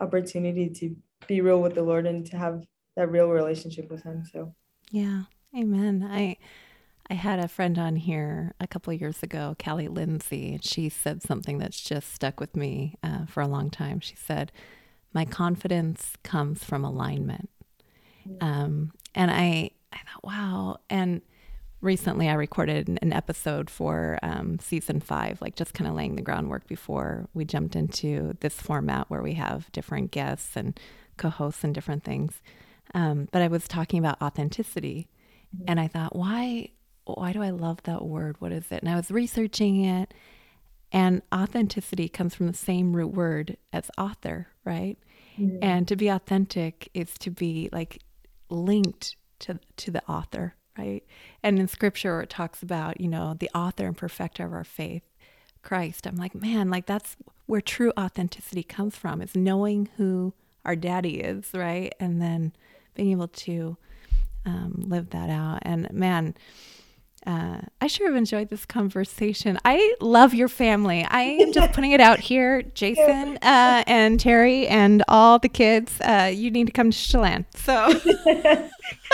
opportunity 0.00 0.68
to 0.68 0.96
be 1.26 1.40
real 1.40 1.62
with 1.62 1.74
the 1.74 1.82
Lord 1.82 2.06
and 2.06 2.26
to 2.26 2.36
have 2.36 2.64
that 2.96 3.10
real 3.10 3.28
relationship 3.28 3.90
with 3.90 4.02
Him. 4.02 4.24
So, 4.30 4.54
yeah, 4.90 5.22
Amen. 5.56 6.08
I 6.10 6.36
I 7.10 7.14
had 7.14 7.38
a 7.38 7.48
friend 7.48 7.78
on 7.78 7.96
here 7.96 8.54
a 8.58 8.66
couple 8.66 8.92
years 8.92 9.22
ago, 9.22 9.54
Callie 9.62 9.88
Lindsey, 9.88 10.54
and 10.54 10.64
she 10.64 10.88
said 10.88 11.22
something 11.22 11.58
that's 11.58 11.80
just 11.80 12.14
stuck 12.14 12.40
with 12.40 12.56
me 12.56 12.96
uh, 13.02 13.26
for 13.26 13.42
a 13.42 13.48
long 13.48 13.70
time. 13.70 14.00
She 14.00 14.16
said, 14.16 14.50
"My 15.12 15.24
confidence 15.24 16.14
comes 16.22 16.64
from 16.64 16.84
alignment," 16.84 17.50
mm. 18.26 18.42
um, 18.42 18.92
and 19.14 19.30
I 19.30 19.70
I 19.92 19.98
thought, 19.98 20.24
wow, 20.24 20.78
and 20.88 21.20
recently 21.82 22.28
I 22.28 22.34
recorded 22.34 22.98
an 23.02 23.12
episode 23.12 23.68
for 23.68 24.18
um, 24.22 24.58
season 24.60 25.00
five, 25.00 25.42
like 25.42 25.56
just 25.56 25.74
kind 25.74 25.88
of 25.88 25.94
laying 25.94 26.16
the 26.16 26.22
groundwork 26.22 26.66
before 26.66 27.28
we 27.34 27.44
jumped 27.44 27.76
into 27.76 28.36
this 28.40 28.54
format 28.54 29.10
where 29.10 29.22
we 29.22 29.34
have 29.34 29.70
different 29.72 30.12
guests 30.12 30.56
and 30.56 30.78
co 31.16 31.28
hosts 31.28 31.64
and 31.64 31.74
different 31.74 32.04
things. 32.04 32.40
Um, 32.94 33.28
but 33.32 33.42
I 33.42 33.48
was 33.48 33.68
talking 33.68 33.98
about 33.98 34.22
authenticity, 34.22 35.08
mm-hmm. 35.54 35.64
and 35.68 35.80
I 35.80 35.88
thought, 35.88 36.14
why, 36.14 36.70
why 37.04 37.32
do 37.32 37.42
I 37.42 37.50
love 37.50 37.82
that 37.82 38.04
word? 38.04 38.36
What 38.38 38.52
is 38.52 38.70
it? 38.70 38.82
And 38.82 38.88
I 38.88 38.96
was 38.96 39.10
researching 39.10 39.84
it, 39.84 40.14
and 40.92 41.22
authenticity 41.34 42.08
comes 42.08 42.34
from 42.34 42.46
the 42.46 42.54
same 42.54 42.94
root 42.94 43.12
word 43.12 43.56
as 43.72 43.90
author, 43.98 44.48
right? 44.64 44.98
Mm-hmm. 45.38 45.58
And 45.62 45.88
to 45.88 45.96
be 45.96 46.08
authentic 46.08 46.90
is 46.94 47.14
to 47.20 47.30
be 47.30 47.68
like 47.72 47.98
linked 48.50 49.16
to 49.40 49.58
to 49.78 49.90
the 49.90 50.04
author, 50.06 50.54
right? 50.76 51.04
And 51.42 51.58
in 51.58 51.68
scripture 51.68 52.20
it 52.20 52.30
talks 52.30 52.62
about, 52.62 53.00
you 53.00 53.08
know, 53.08 53.34
the 53.38 53.50
author 53.54 53.86
and 53.86 53.96
perfecter 53.96 54.44
of 54.44 54.52
our 54.52 54.64
faith, 54.64 55.02
Christ. 55.62 56.06
I'm 56.06 56.16
like, 56.16 56.34
man, 56.34 56.70
like 56.70 56.86
that's 56.86 57.16
where 57.46 57.60
true 57.60 57.92
authenticity 57.98 58.62
comes 58.62 58.96
from 58.96 59.20
is 59.20 59.36
knowing 59.36 59.88
who 59.96 60.32
our 60.64 60.76
daddy 60.76 61.20
is, 61.20 61.50
right? 61.54 61.92
And 62.00 62.20
then 62.20 62.52
being 62.94 63.10
able 63.10 63.28
to 63.28 63.76
um, 64.44 64.84
live 64.86 65.10
that 65.10 65.30
out. 65.30 65.60
And 65.62 65.90
man, 65.92 66.34
uh, 67.26 67.60
I 67.80 67.86
sure 67.86 68.08
have 68.08 68.16
enjoyed 68.16 68.48
this 68.48 68.66
conversation. 68.66 69.58
I 69.64 69.94
love 70.00 70.34
your 70.34 70.48
family. 70.48 71.06
I 71.08 71.22
am 71.22 71.52
just 71.52 71.72
putting 71.74 71.92
it 71.92 72.00
out 72.00 72.18
here, 72.18 72.62
Jason 72.62 73.38
uh, 73.42 73.84
and 73.86 74.18
Terry 74.18 74.66
and 74.66 75.04
all 75.06 75.38
the 75.38 75.48
kids. 75.48 76.00
Uh, 76.00 76.32
you 76.34 76.50
need 76.50 76.66
to 76.66 76.72
come 76.72 76.90
to 76.90 76.96
Chelan. 76.96 77.46
So, 77.54 77.94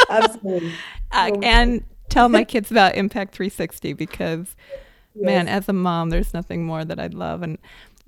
absolutely. 0.08 0.72
Uh, 1.12 1.30
and 1.42 1.84
tell 2.08 2.28
my 2.28 2.44
kids 2.52 2.70
about 2.70 2.94
Impact 2.94 3.34
360 3.34 3.92
because, 3.92 4.54
yes. 5.14 5.24
man, 5.24 5.48
as 5.48 5.68
a 5.68 5.72
mom, 5.72 6.10
there's 6.10 6.34
nothing 6.34 6.64
more 6.64 6.84
that 6.84 6.98
I'd 6.98 7.14
love. 7.14 7.42
And 7.42 7.58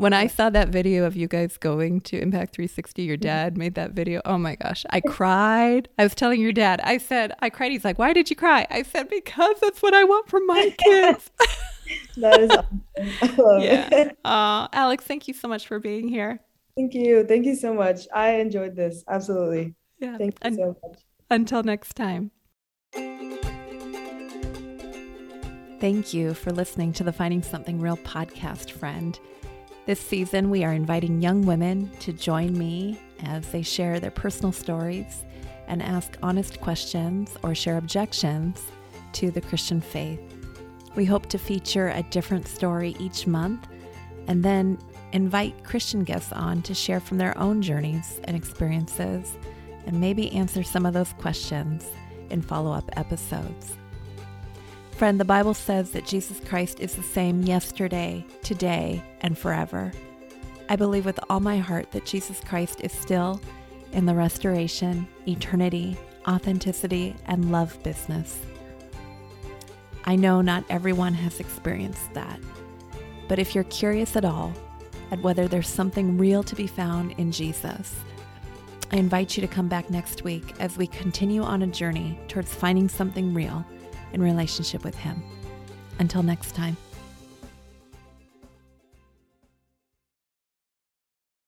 when 0.01 0.14
I 0.14 0.28
saw 0.28 0.48
that 0.48 0.70
video 0.70 1.05
of 1.05 1.14
you 1.14 1.28
guys 1.28 1.59
going 1.59 2.01
to 2.03 2.18
Impact 2.18 2.55
360, 2.55 3.03
your 3.03 3.16
mm-hmm. 3.16 3.22
dad 3.22 3.59
made 3.59 3.74
that 3.74 3.90
video. 3.90 4.22
Oh 4.24 4.38
my 4.38 4.55
gosh, 4.55 4.86
I 4.88 5.01
cried. 5.01 5.90
I 5.98 6.05
was 6.05 6.14
telling 6.14 6.40
your 6.40 6.53
dad, 6.53 6.80
I 6.82 6.96
said, 6.96 7.34
I 7.40 7.51
cried. 7.51 7.70
He's 7.72 7.84
like, 7.84 7.98
Why 7.98 8.14
did 8.14 8.30
you 8.30 8.36
cry? 8.36 8.66
I 8.70 8.82
said, 8.82 9.11
Because 9.11 9.57
that's 9.61 9.82
what 9.82 9.92
I 9.92 10.05
want 10.05 10.28
for 10.28 10.40
my 10.46 10.74
kids. 10.78 11.30
that 12.16 12.40
is 12.40 12.51
awesome. 12.51 13.61
Yeah. 13.61 14.12
Uh, 14.24 14.68
Alex, 14.72 15.05
thank 15.05 15.28
you 15.28 15.34
so 15.34 15.48
much 15.48 15.66
for 15.66 15.78
being 15.78 16.09
here. 16.09 16.40
Thank 16.76 16.94
you. 16.94 17.26
Thank 17.26 17.44
you 17.44 17.55
so 17.55 17.74
much. 17.74 18.09
I 18.14 18.36
enjoyed 18.36 18.74
this. 18.76 19.05
Absolutely. 19.07 19.74
Yeah. 19.98 20.16
Thank 20.16 20.38
you 20.42 20.55
so 20.55 20.76
much. 20.82 21.01
Until 21.28 21.62
next 21.62 21.94
time. 21.94 22.30
Thank 25.80 26.12
you 26.12 26.34
for 26.34 26.53
listening 26.53 26.93
to 26.93 27.05
the 27.05 27.12
Finding 27.12 27.43
Something 27.43 27.80
Real 27.80 27.97
podcast, 27.97 28.70
friend. 28.70 29.18
This 29.86 29.99
season, 29.99 30.51
we 30.51 30.62
are 30.62 30.74
inviting 30.74 31.22
young 31.22 31.47
women 31.47 31.91
to 32.01 32.12
join 32.12 32.53
me 32.53 33.01
as 33.20 33.49
they 33.49 33.62
share 33.62 33.99
their 33.99 34.11
personal 34.11 34.53
stories 34.53 35.24
and 35.68 35.82
ask 35.82 36.18
honest 36.22 36.61
questions 36.61 37.34
or 37.43 37.55
share 37.55 37.78
objections 37.78 38.62
to 39.14 39.30
the 39.30 39.41
Christian 39.41 39.80
faith. 39.80 40.20
We 40.97 41.07
hope 41.07 41.30
to 41.30 41.38
feature 41.38 41.88
a 41.88 42.03
different 42.11 42.47
story 42.47 42.95
each 42.99 43.26
month 43.26 43.66
and 44.28 44.45
then 44.45 44.78
invite 45.12 45.64
Christian 45.64 46.05
guests 46.05 46.32
on 46.32 46.61
to 46.62 46.74
share 46.74 47.01
from 47.01 47.16
their 47.16 47.36
own 47.38 47.62
journeys 47.62 48.20
and 48.24 48.36
experiences 48.36 49.34
and 49.86 49.99
maybe 49.99 50.30
answer 50.32 50.62
some 50.62 50.84
of 50.84 50.93
those 50.93 51.14
questions 51.14 51.86
in 52.31 52.43
follow 52.43 52.72
up 52.72 52.91
episodes. 52.97 53.76
Friend, 54.93 55.18
the 55.18 55.24
Bible 55.24 55.55
says 55.55 55.93
that 55.93 56.07
Jesus 56.07 56.41
Christ 56.47 56.81
is 56.81 56.95
the 56.95 57.03
same 57.03 57.43
yesterday, 57.43 58.24
today, 58.43 59.03
and 59.22 59.37
forever. 59.37 59.93
I 60.68 60.76
believe 60.76 61.07
with 61.07 61.18
all 61.28 61.41
my 61.41 61.59
heart 61.59 61.91
that 61.93 62.05
Jesus 62.05 62.41
Christ 62.41 62.81
is 62.83 62.93
still 62.93 63.41
in 63.93 64.07
the 64.07 64.14
restoration, 64.14 65.09
eternity, 65.26 65.97
authenticity, 66.28 67.16
and 67.26 67.51
love 67.51 67.83
business. 67.83 68.39
I 70.05 70.16
know 70.16 70.41
not 70.41 70.64
everyone 70.68 71.14
has 71.14 71.41
experienced 71.41 72.12
that, 72.14 72.39
but 73.26 73.39
if 73.39 73.55
you're 73.55 73.64
curious 73.64 74.16
at 74.16 74.24
all 74.24 74.53
at 75.11 75.22
whether 75.22 75.49
there's 75.49 75.68
something 75.68 76.18
real 76.18 76.43
to 76.43 76.55
be 76.55 76.66
found 76.66 77.12
in 77.12 77.33
Jesus, 77.33 77.97
I 78.93 78.97
invite 78.97 79.36
you 79.36 79.41
to 79.43 79.47
come 79.47 79.68
back 79.68 79.88
next 79.88 80.24
week 80.24 80.55
as 80.59 80.76
we 80.76 80.86
continue 80.88 81.43
on 81.43 81.62
a 81.62 81.66
journey 81.66 82.18
towards 82.26 82.53
finding 82.53 82.88
something 82.88 83.32
real 83.32 83.64
in 84.12 84.20
relationship 84.20 84.82
with 84.82 84.97
Him. 84.97 85.22
Until 86.01 86.22
next 86.22 86.55
time. 86.57 86.76